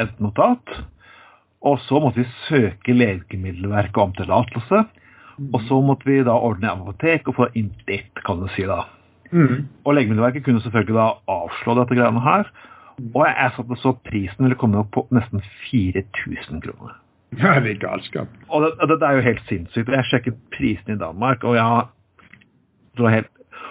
et 0.03 0.21
notat. 0.23 0.75
Og 1.63 1.79
så 1.85 1.99
måtte 2.03 2.23
vi 2.23 2.27
søke 2.47 2.95
Legemiddelverket 2.95 4.01
om 4.03 4.11
tillatelse. 4.17 4.83
Og 5.43 5.61
så 5.67 5.79
måtte 5.81 6.05
vi 6.09 6.19
da 6.25 6.35
ordne 6.35 6.73
apotek 6.73 7.29
og 7.31 7.37
få 7.39 7.47
inn 7.57 7.71
ditt, 7.87 8.11
kan 8.25 8.43
du 8.43 8.49
si 8.53 8.67
da. 8.69 8.83
Mm. 9.31 9.65
Og 9.85 9.95
Legemiddelverket 9.97 10.45
kunne 10.45 10.61
selvfølgelig 10.61 10.97
da 10.99 11.07
avslå 11.31 11.77
dette 11.79 11.97
greiene 11.97 12.23
her. 12.23 12.51
Og 13.01 13.23
jeg 13.25 13.53
satte 13.55 13.79
så 13.81 13.95
prisen 14.05 14.45
ville 14.45 14.59
komme 14.59 14.83
opp 14.83 14.91
på 14.93 15.07
nesten 15.15 15.41
4000 15.71 16.61
kroner. 16.65 16.99
Ja, 17.39 17.57
det 17.63 17.71
er 17.71 17.81
galskap. 17.81 18.33
Og 18.53 18.61
det, 18.61 18.75
det, 18.83 18.99
det, 19.01 19.07
er 19.07 19.17
jo 19.17 19.25
helt 19.25 19.45
sinnssykt. 19.49 19.89
Jeg 19.89 20.09
sjekket 20.11 20.41
prisen 20.53 20.93
i 20.93 20.99
Danmark, 21.01 21.43
og 21.43 21.55
jeg 21.57 21.87
det 22.97 23.09
helt, 23.09 23.29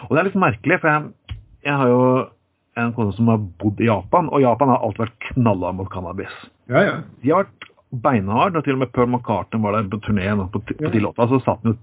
Og 0.09 0.17
det 0.17 0.21
er 0.21 0.27
litt 0.27 0.41
merkelig, 0.41 0.81
for 0.83 0.91
jeg, 0.91 1.37
jeg 1.63 1.77
har 1.79 1.91
jo 1.93 2.01
en 2.83 2.95
kone 2.97 3.13
som 3.15 3.29
har 3.31 3.45
bodd 3.61 3.79
i 3.83 3.87
Japan, 3.87 4.31
og 4.33 4.43
Japan 4.43 4.73
har 4.73 4.83
alltid 4.83 5.05
vært 5.05 5.29
knalla 5.29 5.71
mot 5.77 5.91
cannabis. 5.93 6.33
Ja, 6.73 6.83
ja. 6.83 6.97
De 7.23 7.31
har 7.31 7.45
vært 7.45 7.69
beinhard. 7.93 8.57
Og 8.57 8.65
til 8.65 8.77
og 8.77 8.83
med 8.85 8.93
Paul 8.97 9.11
McCartney 9.11 9.63
var 9.63 9.77
der 9.77 9.89
på 9.93 10.01
turné 10.07 10.29
på, 10.53 10.61
på 10.61 10.93
de 10.93 11.01
låta. 11.05 11.29
Så 11.29 11.41
satt 11.45 11.63
han 11.63 11.75
jo 11.75 11.79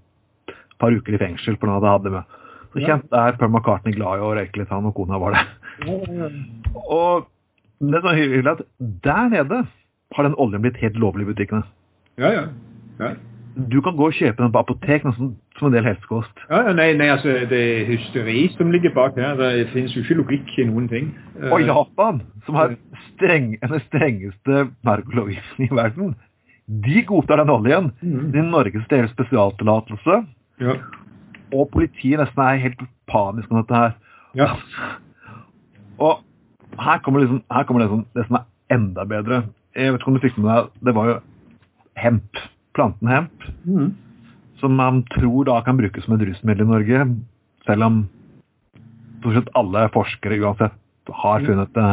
et 0.50 0.78
par 0.82 0.96
uker 0.96 1.16
i 1.16 1.22
fengsel 1.22 1.58
på 1.60 1.70
noe 1.70 1.82
det 1.84 1.94
hadde 1.94 2.14
med. 2.18 2.38
Så 2.74 2.86
kjent 2.86 3.18
er 3.18 3.38
Paul 3.40 3.52
McCartney 3.52 3.96
glad 3.96 4.20
i 4.20 4.26
å 4.26 4.34
røyke 4.38 4.62
litt, 4.62 4.70
han 4.70 4.86
og 4.86 4.96
kona 4.98 5.18
var 5.22 5.38
det. 5.38 5.44
Og 6.86 7.26
det 7.80 7.98
er 7.98 8.06
så 8.06 8.14
hyggelig 8.14 8.52
at 8.52 8.66
der 9.06 9.32
nede 9.34 9.64
har 10.16 10.26
den 10.26 10.38
oljen 10.42 10.62
blitt 10.66 10.80
helt 10.82 10.98
lovlig 11.00 11.26
i 11.26 11.32
butikkene. 11.32 11.64
Ja, 12.20 12.32
ja. 12.36 12.46
ja. 13.00 13.14
Du 13.72 13.82
kan 13.82 13.96
gå 13.98 14.08
og 14.08 14.16
kjøpe 14.16 14.44
den 14.44 14.52
på 14.54 14.62
apotek 14.62 15.04
som, 15.04 15.34
som 15.58 15.68
en 15.68 15.76
del 15.76 15.88
helsekost. 15.88 16.44
Ja, 16.50 16.62
nei, 16.76 16.92
nei, 16.98 17.10
altså, 17.12 17.34
Det 17.50 17.60
er 17.60 17.88
hysteri 17.90 18.46
som 18.56 18.72
ligger 18.72 18.94
bak 18.96 19.18
her. 19.20 19.36
Det 19.40 19.68
finnes 19.74 19.96
jo 19.96 20.04
ikke 20.04 20.20
logikk 20.22 20.54
i 20.58 20.68
noen 20.70 20.88
ting. 20.92 21.12
Og 21.50 21.66
Japan, 21.66 22.22
som 22.46 22.60
har 22.60 22.76
streng, 23.10 23.56
den 23.62 23.84
strengeste 23.88 24.70
narkolovgivningen 24.88 25.74
i 25.74 25.82
verden, 25.82 26.16
de 26.70 27.04
godtar 27.10 27.42
den 27.42 27.50
oljen. 27.50 27.92
Mm. 28.02 28.32
I 28.36 28.46
Norge 28.46 28.86
deres 28.90 29.12
spesialtillatelse. 29.18 30.22
Ja. 30.62 30.78
Og 31.56 31.70
politiet 31.74 32.22
nesten 32.22 32.46
er 32.46 32.64
helt 32.64 32.82
panisk 33.10 33.52
om 33.52 33.64
dette 33.64 33.84
her. 33.84 33.96
Ja. 34.38 34.54
Og 36.06 36.22
her 36.80 37.02
kommer, 37.04 37.20
liksom, 37.20 37.42
her 37.52 37.64
kommer 37.64 37.82
det, 37.84 37.90
som, 37.90 38.06
det 38.16 38.28
som 38.28 38.40
er 38.40 38.76
enda 38.76 39.04
bedre. 39.10 39.44
Jeg 39.76 39.94
vet 39.94 40.02
ikke 40.02 40.12
om 40.12 40.16
du 40.18 40.24
fikk 40.24 40.38
med 40.38 40.50
deg 40.50 40.88
Det 40.88 40.94
var 40.98 41.10
jo 41.10 41.18
hemp 42.00 42.40
planten 42.78 43.10
hemp, 43.10 43.46
mm. 43.66 43.92
som 44.62 44.76
man 44.76 45.04
tror 45.16 45.48
da 45.50 45.60
kan 45.66 45.78
brukes 45.80 46.06
som 46.06 46.16
et 46.16 46.26
rusmiddel 46.28 46.66
i 46.66 46.70
Norge, 46.70 47.06
selv 47.68 47.88
om 47.88 48.02
stort 49.20 49.40
sett 49.40 49.56
alle 49.60 49.88
forskere 49.94 50.40
uansett 50.40 50.76
har 51.10 51.46
funnet 51.46 51.74
det, 51.74 51.88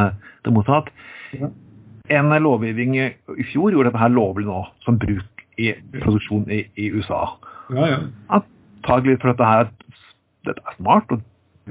det 0.44 0.52
motsatt. 0.52 0.90
Ja. 1.36 1.50
En 2.16 2.30
lovgivning 2.42 2.98
i 3.00 3.46
fjor 3.50 3.72
gjorde 3.72 3.90
dette 3.90 4.02
her 4.02 4.12
lovlig 4.14 4.46
nå, 4.46 4.60
som 4.84 4.98
bruk 5.00 5.46
i 5.58 5.72
produksjon 5.96 6.44
i, 6.52 6.62
i 6.78 6.90
USA. 6.94 7.24
Ja, 7.74 7.88
ja. 7.90 7.98
Antagelig 8.36 9.18
for 9.22 9.32
dette 9.32 9.48
her 9.48 9.70
dette 10.46 10.62
er 10.62 10.76
smart. 10.78 11.10
og 11.10 11.22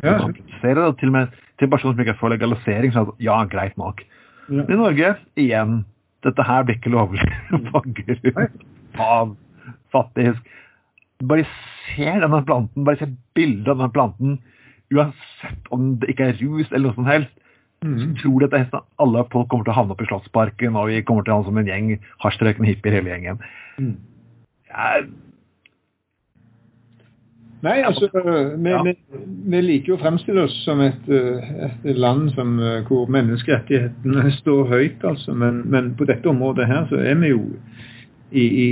ja. 0.03 0.17
Det 0.27 0.97
til 0.99 1.07
og 1.07 1.15
med 1.15 1.35
til 1.59 1.69
personer 1.71 1.95
som 1.95 2.03
ikke 2.03 2.17
får 2.19 2.33
legalisering, 2.35 2.91
så 2.91 3.05
ja, 3.23 3.37
greit 3.47 3.77
nok. 3.79 4.01
Ja. 4.49 4.65
I 4.67 4.75
Norge, 4.75 5.15
igjen, 5.39 5.85
dette 6.25 6.43
her 6.43 6.65
blir 6.65 6.75
ikke 6.75 6.91
lovlig 6.91 7.23
på 7.71 7.83
grunn 8.01 8.49
av 9.01 9.35
faktisk 9.93 10.51
Bare 11.23 11.45
ser 11.95 12.19
denne 12.19 12.41
planten, 12.43 12.83
bare 12.83 12.99
ser 12.99 13.13
bildet 13.37 13.69
av 13.71 13.77
denne 13.79 13.93
planten, 13.95 14.33
uansett 14.91 15.69
om 15.71 15.93
det 16.01 16.09
ikke 16.11 16.25
er 16.27 16.41
rus 16.41 16.67
eller 16.73 16.89
noe 16.89 16.97
som 16.97 17.07
helst. 17.07 17.31
Mm. 17.85 18.17
Tror 18.19 18.43
du 18.43 18.45
at 18.49 18.75
alle 18.99 19.23
folk 19.31 19.47
kommer 19.47 19.63
til 19.63 19.71
å 19.71 19.77
havne 19.77 19.95
opp 19.95 20.03
i 20.03 20.07
Slottsparken, 20.09 20.75
og 20.75 20.89
vi 20.91 20.99
kommer 21.07 21.23
til 21.23 21.31
å 21.31 21.37
ha 21.39 21.45
som 21.47 21.61
en 21.61 21.71
gjeng 21.71 21.93
hasjrøykende 22.25 22.67
hippier 22.67 22.97
hele 22.97 23.13
gjengen? 23.13 23.39
Mm. 23.79 23.95
Jeg, 24.75 25.07
Nei, 27.65 27.79
altså, 27.81 28.09
vi, 28.13 28.69
ja. 28.69 28.81
vi, 28.83 28.93
vi, 29.49 29.61
liker 29.63 29.93
jo 29.93 29.97
å 29.97 30.01
fremstille 30.03 30.43
oss 30.45 30.55
som 30.65 30.81
et, 30.85 31.07
et 31.09 31.97
land 31.97 32.27
som, 32.35 32.57
hvor 32.89 33.09
menneskerettighetene 33.13 34.29
står 34.41 34.69
høyt, 34.69 35.05
altså. 35.07 35.33
Men, 35.33 35.63
men, 35.71 35.93
på 35.97 36.05
dette 36.09 36.29
området 36.29 36.67
her 36.69 36.85
så 36.91 36.99
er 37.01 37.17
vi 37.23 37.31
jo 37.31 37.41
i, 38.31 38.41
i, 38.41 38.67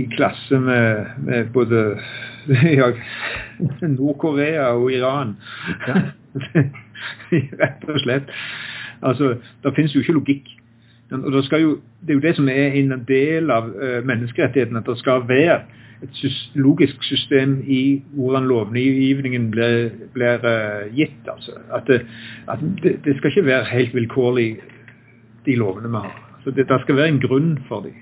i 0.00 0.06
klasse 0.16 0.58
med, 0.60 1.06
med 1.24 1.52
både 1.52 1.98
ja, 2.80 2.90
Nord-Korea 3.88 4.72
og 4.76 4.92
Iran. 4.92 5.36
Ja. 5.88 5.94
Rett 7.60 7.84
og 7.88 8.00
slett. 8.00 8.30
Altså, 9.02 9.36
Det 9.62 9.74
finnes 9.76 9.94
jo 9.94 10.00
ikke 10.00 10.18
logikk. 10.18 10.48
Og 11.10 11.32
det, 11.32 11.60
jo, 11.60 11.78
det, 12.00 12.10
er 12.10 12.14
jo 12.14 12.20
det 12.20 12.36
som 12.36 12.48
er 12.48 12.76
en 12.78 12.92
del 13.08 13.50
av 13.50 13.70
uh, 13.74 13.98
menneskerettighetene, 14.06 14.78
at 14.78 14.86
det 14.86 14.98
skal 15.00 15.24
være 15.28 15.60
et 16.00 16.20
logisk 16.54 17.02
system 17.04 17.58
i 17.66 18.02
hvordan 18.14 18.46
lovgivningen 18.48 19.50
blir, 19.50 19.90
blir 20.14 20.44
uh, 20.46 20.86
gitt. 20.94 21.26
altså. 21.26 21.58
At, 21.74 21.82
det, 21.88 22.06
at 22.48 22.62
det, 22.82 23.00
det, 23.04 23.16
skal 23.16 23.30
ikke 23.30 23.46
være 23.46 23.64
helt 23.64 23.94
vilkårlig, 23.94 24.56
de 25.46 25.56
lovene 25.56 25.88
vi 25.88 26.04
har. 26.04 26.14
Så 26.44 26.50
det, 26.50 26.68
det 26.68 26.80
skal 26.80 26.96
være 26.96 27.08
en 27.08 27.20
grunn 27.20 27.58
for 27.68 27.80
dem. 27.80 27.96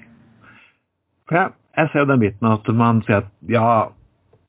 Ja, 1.32 1.48
jeg 1.76 1.90
ser 1.92 2.04
jo 2.04 2.10
den 2.10 2.22
biten 2.22 2.48
at 2.50 2.68
man 2.74 3.02
sier 3.06 3.22
at 3.22 3.32
ja, 3.52 3.88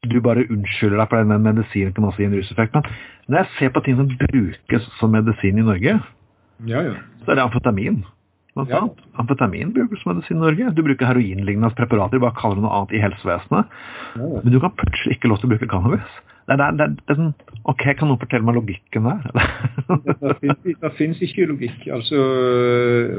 du 0.07 0.19
bare 0.23 0.45
unnskylder 0.47 1.01
deg 1.01 1.09
for 1.11 1.31
den 1.31 1.43
medisinen 1.43 1.95
kan 1.95 2.07
også 2.07 2.23
gi 2.23 2.29
en 2.29 2.37
ruseffekt. 2.37 2.77
Men 2.77 2.87
når 3.27 3.41
jeg 3.41 3.51
ser 3.57 3.73
på 3.75 3.83
ting 3.85 3.99
som 3.99 4.13
brukes 4.21 4.87
som 4.99 5.11
medisin 5.13 5.59
i 5.59 5.65
Norge, 5.65 5.99
ja, 6.69 6.85
ja. 6.87 6.95
så 7.25 7.33
er 7.33 7.39
det 7.39 7.45
amfetamin. 7.45 7.99
Ja. 8.67 8.81
Amfetamin 9.21 9.73
brukes 9.75 10.01
som 10.01 10.15
medisin 10.15 10.39
i 10.39 10.45
Norge. 10.45 10.71
Du 10.75 10.81
bruker 10.83 11.11
heroinlignende 11.11 11.75
preparater, 11.77 12.19
bare 12.23 12.35
kaller 12.39 12.59
det 12.59 12.65
noe 12.65 12.73
annet 12.79 12.95
i 12.95 13.03
helsevesenet. 13.03 13.77
Men 14.17 14.51
du 14.55 14.59
kan 14.63 14.75
plutselig 14.79 15.19
ikke 15.19 15.31
lov 15.31 15.39
til 15.39 15.49
å 15.49 15.53
bruke 15.53 15.69
cannabis. 15.71 16.17
Det 16.49 16.55
er, 16.57 16.71
det, 16.73 16.81
er, 16.81 16.93
det 16.97 17.13
er, 17.13 17.17
sånn, 17.19 17.57
ok, 17.69 17.83
Kan 17.99 18.09
noen 18.09 18.17
fortelle 18.17 18.47
meg 18.47 18.55
logikken 18.57 19.05
der? 19.05 19.27
det 20.81 20.89
finnes 20.97 21.19
ikke 21.21 21.45
logikk. 21.51 21.83
altså, 21.93 22.23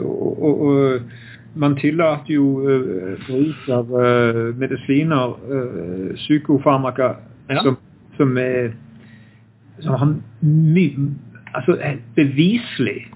og, 0.02 0.40
og, 0.48 0.64
og 0.66 1.12
man 1.54 1.76
tillater 1.76 2.34
jo 2.34 2.60
uh, 2.60 3.26
bruk 3.26 3.68
av 3.68 3.90
uh, 3.90 4.58
medisiner, 4.58 5.34
uh, 5.50 6.14
psykofarmaka, 6.14 7.14
ja. 7.50 7.62
som, 7.62 7.76
som, 8.16 8.36
er 8.38 8.72
som 9.80 9.94
har 9.98 10.14
mye 10.42 11.08
altså 11.54 11.74
beviselig 12.14 13.08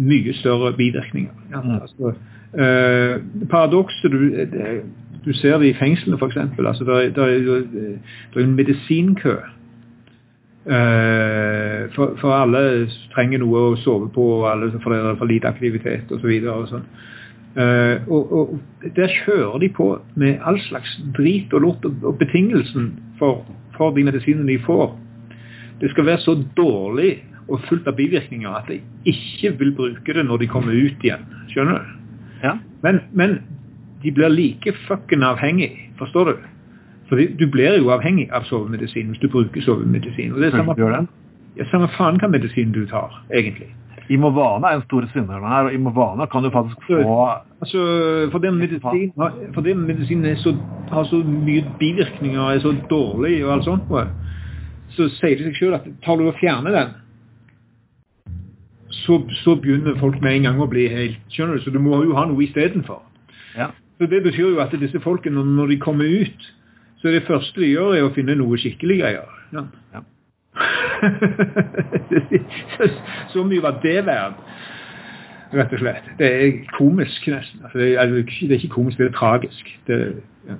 mye 0.00 0.34
større 0.34 0.72
bivirkninger. 0.76 1.32
Ja, 1.52 1.62
altså, 1.80 2.12
altså, 2.12 2.14
paradokset 3.50 4.12
du, 4.12 4.18
du, 5.24 5.32
ser 5.32 5.58
det 5.58 5.70
i 5.70 5.78
fengslene, 5.78 6.18
f.eks. 6.20 6.36
Altså, 6.36 6.84
det, 6.84 7.16
er, 7.16 7.64
det 8.34 8.36
er 8.36 8.44
en 8.44 8.54
medisinkø. 8.54 9.36
For, 11.94 12.12
for, 12.20 12.28
alle 12.32 12.88
trenger 13.14 13.40
noe 13.40 13.62
å 13.72 13.78
sove 13.80 14.10
på, 14.12 14.26
og 14.36 14.50
alle 14.50 14.68
for 14.82 14.92
det 14.92 15.00
er 15.00 15.16
for 15.16 15.32
lite 15.32 15.48
aktivitet 15.48 16.12
osv. 16.12 16.28
Og, 16.44 16.68
så 16.68 16.82
Uh, 17.52 18.08
og, 18.08 18.32
og, 18.32 18.60
Der 18.96 19.08
kjører 19.12 19.58
de 19.58 19.68
på 19.68 19.98
med 20.16 20.38
all 20.44 20.60
slags 20.60 21.00
drit 21.16 21.52
og 21.52 21.60
lort. 21.60 21.84
Og, 21.84 22.18
betingelsen 22.18 22.92
for, 23.18 23.44
for, 23.76 23.90
de 23.90 24.04
medisinene 24.04 24.48
de 24.48 24.58
får, 24.66 24.98
det 25.80 25.90
skal 25.90 26.06
være 26.06 26.18
så 26.18 26.36
dårlig 26.56 27.24
og 27.48 27.60
fullt 27.68 27.88
av 27.90 27.96
bivirkninger 27.98 28.50
at 28.50 28.70
de 28.70 28.80
ikke 29.04 29.52
vil 29.58 29.74
bruke 29.76 30.14
det 30.14 30.24
når 30.24 30.36
de 30.36 30.48
kommer 30.48 30.72
ut 30.72 31.04
igjen. 31.04 31.26
Skjønner 31.50 31.82
du? 31.82 31.98
Ja. 32.42 32.56
Men, 32.82 33.00
men 33.12 33.40
de 34.02 34.12
blir 34.12 34.32
like 34.32 34.72
fucken 34.86 35.22
avhengig, 35.22 35.90
forstår 35.98 36.24
du? 36.24 36.36
For 37.08 37.20
du 37.38 37.44
blir 37.50 37.76
jo 37.76 37.90
avhengig 37.92 38.30
av 38.32 38.46
sovemedisin 38.48 39.12
hvis 39.12 39.20
du 39.20 39.28
bruker 39.28 39.60
sovemedisin. 39.62 40.32
Og 40.32 40.40
det 40.40 40.48
er 40.48 40.62
samme, 40.62 41.06
ja, 41.58 41.68
samme 41.70 41.88
faen 41.96 42.20
hva 42.20 42.30
medisin 42.32 42.72
du 42.74 42.84
tar, 42.90 43.22
egentlig. 43.34 43.70
Imovana 44.10 44.72
er 44.72 44.80
en 44.80 44.84
stor 44.84 45.04
synderen 45.12 45.46
her, 45.46 45.68
og 45.68 45.74
Imovana 45.74 46.26
kan 46.26 46.42
du 46.42 46.50
faktisk 46.50 46.76
få 46.88 46.98
altså, 47.62 47.82
For 48.32 48.38
den 48.42 48.58
medisinen 48.58 49.12
for 49.54 49.60
den 49.62 49.86
medisinen 49.86 50.36
så, 50.36 50.56
har 50.90 51.04
så 51.04 51.22
mye 51.22 51.64
bivirkninger, 51.78 52.40
er 52.50 52.58
så 52.60 52.74
dårlig 52.90 53.44
og 53.44 53.52
alt 53.52 53.64
sånt, 53.64 53.92
så 54.96 55.08
sier 55.20 55.38
det 55.38 55.46
seg 55.46 55.56
selv 55.56 55.78
at 55.78 55.86
tar 56.04 56.18
du 56.20 56.26
og 56.28 56.36
fjerner 56.40 56.74
den, 56.76 56.90
så, 58.92 59.22
så, 59.44 59.54
begynner 59.56 59.96
folk 59.98 60.20
med 60.22 60.36
en 60.36 60.48
gang 60.48 60.60
å 60.60 60.68
bli 60.70 60.84
helt 60.92 61.32
Skjønner 61.32 61.56
du? 61.56 61.64
Så 61.64 61.72
du 61.74 61.78
må 61.82 62.02
jo 62.04 62.12
ha 62.14 62.26
noe 62.28 62.44
istedenfor. 62.44 63.00
Ja. 63.56 63.70
Så 63.98 64.06
det 64.10 64.20
betyr 64.22 64.52
jo 64.52 64.60
at 64.62 64.74
disse 64.78 65.00
folkene, 65.00 65.42
når 65.56 65.72
de 65.72 65.78
kommer 65.80 66.04
ut, 66.04 66.44
så 67.00 67.08
er 67.08 67.16
det 67.16 67.26
første 67.26 67.60
de 67.60 67.72
gjør, 67.72 67.96
er 67.96 68.06
å 68.06 68.12
finne 68.14 68.36
noe 68.38 68.58
skikkelig 68.60 68.98
greier. 69.00 69.32
Ja. 69.54 69.64
ja. 69.94 70.04
så 73.32 73.44
mye 73.46 73.62
var 73.62 73.78
det 73.82 74.02
verdt, 74.06 74.42
rett 75.52 75.72
og 75.72 75.82
slett. 75.82 76.10
Det 76.18 76.28
er 76.28 76.52
komisk, 76.76 77.26
nesten. 77.28 77.64
Altså, 77.64 77.78
det, 77.78 77.94
er, 77.94 78.12
det, 78.12 78.50
er, 78.50 78.58
ikke 78.58 78.76
komisk, 78.76 79.00
det 79.00 79.10
er 79.10 79.16
tragisk. 79.16 79.72
Det, 79.86 79.98
ja. 80.48 80.58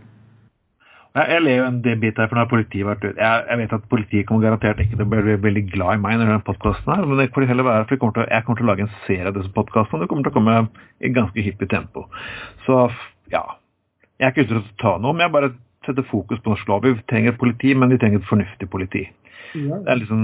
Jeg 1.12 1.43
ler 1.45 1.59
jo 1.59 1.64
en 1.68 1.80
del 1.84 1.99
bit 2.01 2.18
her, 2.18 2.28
for 2.28 2.40
når 2.40 2.51
politiet 2.51 2.88
vært 2.88 3.05
ut. 3.05 3.18
Jeg, 3.20 3.45
jeg, 3.49 3.59
vet 3.61 3.74
at 3.76 3.88
politiet 3.90 4.28
kommer 4.28 4.47
garantert 4.47 4.80
ikke 4.80 4.97
til 4.97 5.05
å 5.05 5.11
bli 5.12 5.40
veldig 5.47 5.64
glad 5.74 5.99
i 5.99 6.05
meg 6.05 6.18
når 6.18 6.30
denne 6.30 6.47
podkasten 6.47 6.95
her, 6.95 7.09
men 7.09 7.20
det 7.20 7.32
får 7.34 7.49
heller 7.51 7.68
være, 7.68 7.88
for 7.88 8.01
kommer 8.01 8.16
til, 8.16 8.30
jeg 8.32 8.47
kommer 8.47 8.61
til 8.61 8.68
å 8.68 8.72
lage 8.72 8.86
en 8.86 8.95
serie 9.09 9.28
av 9.28 9.36
disse 9.36 9.53
podkastene. 9.57 10.03
Det 10.03 10.12
kommer 10.12 10.28
til 10.28 10.32
å 10.32 10.38
komme 10.38 10.62
i 11.05 11.12
ganske 11.12 11.49
hyppig 11.49 11.68
tempo. 11.72 12.07
Så 12.66 12.86
ja. 13.32 13.45
Jeg 14.20 14.28
er 14.28 14.32
ikke 14.32 14.47
ute 14.47 14.55
etter 14.55 14.62
å 14.62 14.80
ta 14.80 14.97
noe, 15.03 15.16
men 15.16 15.26
jeg 15.26 15.34
bare 15.34 15.55
setter 15.86 16.07
fokus 16.07 16.40
på 16.43 16.53
norsk 16.53 16.70
lov. 16.70 16.86
Vi 16.86 16.95
trenger 17.11 17.32
et 17.32 17.40
politi, 17.40 17.74
men 17.74 17.93
vi 17.93 17.99
trenger 18.01 18.22
et 18.22 18.28
fornuftig 18.28 18.68
politi. 18.70 19.05
Det 19.53 19.90
er 19.92 19.98
liksom 20.00 20.22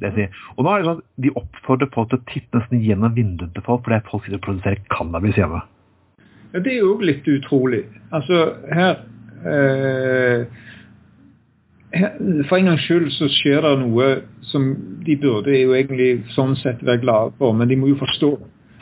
det 0.00 0.08
jeg 0.10 0.14
sier. 0.16 0.44
Og 0.56 0.64
nå 0.64 0.72
er 0.72 0.82
det 0.82 0.88
sånn 0.88 1.00
at 1.00 1.24
De 1.24 1.32
oppfordrer 1.40 1.90
folk 1.94 2.12
til 2.12 2.20
å 2.20 2.26
titte 2.30 2.60
nesten 2.60 2.84
gjennom 2.84 3.16
vinduene 3.16 3.52
til 3.54 3.66
folk 3.66 3.84
fordi 3.84 4.00
folk 4.10 4.24
sitter 4.24 4.40
og 4.40 4.46
produserer 4.46 4.86
cannabis 4.92 5.40
hjemme. 5.40 5.60
Ja, 6.52 6.60
Det 6.60 6.72
er 6.72 6.78
jo 6.80 6.94
litt 7.02 7.28
utrolig. 7.28 7.84
Altså, 8.12 8.54
her, 8.72 9.02
eh, 9.44 10.46
her 11.92 12.16
For 12.48 12.56
en 12.56 12.72
gangs 12.72 12.86
skyld 12.86 13.10
så 13.12 13.28
skjer 13.28 13.62
det 13.62 13.76
noe 13.84 14.08
som 14.42 14.72
de 15.04 15.16
burde 15.16 15.52
jo 15.52 15.76
egentlig 15.76 16.24
sånn 16.34 16.56
sett 16.56 16.82
være 16.84 17.04
glade 17.04 17.36
for, 17.38 17.52
men 17.52 17.68
de 17.68 17.76
må 17.76 17.92
jo 17.92 18.00
forstå. 18.00 18.32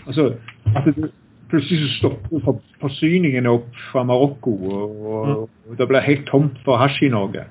Altså, 0.07 0.35
at 0.75 0.87
det, 0.87 1.11
Plutselig 1.55 1.85
så 1.85 2.09
stopper 2.09 2.57
forsyningene 2.81 3.51
opp 3.53 3.69
fra 3.93 4.03
Marokko, 4.09 4.51
og, 4.51 4.95
og, 5.07 5.51
og 5.69 5.77
det 5.79 5.87
blir 5.91 6.03
helt 6.03 6.25
tomt 6.27 6.57
for 6.65 6.81
hasj 6.81 7.05
i 7.07 7.11
Norge. 7.13 7.45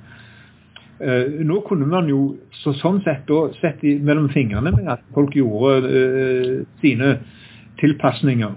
Eh, 1.01 1.45
nå 1.45 1.59
kunne 1.67 1.87
man 1.89 2.05
jo 2.07 2.35
så, 2.61 2.71
sånn 2.77 2.99
sett 3.01 3.25
da 3.27 3.47
sett 3.57 3.81
i, 3.83 3.95
mellom 3.97 4.27
fingrene 4.29 4.71
med 4.75 4.89
at 4.93 5.01
folk 5.15 5.33
gjorde 5.33 5.89
uh, 5.89 6.59
sine 6.83 7.15
tilpasninger, 7.81 8.51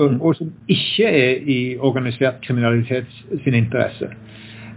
og, 0.00 0.14
og, 0.16 0.30
som 0.38 0.54
ikke 0.72 1.10
er 1.10 1.42
i 1.44 1.58
organisert 1.76 2.40
kriminalitet 2.46 3.12
sin 3.44 3.58
interesse. 3.58 4.08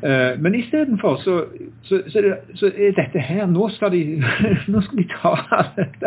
Uh, 0.03 0.35
men 0.43 0.57
istedenfor 0.59 1.21
så, 1.23 1.37
så, 1.87 2.01
så, 2.11 2.23
så 2.59 2.69
er 2.71 2.93
dette 2.95 3.19
her 3.19 3.49
Nå 3.51 3.65
skal 3.75 3.91
de, 3.91 4.03
nå 4.71 4.83
skal 4.85 5.01
de 5.01 5.07
ta 5.11 5.33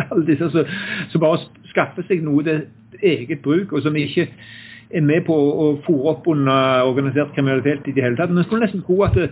alle 0.07 0.23
disse 0.29 0.49
som 0.53 1.21
bare 1.25 1.43
skaffer 1.73 2.07
seg 2.09 2.25
noe 2.25 2.45
til 2.47 2.63
eget 3.01 3.43
bruk, 3.45 3.73
og 3.73 3.85
som 3.85 3.97
ikke 3.97 4.29
er 4.93 5.05
med 5.05 5.25
på 5.25 5.35
å 5.35 5.73
fòre 5.87 6.13
opp 6.13 6.29
under 6.29 6.85
organisert 6.85 7.33
kriminalitet 7.33 7.89
i 7.89 7.97
det 7.97 8.05
hele 8.05 8.21
tatt. 8.21 8.29
Men 8.29 8.45
jeg 8.45 8.51
skulle 8.51 8.69
nesten 8.69 8.85
tro 8.85 9.01
at 9.09 9.17
det, 9.17 9.31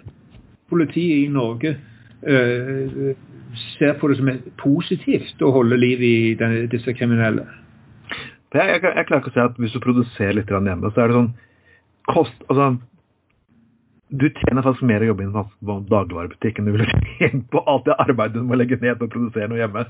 politiet 0.71 1.27
i 1.27 1.33
Norge 1.33 1.75
uh, 1.75 3.11
ser 3.79 3.97
på 3.99 4.11
det 4.11 4.19
som 4.21 4.31
positivt 4.61 5.43
å 5.43 5.53
holde 5.55 5.79
liv 5.81 6.03
i 6.07 6.17
denne, 6.39 6.67
disse 6.71 6.95
kriminelle. 6.97 7.47
Jeg, 8.51 8.67
jeg, 8.67 8.83
jeg, 8.83 9.07
klarer 9.07 9.21
ikke 9.23 9.31
å 9.31 9.35
si 9.35 9.43
at 9.43 9.59
hvis 9.63 9.75
du 9.75 9.83
produserer 9.83 10.39
litt 10.39 10.51
hjemme, 10.51 10.91
så 10.91 11.03
er 11.03 11.11
det 11.11 11.19
sånn 11.19 11.33
kost, 12.11 12.47
altså, 12.49 12.73
Du 14.11 14.27
tjener 14.27 14.65
faktisk 14.67 14.89
mer 14.91 15.05
å 15.05 15.13
jobbe 15.13 15.23
i 15.23 15.29
en 15.29 15.85
dagligvarebutikk 15.87 16.59
enn 16.59 16.67
du 16.67 16.73
ville 16.75 17.03
tjent 17.19 17.45
på 17.53 17.63
alt 17.71 17.87
det 17.87 17.99
arbeidet 18.03 18.41
du 18.41 18.47
må 18.49 18.59
legge 18.59 18.81
ned 18.83 18.99
på 18.99 19.07
å 19.07 19.13
produsere 19.13 19.47
noe 19.53 19.61
hjemme. 19.61 19.85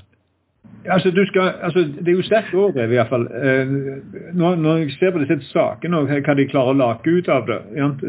Altså, 0.85 1.11
du 1.11 1.25
skal, 1.25 1.41
altså, 1.61 1.79
Det 1.79 2.07
er 2.07 2.11
jo 2.11 2.21
sterkt 2.21 2.53
overdrevet, 2.53 2.93
iallfall. 2.93 3.21
Eh, 3.21 3.67
når, 4.33 4.55
når 4.55 4.77
jeg 4.77 4.91
ser 4.91 5.11
på 5.11 5.19
disse 5.21 5.51
sakene 5.53 5.97
og 5.97 6.09
hva 6.09 6.33
de 6.37 6.47
klarer 6.49 6.73
å 6.73 6.77
lage 6.79 7.13
ut 7.17 7.29
av 7.29 7.45
det, 7.45 7.59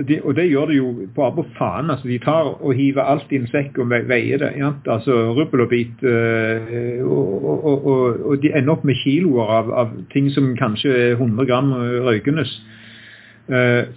de, 0.09 0.21
og 0.25 0.37
det 0.37 0.47
gjør 0.49 0.73
de 0.73 0.79
jo 0.79 0.93
bare 1.17 1.35
på 1.37 1.45
faen. 1.59 1.91
altså 1.91 2.09
De 2.09 2.19
tar 2.19 2.49
og 2.55 2.73
hiver 2.75 3.05
alt 3.05 3.33
i 3.33 3.43
en 3.43 3.49
sekk 3.53 3.77
og 3.79 3.93
veier 3.93 4.41
det. 4.41 4.53
altså 4.89 5.19
Rubbel 5.37 5.67
og 5.67 5.69
bit. 5.69 6.05
Eh, 6.05 7.05
og, 7.05 7.45
og, 7.45 7.87
og, 7.87 8.21
og, 8.25 8.37
de 8.43 8.55
ender 8.57 8.73
opp 8.73 8.85
med 8.89 9.01
kiloer 9.05 9.53
av, 9.59 9.73
av, 9.73 9.97
ting 10.13 10.31
som 10.33 10.55
kanskje 10.57 10.97
er 10.97 11.13
100 11.21 11.45
gram 11.47 11.75
røykendes. 12.09 12.61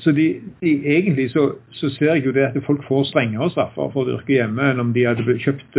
Så 0.02 0.12
de, 0.12 0.24
de, 0.60 0.72
egentlig 0.90 1.30
så, 1.32 1.52
så, 1.72 1.88
ser 1.94 2.16
jeg 2.16 2.26
jo 2.26 2.32
det 2.34 2.48
at 2.50 2.58
folk 2.66 2.82
får 2.88 3.06
strengere 3.08 3.48
straffer 3.54 3.92
for 3.94 4.02
å 4.02 4.08
dyrke 4.10 4.34
hjemme 4.34 4.72
enn 4.72 4.82
om 4.82 4.90
de 4.92 5.06
hadde 5.06 5.38
kjøpt 5.40 5.78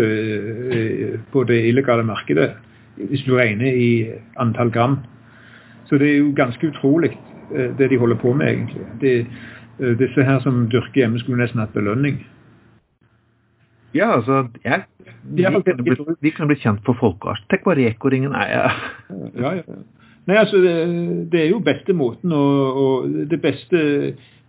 på 1.34 1.42
det 1.50 1.58
illegale 1.68 2.06
markedet. 2.06 2.54
Hvis 2.96 3.24
du 3.26 3.34
regner 3.36 3.72
i 3.72 3.90
antall 4.40 4.70
gram. 4.72 4.98
Så 5.86 5.98
det 5.98 6.10
er 6.10 6.18
jo 6.18 6.32
ganske 6.36 6.72
utrolig 6.72 7.12
det 7.78 7.90
de 7.90 7.98
holder 7.98 8.16
på 8.18 8.32
med, 8.34 8.48
egentlig. 8.50 8.86
Det, 9.00 9.26
disse 10.00 10.24
her 10.24 10.40
som 10.42 10.64
dyrker 10.72 11.04
hjemme, 11.04 11.20
skulle 11.22 11.38
nesten 11.38 11.60
hatt 11.62 11.74
belønning. 11.76 12.18
Ja, 13.94 14.16
altså 14.16 14.48
jeg, 14.64 14.82
de, 15.36 15.44
kunne 15.44 15.84
blitt, 15.84 16.00
de 16.22 16.30
kunne 16.30 16.50
blitt 16.50 16.64
kjent 16.64 16.82
for 16.86 16.98
folkeart. 17.00 17.44
Tenk 17.50 17.66
hva 17.66 17.76
Reko-ringen 17.78 18.34
er 18.36 18.50
Ja. 18.52 18.64
Ja, 19.36 19.52
ja. 19.60 19.82
Nei, 20.26 20.40
altså, 20.40 20.58
det, 20.58 20.72
det, 21.30 21.40
er 21.40 21.52
jo 21.52 21.60
beste 21.62 21.94
måten 21.94 22.32
å, 22.34 22.42
og 22.82 23.12
det 23.30 23.38
beste 23.44 23.78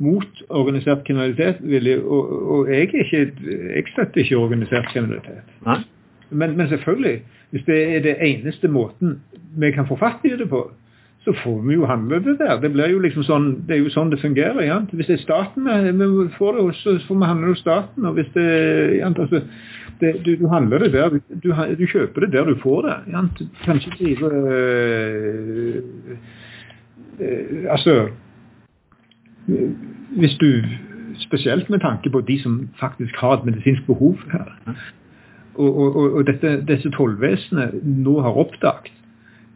mot 0.02 0.40
organisert 0.50 1.04
kriminalitet 1.06 1.60
vil 1.62 1.86
jeg, 1.86 2.02
og, 2.02 2.32
og 2.56 2.72
jeg, 2.72 2.88
ikke, 2.90 3.20
jeg 3.76 3.84
støtter 3.92 4.24
ikke 4.24 4.40
organisert 4.42 4.90
kriminalitet. 4.90 5.54
Nei. 5.68 5.84
Men, 6.30 6.58
men, 6.58 6.68
selvfølgelig, 6.68 7.22
hvis 7.52 7.64
det 7.66 7.96
er 7.96 8.02
det 8.02 8.18
eneste 8.22 8.68
måten 8.68 9.22
vi 9.58 9.72
kan 9.72 9.88
få 9.88 9.96
fatt 9.96 10.26
i 10.26 10.36
det 10.38 10.50
på, 10.50 10.72
så 11.28 11.34
får 11.44 11.62
vi 11.68 11.74
jo 11.74 11.86
handle 11.86 12.20
det 12.24 12.38
der. 12.40 12.60
Det 12.62 12.72
blir 12.72 12.92
jo 12.92 13.00
liksom 13.04 13.24
sånn, 13.28 13.48
det 13.68 13.76
er 13.76 13.82
jo 13.82 13.92
sånn 13.92 14.12
det 14.14 14.22
fungerer. 14.22 14.62
Ja. 14.64 14.78
Hvis 14.92 15.10
det 15.10 15.18
er 15.18 15.24
staten 15.26 15.68
vi 15.68 16.28
får 16.38 16.56
det, 16.60 16.68
så 16.80 16.94
får 17.08 17.20
vi 17.20 17.32
handle 17.32 17.52
hos 17.52 17.64
staten. 17.64 18.06
og 18.06 18.14
hvis 18.16 18.30
det, 18.36 18.46
ja, 18.98 19.10
altså, 19.12 19.42
det 20.00 20.14
du, 20.26 20.36
du, 20.40 20.48
handler 20.48 20.86
det 20.86 20.94
der, 20.94 21.18
du, 21.44 21.50
du, 21.52 21.86
kjøper 21.86 22.26
det 22.26 22.32
der 22.32 22.48
du 22.48 22.56
får 22.64 22.82
det. 22.88 22.96
Ja. 23.12 23.26
Du 23.40 23.44
kan 23.66 23.76
ikke 23.76 23.98
drive 24.00 24.34
øh, 24.34 25.76
øh, 27.20 27.66
Altså 27.70 28.08
Hvis 30.18 30.38
du 30.42 30.62
Spesielt 31.18 31.70
med 31.70 31.80
tanke 31.80 32.10
på 32.10 32.22
de 32.22 32.42
som 32.42 32.70
faktisk 32.80 33.16
har 33.18 33.34
et 33.34 33.46
medisinsk 33.46 33.86
behov 33.86 34.20
her. 34.32 34.54
Og, 35.58 35.78
og, 35.82 35.96
og 36.20 36.28
dette, 36.28 36.60
disse 36.68 36.90
tollvesenet 36.94 37.80
nå 37.84 38.20
har 38.22 38.38
oppdaget 38.38 38.94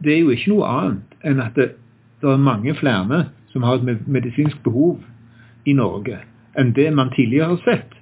det 0.02 0.14
er 0.14 0.20
jo 0.22 0.34
ikke 0.34 0.50
noe 0.50 0.68
annet 0.68 1.16
enn 1.26 1.40
at 1.42 1.56
det, 1.58 1.72
det 2.22 2.30
er 2.30 2.42
mange 2.42 2.74
flere 2.78 3.24
som 3.52 3.66
har 3.66 3.82
et 3.82 4.06
medisinsk 4.10 4.62
behov 4.64 5.02
i 5.68 5.74
Norge 5.78 6.18
enn 6.58 6.72
det 6.76 6.88
man 6.92 7.12
tidligere 7.14 7.54
har 7.54 7.60
sett. 7.64 7.92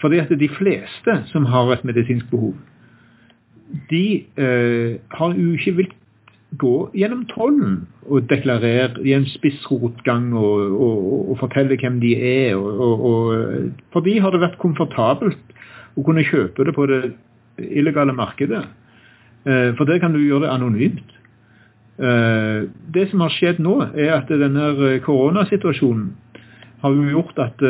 Fordi 0.00 0.18
at 0.20 0.32
de 0.40 0.48
fleste 0.52 1.14
som 1.30 1.46
har 1.48 1.70
et 1.72 1.84
medisinsk 1.88 2.28
behov, 2.30 2.56
de 3.90 4.24
eh, 4.36 4.98
har 5.18 5.38
jo 5.38 5.54
ikke 5.56 5.76
villet 5.78 6.02
gå 6.60 6.74
gjennom 6.94 7.24
tollen 7.32 7.78
og 8.06 8.28
deklarere 8.30 9.02
i 9.02 9.12
en 9.16 9.26
spissrotgang 9.28 10.28
og, 10.36 10.60
og, 10.72 11.00
og, 11.30 11.38
fortelle 11.40 11.78
hvem 11.80 11.98
de 12.00 12.12
er. 12.16 12.54
Og, 12.56 13.72
for 13.92 14.04
de 14.06 14.14
har 14.22 14.32
det 14.32 14.44
vært 14.44 14.60
komfortabelt 14.62 15.55
å 15.96 16.04
kunne 16.04 16.24
kjøpe 16.26 16.66
det 16.66 16.74
på 16.76 16.86
det 16.90 17.00
illegale 17.58 18.12
markedet. 18.16 18.64
Eh, 19.46 19.72
for 19.76 19.84
der 19.88 19.98
kan 20.02 20.12
du 20.12 20.20
gjøre 20.20 20.44
det 20.44 20.52
anonymt. 20.52 21.12
Eh, 21.98 22.68
det 22.94 23.08
som 23.10 23.22
har 23.24 23.32
skjedd 23.32 23.60
nå, 23.62 23.78
er 23.94 24.18
at 24.18 24.28
denne 24.28 24.72
eh, 24.74 25.00
koronasituasjonen 25.04 26.10
har 26.82 26.92
jo 26.92 27.06
gjort 27.08 27.38
at 27.40 27.62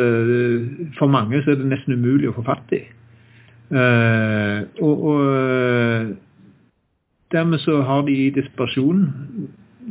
for 0.99 1.09
mange 1.09 1.39
så 1.45 1.53
er 1.53 1.61
det 1.61 1.69
nesten 1.71 1.95
umulig 1.95 2.27
å 2.29 2.35
få 2.35 2.43
fatt 2.45 2.73
i. 2.75 2.81
Og, 4.83 5.05
og 5.09 6.17
dermed 7.33 7.63
så 7.63 7.79
har 7.87 8.03
de 8.05 8.17
i 8.19 8.33
desperasjon 8.35 9.07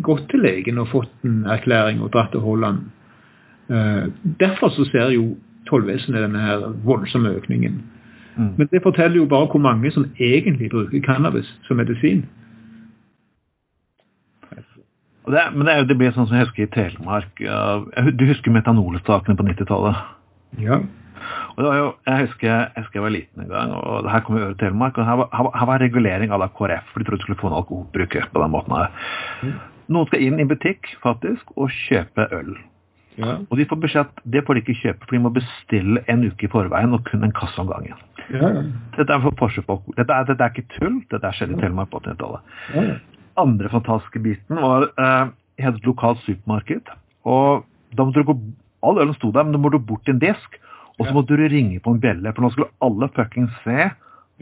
gått 0.04 0.28
til 0.30 0.44
legen 0.44 0.84
og 0.84 0.92
fått 0.92 1.26
en 1.26 1.48
erklæring 1.48 2.04
og 2.04 2.12
dratt 2.14 2.36
til 2.36 2.44
Holland. 2.44 2.84
Derfor 4.44 4.76
så 4.76 4.84
ser 4.92 5.16
jo 5.16 5.32
tollvesenet 5.72 6.28
denne 6.28 6.44
her 6.44 6.68
voldsomme 6.86 7.32
økningen. 7.40 7.80
Mm. 8.36 8.52
Men 8.58 8.68
det 8.72 8.84
forteller 8.84 9.18
jo 9.22 9.28
bare 9.32 9.48
hvor 9.52 9.62
mange 9.64 9.92
som 9.92 10.06
egentlig 10.20 10.70
bruker 10.70 11.02
cannabis 11.06 11.48
som 11.68 11.78
medisin. 11.78 12.26
Det, 15.26 15.42
men 15.56 15.66
det, 15.66 15.74
er 15.74 15.88
det 15.90 15.98
blir 15.98 16.14
sånn 16.14 16.28
som 16.30 16.38
jeg 16.38 16.46
husker 16.46 16.68
i 16.68 16.74
Telemark. 16.74 17.40
Du 18.14 18.28
husker 18.30 18.54
metanolstakene 18.54 19.38
på 19.40 19.48
90-tallet? 19.48 20.04
Ja. 20.62 20.84
Jo, 21.58 21.94
Jeg 22.06 22.28
husker 22.28 22.48
jeg, 22.48 22.68
husker 22.76 23.00
jeg 23.00 23.06
var 23.06 23.14
liten 23.16 23.42
en 23.42 23.50
gang, 23.50 23.72
og 23.74 24.04
det 24.06 24.12
her 24.12 24.22
kom 24.26 24.38
over 24.38 24.54
Telemark. 24.60 24.98
og 24.98 25.08
Her 25.08 25.18
var, 25.24 25.30
her 25.56 25.66
var 25.66 25.82
regulering 25.82 26.32
à 26.32 26.38
la 26.38 26.48
KrF, 26.48 26.92
for 26.92 27.00
de 27.00 27.08
trodde 27.08 27.24
de 27.24 27.26
skulle 27.26 27.40
få 27.40 27.48
en 27.48 27.58
alkoholbruk 27.58 28.18
på 28.34 28.44
den 28.44 28.52
måten. 28.52 28.76
her. 28.76 28.88
Mm. 29.42 29.58
Noen 29.88 30.08
skal 30.10 30.22
inn 30.26 30.40
i 30.42 30.48
butikk 30.50 30.94
faktisk 31.02 31.52
og 31.56 31.74
kjøpe 31.74 32.28
øl. 32.34 32.56
Ja. 33.22 33.38
Og 33.50 33.60
de 33.60 33.68
får 33.70 33.80
beskjed 33.84 34.10
at 34.10 34.24
det 34.34 34.44
får 34.46 34.58
de 34.58 34.64
ikke 34.64 34.78
kjøpe, 34.82 35.06
for 35.06 35.16
de 35.16 35.22
må 35.24 35.32
bestille 35.36 36.04
en 36.12 36.26
uke 36.26 36.48
i 36.48 36.52
forveien 36.52 36.96
og 36.98 37.06
kun 37.08 37.24
en 37.24 37.36
kasse 37.36 37.62
om 37.62 37.70
gangen. 37.72 38.02
Ja. 38.34 38.52
Dette 38.98 39.14
er 39.14 39.24
for 39.24 39.36
Porsche-folk. 39.38 39.88
dette 39.96 40.20
dette 40.32 40.44
er 40.44 40.54
ikke 40.54 40.80
tull, 40.80 41.00
dette 41.12 41.22
skjedde 41.22 41.38
skjedd 41.38 41.56
i 41.56 41.62
Telemark 41.62 41.92
på 41.94 42.02
80-tallet. 42.04 42.54
Ja. 42.76 42.86
Andre 43.40 43.72
fantastiske 43.72 44.22
biten 44.24 44.62
var 44.64 44.90
eh, 44.90 45.34
jeg 45.58 45.68
hadde 45.68 45.82
et 45.82 45.88
lokalt 45.88 46.22
supermarked. 46.26 46.92
og 47.24 47.66
da 47.96 48.04
måtte 48.04 48.24
du 48.24 48.32
gå, 48.32 48.40
All 48.86 49.00
ølen 49.02 49.16
sto 49.16 49.32
der, 49.32 49.44
men 49.44 49.56
du 49.56 49.58
måtte 49.58 49.80
bort 49.82 50.04
til 50.06 50.14
en 50.14 50.22
disk, 50.22 50.60
og 51.00 51.08
så 51.08 51.14
måtte 51.16 51.34
du 51.34 51.48
ringe 51.50 51.80
på 51.82 51.92
en 51.96 52.02
bjelle. 52.02 52.32
For 52.36 52.46
nå 52.46 52.52
skulle 52.54 52.70
alle 52.86 53.08
fuckings 53.16 53.56
se 53.64 53.88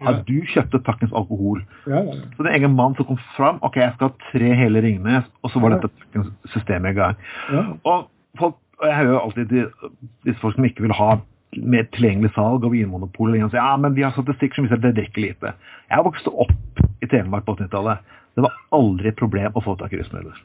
at 0.04 0.24
du 0.28 0.36
kjøpte 0.50 0.82
fuckings 0.86 1.14
alkohol. 1.16 1.62
Ja, 1.88 2.02
ja, 2.02 2.18
ja. 2.18 2.32
Så 2.36 2.44
det 2.44 2.52
er 2.52 2.58
egen 2.60 2.76
mann 2.76 2.98
som 2.98 3.08
kom 3.08 3.20
fram. 3.38 3.62
Ok, 3.66 3.78
jeg 3.80 3.94
skal 3.96 4.10
ha 4.12 4.28
tre 4.32 4.50
hele 4.58 4.82
Ringnes, 4.84 5.30
og 5.44 5.54
så 5.54 5.62
var 5.64 5.78
dette 5.78 5.92
fuckings 6.02 6.34
systemet 6.54 6.92
i 6.92 7.00
gang. 7.00 7.24
Og, 7.88 8.10
folk, 8.40 8.58
og 8.84 8.90
jeg 8.90 9.00
hører 9.00 9.20
alltid 9.22 9.54
disse 10.28 10.42
folk 10.42 10.58
som 10.58 10.66
ikke 10.68 10.84
vil 10.84 10.96
ha 10.98 11.14
mer 11.64 11.86
tilgjengelig 11.94 12.34
salg 12.36 12.66
og 12.66 12.74
vinmonopol. 12.74 13.36
Og 13.38 13.52
sier 13.54 13.62
ja, 13.62 13.76
men 13.80 13.96
vi 13.96 14.04
har 14.04 14.12
statistikk 14.16 14.56
som 14.56 14.68
viser 14.68 14.80
at 14.80 14.84
det 14.84 14.96
drikker 14.98 15.24
lite. 15.24 15.54
Jeg 15.88 15.96
har 15.96 16.06
vokst 16.06 16.28
opp 16.28 16.82
i 17.04 17.08
Telemark 17.08 17.46
på 17.48 17.56
80-tallet. 17.56 18.04
Det 18.36 18.44
var 18.44 18.58
aldri 18.76 19.12
et 19.12 19.20
problem 19.20 19.56
å 19.56 19.64
få 19.64 19.78
tak 19.80 19.94
i 19.94 20.02
rusmidler. 20.02 20.42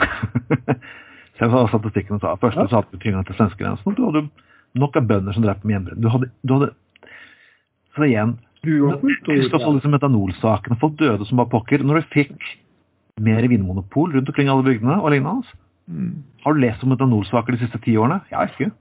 Selv 1.40 1.56
sa 1.56 1.64
statistikken 1.72 2.20
sa 2.20 2.36
først 2.38 2.60
så 2.60 2.78
hadde 2.78 2.92
du 2.92 3.00
tilgang 3.00 3.24
til 3.26 3.38
svenskegrensen, 3.38 3.88
og 3.88 3.96
du 3.96 4.04
hadde 4.06 4.26
nok 4.80 4.98
av 5.00 5.08
bønder 5.08 5.34
som 5.34 5.44
drev 5.46 5.64
med 5.64 5.74
hjemmebrent. 5.74 6.02
Du 6.04 6.10
hadde, 6.12 6.30
du 6.44 6.54
hadde 6.58 6.70
Så 7.96 8.06
igjen 8.06 8.36
Husk 8.60 9.54
også 9.56 9.70
liksom 9.72 9.94
metanolsakene. 9.96 10.76
Folk 10.78 10.98
døde 11.00 11.24
som 11.24 11.40
bare 11.40 11.48
pokker. 11.48 11.80
Når 11.80 12.02
du 12.02 12.10
fikk 12.12 12.50
mer 13.24 13.46
vinmonopol 13.48 14.12
rundt 14.12 14.28
omkring 14.28 14.50
alle 14.52 14.66
bygdene 14.66 14.98
og 15.00 15.14
lignende, 15.14 15.56
mm. 15.90 16.14
har 16.44 16.56
du 16.56 16.62
lest 16.62 16.86
om 16.86 16.94
metanolsaker 16.94 17.56
de 17.56 17.64
siste 17.64 17.82
ti 17.84 17.98
årene? 18.00 18.22
Jeg 18.32 18.54
ikke. 18.54 18.72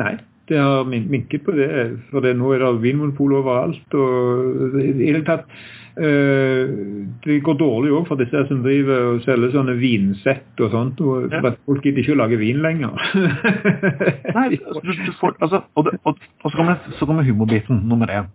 Nei 0.00 0.16
det 0.50 0.58
har 0.58 0.84
minket 0.84 1.44
på 1.46 1.54
det. 1.54 1.68
For 2.10 2.24
det, 2.24 2.34
nå 2.38 2.50
er 2.54 2.64
det 2.64 2.70
vinmonopol 2.82 3.36
overalt. 3.38 3.94
og 3.94 4.80
i 4.80 4.92
det 4.98 5.06
hele 5.06 5.22
tatt 5.26 5.46
øh, 5.96 6.72
Det 7.22 7.38
går 7.46 7.58
dårlig 7.60 7.92
òg 7.94 8.08
for 8.08 8.20
disse 8.20 8.42
som 8.48 8.62
driver 8.64 9.12
og 9.12 9.22
selger 9.26 9.54
sånne 9.54 9.76
vinsett 9.78 10.64
og 10.64 10.74
sånt. 10.74 11.02
Og, 11.06 11.30
ja. 11.30 11.54
Folk 11.68 11.86
gidder 11.86 12.02
ikke 12.02 12.16
å 12.16 12.22
lage 12.22 12.40
vin 12.40 12.62
lenger. 12.64 12.98
Nei, 14.38 14.48
du, 14.56 14.90
du 14.90 15.12
får, 15.20 15.36
altså, 15.38 15.62
og, 15.74 15.86
det, 15.86 15.98
og, 16.02 16.18
og, 16.42 16.48
så 16.48 16.56
kommer, 16.56 16.82
kommer 16.98 17.30
humorbiten 17.30 17.84
nummer 17.90 18.10
én. 18.10 18.30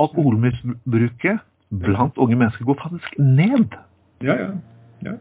Alkoholmisbruket 0.00 1.44
blant 1.84 2.16
unge 2.18 2.38
mennesker 2.38 2.66
går 2.66 2.80
faktisk 2.80 3.20
ned. 3.20 3.76
Ja, 4.24 4.38
ja. 4.40 4.50
ja. 5.04 5.18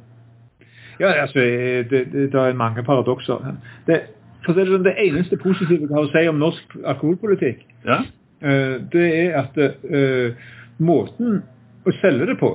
Ja, 0.99 1.13
altså, 1.21 1.39
det, 1.39 1.91
det, 2.11 2.31
det 2.33 2.39
er 2.39 2.53
mange 2.53 2.83
paradokser. 2.83 3.55
Det, 3.87 4.01
for 4.45 4.57
det, 4.57 4.67
sånn, 4.67 4.85
det 4.85 4.95
eneste 4.99 5.39
positive 5.41 5.87
jeg 5.87 5.93
har 5.93 6.05
å 6.05 6.11
si 6.11 6.27
om 6.29 6.41
norsk 6.41 6.77
alkoholpolitikk, 6.93 7.63
ja. 7.87 8.01
uh, 8.43 8.75
det 8.93 9.07
er 9.23 9.39
at 9.43 9.57
uh, 9.57 10.51
måten 10.83 11.41
å 11.87 11.95
selge 12.01 12.29
det 12.31 12.37
på, 12.41 12.53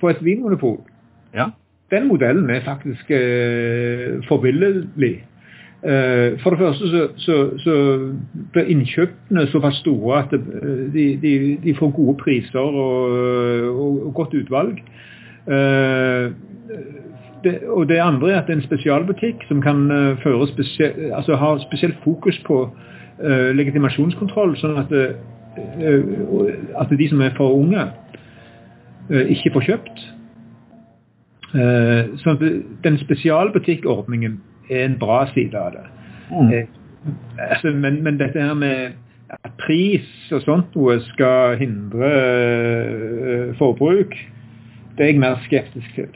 for 0.00 0.14
et 0.14 0.24
vinmonopol, 0.24 0.80
ja. 1.34 1.50
den 1.94 2.08
modellen 2.10 2.50
er 2.50 2.66
faktisk 2.66 3.10
uh, 3.10 4.20
forbilledlig. 4.30 5.16
for 6.40 6.54
det 6.54 6.58
første 6.58 6.86
så, 6.88 7.00
så, 7.20 7.34
så 7.60 7.72
blir 8.54 8.70
innkjøpene 8.72 9.42
såpass 9.52 9.82
store 9.82 10.22
at 10.22 10.30
de, 10.32 11.02
de, 11.20 11.32
de 11.60 11.74
får 11.76 11.90
gode 11.92 12.14
priser 12.22 12.56
og, 12.56 13.12
og, 13.68 13.98
og 14.06 14.14
godt 14.16 14.32
utvalg. 14.38 14.80
Uh, 15.44 16.32
det, 17.44 17.58
og 17.68 17.88
det 17.88 17.98
andre 17.98 18.30
er 18.32 18.40
at 18.40 18.46
det 18.46 18.54
er 18.54 18.60
en 18.60 18.66
spesialbutikk 18.66 19.44
som 19.48 19.62
kan 19.62 19.90
uh, 19.90 20.16
føre 20.22 20.48
spesie, 20.48 20.92
altså 21.14 21.36
ha 21.36 21.58
spesielt 21.62 21.96
fokus 22.04 22.38
på 22.46 22.62
uh, 22.70 23.50
legitimasjonskontroll, 23.56 24.56
sånn 24.60 24.78
at, 24.80 24.92
uh, 24.92 26.80
at, 26.80 26.98
de 26.98 27.08
som 27.08 27.22
er 27.22 27.36
for 27.36 27.54
unge, 27.54 27.86
ikke 29.10 29.50
får 29.52 29.64
kjøpt. 29.66 29.98
sånn 31.52 32.38
at 32.38 32.44
Den 32.82 32.96
spesialbutikkordningen 32.98 34.38
er 34.70 34.86
en 34.86 34.96
bra 34.98 35.26
side 35.34 35.60
av 35.60 35.74
det. 35.76 35.84
Mm. 36.30 37.12
Altså, 37.50 37.74
men, 37.76 38.02
men, 38.02 38.16
dette 38.18 38.40
her 38.40 38.54
med 38.56 38.96
at 39.28 39.52
pris 39.60 40.08
og 40.32 40.40
sånt 40.46 40.72
noe 40.74 40.96
skal 41.12 41.58
hindre 41.60 42.10
forbruk, 43.60 44.16
det 44.96 45.04
er 45.04 45.12
jeg 45.12 45.20
mer 45.20 45.36
skeptisk 45.44 45.94
til. 45.94 46.08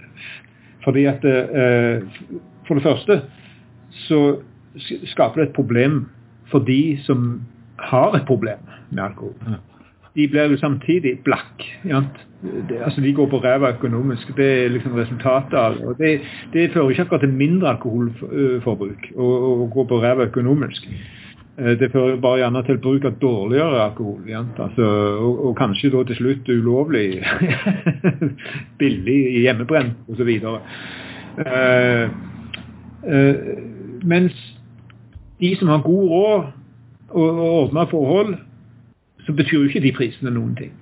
Fordi 0.89 1.05
at 1.05 1.25
eh, 1.25 2.03
For 2.67 2.75
det 2.75 2.83
første 2.83 3.21
så 3.91 4.37
skaper 5.05 5.41
det 5.41 5.49
et 5.49 5.57
problem 5.57 6.07
for 6.49 6.65
de 6.65 6.99
som 7.05 7.41
har 7.79 8.17
et 8.17 8.27
problem 8.27 8.59
med 8.91 9.03
alkohol. 9.03 9.35
de 10.17 10.29
blir 10.29 10.51
jo 10.51 10.57
samtidig 10.57 11.19
blakk. 11.25 11.65
Det, 12.69 12.79
altså 12.85 13.01
De 13.01 13.13
går 13.13 13.27
på 13.27 13.39
ræva 13.39 13.71
økonomisk. 13.71 14.37
Det 14.37 14.65
er 14.65 14.69
liksom 14.69 14.95
resultatet 14.95 15.55
av 15.59 15.77
og 15.85 15.99
det. 15.99 16.21
Det 16.53 16.71
fører 16.73 16.91
ikke 16.91 17.03
akkurat 17.03 17.21
til 17.21 17.33
mindre 17.33 17.69
alkoholforbruk 17.69 19.13
å 19.17 19.69
gå 19.75 19.85
på 19.85 20.01
ræva 20.03 20.27
økonomisk. 20.27 20.89
Det 21.59 21.89
fører 21.91 22.21
bare 22.23 22.39
gjerne 22.39 22.61
til 22.63 22.77
bruk 22.79 23.05
av 23.09 23.17
dårligere 23.19 23.81
alkohol. 23.83 24.29
Altså, 24.31 24.85
og, 25.19 25.41
og, 25.49 25.57
kanskje 25.59 25.91
da 25.91 26.05
til 26.07 26.19
slutt 26.21 26.51
ulovlig 26.55 27.19
billig 28.81 29.19
hjemmebrent 29.43 29.99
osv. 30.07 30.31
Eh, 31.39 32.05
eh, 33.11 33.35
mens 34.07 34.39
de 35.41 35.51
som 35.59 35.69
har 35.69 35.83
god 35.83 36.09
råd 36.15 36.47
og, 37.09 37.27
og 37.27 37.51
ordna 37.51 37.85
forhold, 37.91 38.37
så 39.27 39.33
betyr 39.33 39.59
jo 39.59 39.67
ikke 39.67 39.83
de 39.83 39.95
prisene 39.97 40.31
noen 40.31 40.55
ting. 40.57 40.73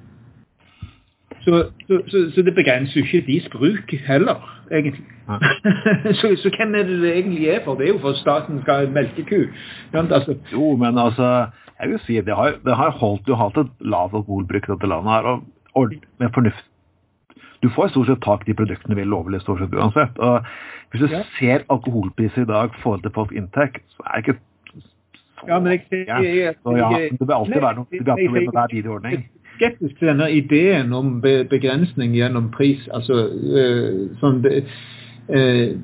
Så, 1.46 1.58
så, 1.86 1.98
så, 2.10 2.22
så 2.34 2.42
det 2.42 2.54
begrenser 2.54 3.00
jo 3.00 3.04
ikke 3.06 3.26
deres 3.26 3.48
bruk 3.52 3.92
heller, 4.06 4.40
egentlig. 4.72 5.04
Ja. 5.28 5.38
så, 6.18 6.50
hvem 6.56 6.74
er 6.74 6.88
det 6.88 7.00
det 7.02 7.12
egentlig 7.12 7.48
er 7.48 7.60
for? 7.64 7.78
Det 7.78 7.86
er 7.86 7.92
jo 7.94 8.00
for 8.02 8.18
staten 8.18 8.62
skal 8.62 8.90
melkeku. 8.90 9.44
Altså. 9.94 10.34
Jo, 10.52 10.76
men 10.76 10.98
altså, 10.98 11.46
jeg 11.80 11.90
vil 11.90 12.00
si 12.06 12.16
det 12.16 12.34
har, 12.34 12.58
det 12.64 12.76
har 12.76 12.90
holdt, 12.90 13.28
jo 13.28 13.38
hatt 13.38 13.60
et 13.62 13.70
lavt 13.80 14.18
alkoholbruk 14.18 14.66
i 14.66 14.72
dette 14.72 14.90
landet 14.90 15.12
her, 15.12 15.30
og, 15.32 15.44
og 15.74 15.94
med 16.18 16.34
fornuft 16.34 16.66
du 17.62 17.70
får 17.72 17.88
stort 17.88 18.10
sett 18.10 18.22
tak 18.22 18.44
i 18.44 18.50
de 18.50 18.56
produktene 18.58 18.96
vi 18.98 19.04
lovlig 19.08 19.40
stort 19.42 19.62
sett 19.62 19.74
uansett. 19.74 20.18
Og 20.18 20.44
hvis 20.92 21.02
du 21.02 21.14
ja. 21.14 21.22
ser 21.38 21.64
alkoholpriser 21.72 22.44
i 22.44 22.50
dag 22.50 22.74
i 22.74 22.82
forhold 22.82 23.02
til 23.02 23.14
folks 23.14 23.34
inntekt, 23.34 23.82
så 23.96 24.04
er 24.06 24.20
det 24.20 24.26
ikke 24.26 24.40
ja, 25.46 25.58
men 25.60 25.72
jeg, 25.72 25.80
jeg, 25.92 26.36
jeg, 26.36 26.54
så, 26.62 26.72
ja, 26.76 26.88
det 27.10 27.26
vil 27.28 27.32
alltid 27.36 27.60
være 27.60 27.76
noe 27.76 27.86
problem 27.90 28.32
med 28.32 28.54
hver 28.56 28.70
videoordning. 28.72 29.26
Skeptisk 29.56 29.98
til 29.98 30.10
denne 30.10 30.30
ideen 30.32 30.92
om 30.92 31.20
begrensning 31.22 32.14
gjennom 32.14 32.50
pris. 32.54 32.88
altså 32.94 33.26
øh, 33.32 34.10
sånn 34.20 34.42
det, 34.44 34.64
øh, 35.28 35.76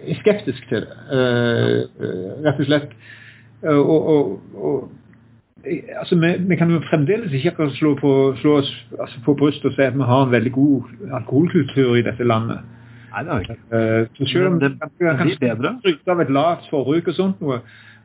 Jeg 0.00 0.16
er 0.16 0.20
skeptisk 0.22 0.68
til 0.68 0.86
det, 0.86 0.94
øh, 1.12 1.82
rett 2.46 2.62
og 2.62 2.66
slett. 2.66 2.94
Og, 3.62 4.08
og, 4.14 4.40
og 4.54 4.90
altså, 5.98 6.16
vi, 6.16 6.32
vi, 6.48 6.56
kan 6.56 6.70
jo 6.70 6.80
fremdeles 6.90 7.32
ikke 7.32 7.70
slå 7.76 7.94
på, 8.00 8.34
slå 8.40 8.56
oss 8.62 8.70
altså, 9.00 9.20
på 9.24 9.34
brystet 9.34 9.70
og 9.70 9.76
si 9.76 9.82
at 9.82 9.98
vi 9.98 10.08
har 10.08 10.24
en 10.24 10.32
veldig 10.32 10.52
god 10.52 10.82
alkoholkultur 11.12 11.96
i 11.96 12.02
dette 12.06 12.24
landet. 12.24 12.64
Nei, 13.10 13.22
det 13.24 13.32
har 13.32 13.38
vi 13.38 13.46
ikke. 13.48 13.60
Uh, 14.20 14.26
selv 14.26 14.46
om 14.46 14.58
det, 14.60 14.70
det, 14.70 14.90
det 15.00 15.16
blir 15.18 15.38
bedre. 15.40 15.74
av 16.14 16.20
et 16.20 16.30
lavt 16.30 16.68
forbruk 16.70 17.08
og 17.10 17.14
sånt 17.14 17.40
noe, 17.42 17.60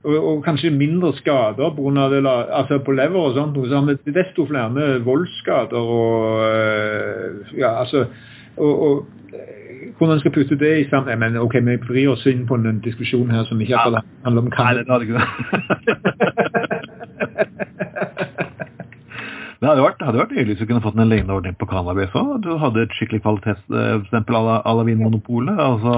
og, 0.06 0.16
og, 0.20 0.44
kanskje 0.46 0.72
mindre 0.72 1.12
skader 1.18 1.74
på, 1.74 1.82
grunn 1.82 1.98
av 1.98 2.14
det, 2.14 2.22
altså 2.30 2.80
på 2.86 2.96
lever 2.96 3.20
og 3.20 3.36
sånt, 3.38 3.58
så 3.68 3.82
har 3.82 3.90
vi 3.90 4.16
desto 4.16 4.46
flere 4.50 5.00
voldsskader 5.06 5.92
og 5.98 6.40
uh, 6.46 7.54
ja, 7.58 7.76
altså 7.82 8.06
og, 8.56 8.74
og 8.88 9.06
hvordan 9.98 10.20
skal 10.20 10.32
putte 10.32 10.56
det 10.60 10.74
i 10.80 10.90
sammen 10.90 11.20
men 11.20 11.38
ok, 11.38 11.54
Vi 11.54 11.78
vrir 11.88 12.10
oss 12.12 12.26
inn 12.26 12.48
på 12.48 12.56
en 12.56 12.82
diskusjon 12.84 13.32
her 13.32 13.44
som 13.50 13.62
ikke 13.62 13.76
ja. 13.76 14.02
handler 14.26 14.42
om 14.42 14.52
Nei, 14.52 14.74
det 14.78 14.86
hadde 14.90 15.06
ikke 15.06 15.20
det. 15.20 15.28
Det 19.66 19.72
hadde 19.72 19.82
vært, 19.82 20.02
hadde 20.06 20.20
vært 20.20 20.34
hyggelig 20.36 20.54
hvis 20.54 20.60
du 20.62 20.68
kunne 20.70 20.82
fått 20.84 20.98
en 21.02 21.10
lignende 21.10 21.34
ordning 21.34 21.56
på 21.58 21.66
cannabis 21.66 22.12
òg. 22.14 22.36
Du 22.46 22.52
hadde 22.62 22.84
et 22.86 22.92
skikkelig 22.94 23.24
kvalitetsstempel 23.24 24.36
à 24.38 24.74
la 24.78 24.84
Vinmonopolet. 24.86 25.58
Altså, 25.58 25.96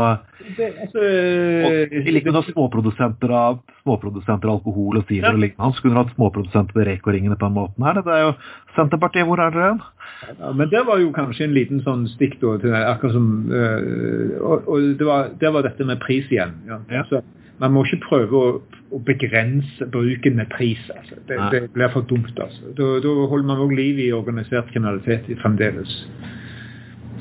altså, 0.86 1.02
I 1.04 2.14
like 2.16 2.32
med 2.32 2.48
småprodusenter 2.48 3.34
av 3.36 3.58
småprodusenter 3.82 4.48
av 4.48 4.62
alkohol 4.62 5.02
og 5.02 5.12
sider 5.12 5.28
ja. 5.28 5.34
og 5.36 5.44
lignende. 5.44 5.74
Så 5.76 5.84
kunne 5.84 5.98
du 5.98 6.00
hatt 6.00 6.16
småprodusenter 6.16 6.80
ved 6.80 6.88
Reko-ringene 6.94 7.36
på 7.36 7.50
den 7.50 7.58
måten 7.58 7.90
her. 7.90 8.00
Det 8.08 8.16
er 8.16 8.24
jo 8.30 8.32
Senterpartiet, 8.78 9.28
hvor 9.28 9.44
er 9.44 9.52
dere 9.52 9.74
hen? 9.74 9.84
Ja, 10.32 10.54
men 10.56 10.72
det 10.72 10.86
var 10.88 11.04
jo 11.04 11.12
kanskje 11.20 11.50
en 11.50 11.58
liten 11.60 11.84
sånn 11.84 12.08
stikk 12.14 12.40
da, 12.40 12.56
til 12.64 12.72
akkurat 12.78 13.18
som 13.18 13.28
øh, 13.52 14.32
Og, 14.40 14.64
og 14.64 14.88
det, 14.96 15.10
var, 15.12 15.28
det, 15.44 15.52
var, 15.52 15.68
dette 15.68 15.92
med 15.92 16.00
pris 16.08 16.32
igjen. 16.32 16.56
Ja. 16.72 16.80
ja. 16.88 17.04
Så, 17.12 17.20
man 17.60 17.74
må 17.74 17.84
ikke 17.86 18.04
prøve 18.06 18.40
å, 18.40 18.50
å 18.94 19.00
begrense 19.06 19.88
bruken 19.92 20.38
med 20.38 20.50
pris. 20.54 20.82
Altså. 20.94 21.18
Det, 21.30 21.38
det, 21.54 21.62
blir 21.74 21.94
for 21.94 22.06
dumt. 22.10 22.34
Altså. 22.38 22.74
Da, 22.78 22.90
da 23.04 23.14
holder 23.32 23.48
man 23.50 23.64
òg 23.66 23.74
liv 23.78 24.02
i 24.04 24.12
organisert 24.16 24.70
kriminalitet 24.74 25.30
fremdeles. 25.42 25.94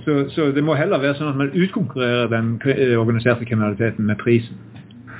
Så, 0.04 0.18
så, 0.30 0.50
det 0.54 0.62
må 0.62 0.76
heller 0.78 1.02
være 1.02 1.16
sånn 1.18 1.32
at 1.32 1.38
man 1.40 1.54
utkonkurrerer 1.56 2.28
den 2.30 2.52
organiserte 3.00 3.48
kriminaliteten 3.48 4.06
med 4.06 4.20
prisen. 4.22 4.60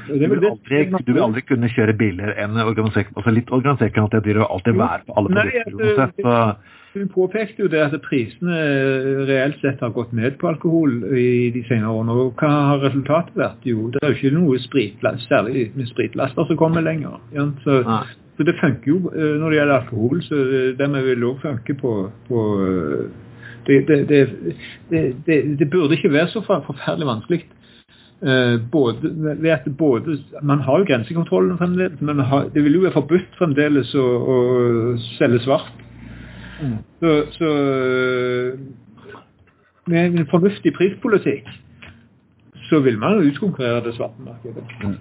Du 0.06 0.18
vil, 0.18 0.44
aldri, 0.46 0.84
du 1.06 1.12
vil 1.12 1.22
aldri 1.24 1.42
kunne 1.46 1.68
kjøre 1.72 1.96
billigere 1.98 2.36
enn 2.42 2.58
organisert 2.62 3.10
altså 3.16 3.34
Litt 3.34 3.52
organisert 3.54 3.94
kriminalitet 3.94 4.28
vil 4.28 4.40
jo 4.40 4.48
alltid 4.48 4.78
være 4.78 5.06
på 5.06 5.16
alle 5.18 5.34
produkter 5.34 5.78
uansett. 5.82 6.72
Hun 6.96 7.08
påpekte 7.12 7.60
jo 7.60 7.68
det 7.68 7.80
at 7.84 7.94
prisene 8.00 8.58
reelt 9.28 9.58
sett 9.60 9.82
har 9.84 9.92
gått 9.92 10.14
ned 10.16 10.38
på 10.40 10.48
alkohol 10.48 10.94
i 11.12 11.50
de 11.52 11.60
senere 11.68 11.92
årene. 11.92 12.14
Og 12.22 12.40
hva 12.40 12.52
har 12.70 12.84
resultatet 12.86 13.36
vært? 13.36 13.66
Jo, 13.68 13.90
det 13.92 14.00
er 14.00 14.14
jo 14.14 14.16
ikke 14.16 14.36
noe 14.38 14.60
spritlast, 14.64 15.26
særlig 15.28 15.66
med 15.76 15.90
spritlaster 15.90 16.48
som 16.48 16.56
kommer 16.56 16.86
lenger. 16.86 17.18
Ja? 17.36 17.44
Så, 17.66 17.82
så, 18.38 18.46
det 18.48 18.56
funker 18.62 18.92
jo 18.94 19.02
eh, 19.12 19.34
når 19.42 19.52
det 19.52 19.58
gjelder 19.58 19.76
alkohol. 19.76 20.24
Så 20.24 20.40
det 20.80 20.88
vil 21.10 21.28
òg 21.28 21.44
funke 21.44 21.76
på, 21.82 21.92
på 22.30 22.46
det, 23.66 23.82
det, 24.08 24.22
det, 24.88 25.36
det, 25.58 25.70
burde 25.70 25.98
ikke 25.98 26.14
være 26.16 26.32
så 26.32 26.44
forferdelig 26.48 27.12
vanskelig. 27.12 27.42
Uh, 28.22 28.56
både, 28.72 29.10
ved 29.42 29.50
at 29.50 29.66
både, 29.78 30.18
Man 30.42 30.60
har 30.64 30.78
jo 30.78 30.86
grensekontrollen 30.88 31.58
fremdeles, 31.58 32.00
men 32.00 32.18
har, 32.18 32.48
det 32.54 32.64
vil 32.64 32.78
jo 32.78 32.86
være 32.86 32.96
forbudt 32.96 33.36
fremdeles 33.36 33.92
å, 33.94 34.06
å 34.06 34.36
selge 35.18 35.42
svart. 35.44 35.68
Mm. 36.62 36.78
Så, 37.00 37.12
så, 37.36 37.50
med 39.86 40.16
en 40.16 40.28
fornuftig 40.30 40.72
prispolitikk 40.74 41.50
så 42.70 42.80
vil 42.82 42.96
man 42.98 43.18
jo 43.18 43.28
utkonkurrere 43.30 43.84
det 43.84 43.94
svarte 43.98 44.24
markedet. 44.24 44.64
Mm. 44.82 44.96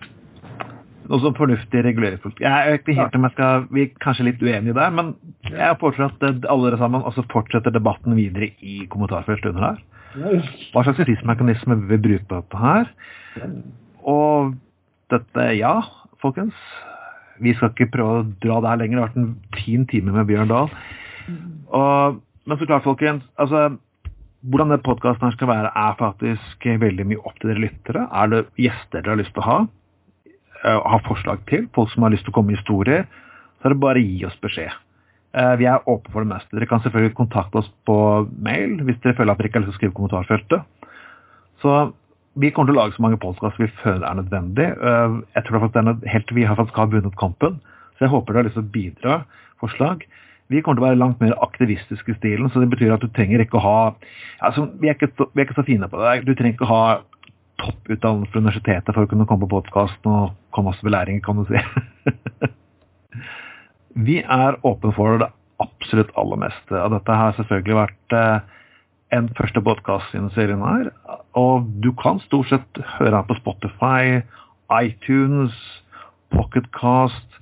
Også 1.15 1.31
fornuftig 1.37 1.83
reguleringspolitikk. 1.85 2.43
Jeg 2.45 2.71
vet 2.71 2.87
ikke 2.87 2.99
helt 2.99 3.15
om 3.15 3.25
jeg 3.27 3.33
skal, 3.35 3.65
Vi 3.71 3.81
er 3.81 3.91
kanskje 4.01 4.27
litt 4.27 4.43
uenige 4.43 4.77
der, 4.77 4.93
men 4.93 5.15
jeg 5.49 5.77
foreslår 5.79 6.13
at 6.13 6.47
alle 6.49 6.69
dere 6.69 6.81
sammen 6.81 7.05
også 7.05 7.25
fortsetter 7.31 7.73
debatten 7.73 8.17
videre 8.17 8.51
i 8.61 8.85
kommentarfeltet 8.89 9.53
under 9.53 9.69
her. 9.69 9.83
Hva 10.15 10.83
slags 10.85 11.01
tidsmekanisme 11.03 11.77
vil 11.81 11.89
vi 11.95 12.01
bruke 12.07 12.41
på 12.51 12.59
her? 12.61 12.91
Og 14.07 14.53
dette, 15.11 15.47
ja, 15.59 15.77
folkens. 16.23 16.55
Vi 17.43 17.53
skal 17.55 17.73
ikke 17.73 17.91
prøve 17.97 18.21
å 18.21 18.27
dra 18.43 18.61
det 18.63 18.71
her 18.71 18.81
lenger. 18.83 18.97
Det 18.97 19.03
har 19.03 19.09
vært 19.09 19.23
en 19.23 19.57
fin 19.59 19.87
time 19.91 20.13
med 20.15 20.29
Bjørn 20.29 20.51
Dahl. 20.53 20.71
Og, 21.75 22.21
men 22.45 22.59
så 22.59 22.69
klart, 22.69 22.85
folkens. 22.87 23.25
altså 23.35 23.73
hvordan 24.45 24.75
den 24.75 24.83
podkasten 24.85 25.31
skal 25.33 25.49
være, 25.49 25.71
er 25.73 25.97
faktisk 25.97 26.65
veldig 26.81 27.07
mye 27.09 27.21
opp 27.25 27.39
til 27.41 27.49
dere 27.51 27.63
lyttere. 27.63 28.05
Er 28.13 28.29
det 28.31 28.43
gjester 28.61 29.01
dere 29.01 29.15
har 29.15 29.21
lyst 29.23 29.33
til 29.33 29.41
å 29.41 29.49
ha, 29.49 29.59
Har 30.65 30.81
ha 30.93 30.99
forslag 31.05 31.41
til, 31.49 31.67
folk 31.75 31.91
som 31.91 32.05
har 32.05 32.13
lyst 32.13 32.25
til 32.25 32.33
å 32.33 32.35
komme 32.37 32.53
med 32.53 32.59
historier, 32.59 33.05
så 33.59 33.67
er 33.67 33.73
det 33.73 33.81
bare 33.81 34.01
å 34.01 34.05
gi 34.05 34.25
oss 34.25 34.37
beskjed. 34.41 34.84
Uh, 35.35 35.53
vi 35.59 35.67
er 35.67 35.83
åpne 35.83 36.13
for 36.13 36.23
det 36.23 36.31
meste. 36.31 36.55
Dere 36.55 36.69
kan 36.69 36.81
selvfølgelig 36.83 37.15
kontakte 37.17 37.59
oss 37.59 37.69
på 37.87 37.97
mail 38.39 38.77
hvis 38.87 39.01
dere 39.03 39.17
føler 39.17 39.33
at 39.33 39.41
dere 39.41 39.51
ikke 39.51 39.59
har 39.59 39.65
lyst 39.65 39.73
til 39.73 39.75
å 39.75 39.81
skrive 39.81 39.95
kommentarfeltet. 39.97 40.91
Så 41.63 41.71
vi 42.39 42.51
kommer 42.51 42.71
til 42.71 42.77
å 42.77 42.81
lage 42.83 42.95
så 42.95 43.03
mange 43.03 43.19
podkaster 43.19 43.65
vi 43.65 43.71
føler 43.81 44.05
er 44.07 44.19
nødvendig. 44.21 44.67
Uh, 44.79 45.23
jeg 45.35 45.47
tror 45.47 45.65
det 45.65 45.81
er 45.81 46.13
helt 46.13 46.35
Vi 46.37 46.45
har 46.47 46.59
faktisk 46.59 46.79
har 46.79 46.93
vunnet 46.93 47.19
kampen, 47.19 47.59
så 47.95 48.07
jeg 48.07 48.13
håper 48.13 48.31
dere 48.31 48.43
har 48.43 48.49
lyst 48.49 48.59
til 48.59 48.63
å 48.65 48.75
bidra 48.77 49.17
forslag. 49.63 50.07
Vi 50.53 50.61
kommer 50.61 50.77
til 50.77 50.85
å 50.85 50.87
være 50.89 51.01
langt 51.01 51.21
mer 51.23 51.35
aktivistiske 51.41 52.13
i 52.13 52.17
stilen, 52.19 52.51
så 52.53 52.61
det 52.61 52.69
betyr 52.71 52.93
at 52.93 53.03
du 53.03 53.09
trenger 53.09 53.41
ikke 53.41 53.57
å 53.57 53.65
ha 53.65 53.77
altså, 54.45 54.67
vi, 54.79 54.91
er 54.91 54.95
ikke, 54.95 55.27
vi 55.33 55.41
er 55.41 55.47
ikke 55.47 55.57
så 55.57 55.65
fine 55.65 55.89
på 55.89 55.99
det. 55.99 56.19
Du 56.27 56.35
trenger 56.35 56.53
ikke 56.53 56.67
å 56.67 56.73
ha 56.73 56.83
topputdannelse 57.63 58.31
fra 58.31 58.43
universitetet 58.43 58.93
for 58.93 59.03
å 59.03 59.09
kunne 59.09 59.25
komme 59.27 59.47
på 59.47 59.55
podkasten 59.55 60.11
og 60.11 60.35
komme 60.55 60.71
oss 60.71 60.83
belæring, 60.85 61.23
kan 61.25 61.39
du 61.39 61.47
si. 61.49 61.59
vi 63.95 64.19
er 64.21 64.59
åpne 64.67 64.91
for 64.95 65.21
det 65.21 65.31
absolutt 65.63 66.11
aller 66.19 66.41
meste. 66.41 66.75
Og 66.75 66.91
dette 66.91 67.15
har 67.15 67.35
selvfølgelig 67.37 67.77
vært 67.77 68.15
eh, 68.17 68.55
en 69.15 69.29
første 69.37 69.63
podkast 69.63 70.13
i 70.13 70.19
denne 70.19 70.33
serien 70.35 70.63
her. 70.65 70.91
Og 71.39 71.67
du 71.83 71.91
kan 71.99 72.19
stort 72.25 72.51
sett 72.51 72.81
høre 72.97 73.15
den 73.15 73.29
på 73.29 73.39
Spotify, 73.39 74.21
iTunes, 74.81 75.55
Pocketcast, 76.35 77.39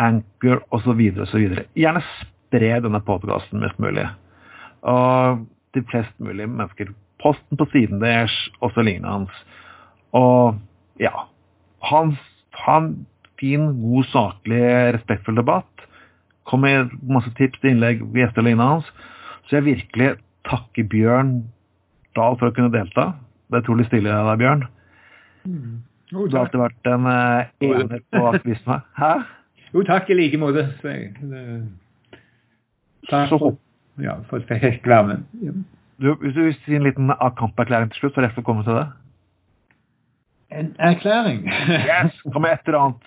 Anchor 0.00 0.62
osv. 0.74 1.00
osv. 1.26 1.58
Gjerne 1.76 2.04
spre 2.16 2.76
denne 2.84 3.02
podkasten 3.04 3.62
mest 3.62 3.80
mulig. 3.82 4.06
Og 4.88 5.44
til 5.74 5.84
flest 5.90 6.14
mulig 6.22 6.48
mennesker. 6.48 6.94
Posten 7.22 7.58
på 7.58 7.66
siden 7.72 8.00
deres, 8.02 8.32
og 8.60 8.72
så 8.74 8.84
lignende 8.84 9.12
hans. 9.12 9.44
Og 10.14 10.56
ja 11.00 11.26
Han 11.90 12.14
ha 12.64 12.76
en 12.80 13.06
fin, 13.44 13.66
god, 13.80 14.08
saklig, 14.12 14.62
respektfull 14.96 15.36
debatt. 15.36 15.88
Kom 16.48 16.64
med 16.64 16.92
masse 17.08 17.32
tips 17.38 17.60
til 17.60 17.74
innlegg, 17.74 18.04
gjester 18.16 18.42
og 18.42 18.48
lignende 18.48 18.70
hans. 18.70 18.88
Så 19.48 19.58
jeg 19.58 19.68
virkelig 19.68 20.14
takker 20.48 20.88
Bjørn 20.88 21.36
Dahl 22.16 22.38
for 22.40 22.48
å 22.50 22.56
kunne 22.56 22.72
delta. 22.72 23.12
Det 23.48 23.58
er 23.58 23.64
utrolig 23.64 23.88
stilig 23.88 24.12
av 24.12 24.30
deg, 24.32 24.42
Bjørn. 24.44 24.66
Mm. 25.44 25.82
Oh, 26.14 26.26
du 26.28 26.36
har 26.36 26.44
alltid 26.44 26.60
vært 26.62 26.90
en 26.92 27.08
uh, 27.08 27.48
ener 27.64 28.02
på 28.12 28.26
aktivisme. 28.30 28.80
Hæ? 29.00 29.12
Jo, 29.74 29.82
takk 29.88 30.10
i 30.12 30.16
like 30.18 30.38
måte. 30.38 30.68
så 33.10 33.38
håper 33.40 33.60
Ja, 34.02 34.18
for 34.28 34.38
det 34.38 34.46
skal 34.46 34.62
helt 34.62 34.86
være 34.90 35.06
med. 35.06 35.24
Ja. 35.42 35.52
du, 36.02 36.14
Hvis 36.22 36.34
du 36.34 36.42
vil 36.42 36.56
si 36.64 36.76
en 36.76 36.86
liten 36.86 37.12
kamperklæring 37.38 37.90
til 37.92 38.00
slutt, 38.00 38.14
for 38.14 38.26
jeg 38.26 38.32
skal 38.34 38.46
komme 38.46 38.64
til 38.66 38.78
det? 38.78 38.86
En 40.54 40.76
erklæring? 40.78 41.48
Yes! 41.68 42.20
Kom 42.32 42.42
med 42.42 42.50
et 42.50 42.58
eller 42.66 42.78
annet. 42.78 43.04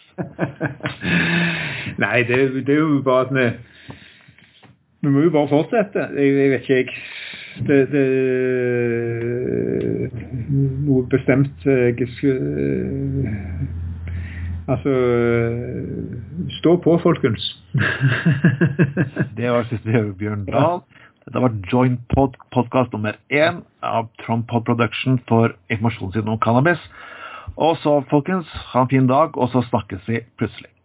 Nei, 2.03 2.17
det, 2.27 2.65
det 2.67 2.73
er 2.75 2.79
jo 2.79 3.01
bare 3.05 3.25
at 3.25 3.33
vi 3.35 3.51
Vi 5.01 5.09
må 5.09 5.19
jo 5.19 5.29
bare 5.29 5.47
fortsette. 5.47 5.99
Jeg, 5.99 6.37
jeg 6.37 6.51
vet 6.51 6.61
ikke, 6.61 6.75
jeg. 6.75 6.87
Det, 7.67 7.91
det 7.91 8.07
Noe 10.87 11.07
bestemt 11.09 11.65
jeg 11.65 12.09
Altså 14.67 14.93
Stå 16.59 16.75
på, 16.83 16.97
folkens. 17.03 17.63
Det 19.37 19.51
var 19.51 19.63
siste 19.69 20.13
Bjørn 20.19 20.45
Dahl. 20.45 20.81
Dette 21.27 21.41
var 21.43 21.55
Joint 21.71 21.99
pod 22.11 22.35
podcast 22.55 22.91
nummer 22.91 23.15
én 23.31 23.63
av 23.83 24.07
Trump 24.23 24.47
Pod 24.47 24.63
Production 24.65 25.19
for 25.27 25.55
informasjonssiden 25.69 26.29
om 26.31 26.39
cannabis. 26.39 26.79
Og 27.57 27.77
så, 27.81 27.99
folkens, 28.09 28.49
ha 28.71 28.85
en 28.85 28.89
fin 28.91 29.07
dag, 29.09 29.37
og 29.37 29.49
så 29.49 29.63
snakkes 29.65 30.05
vi 30.07 30.21
plutselig. 30.37 30.76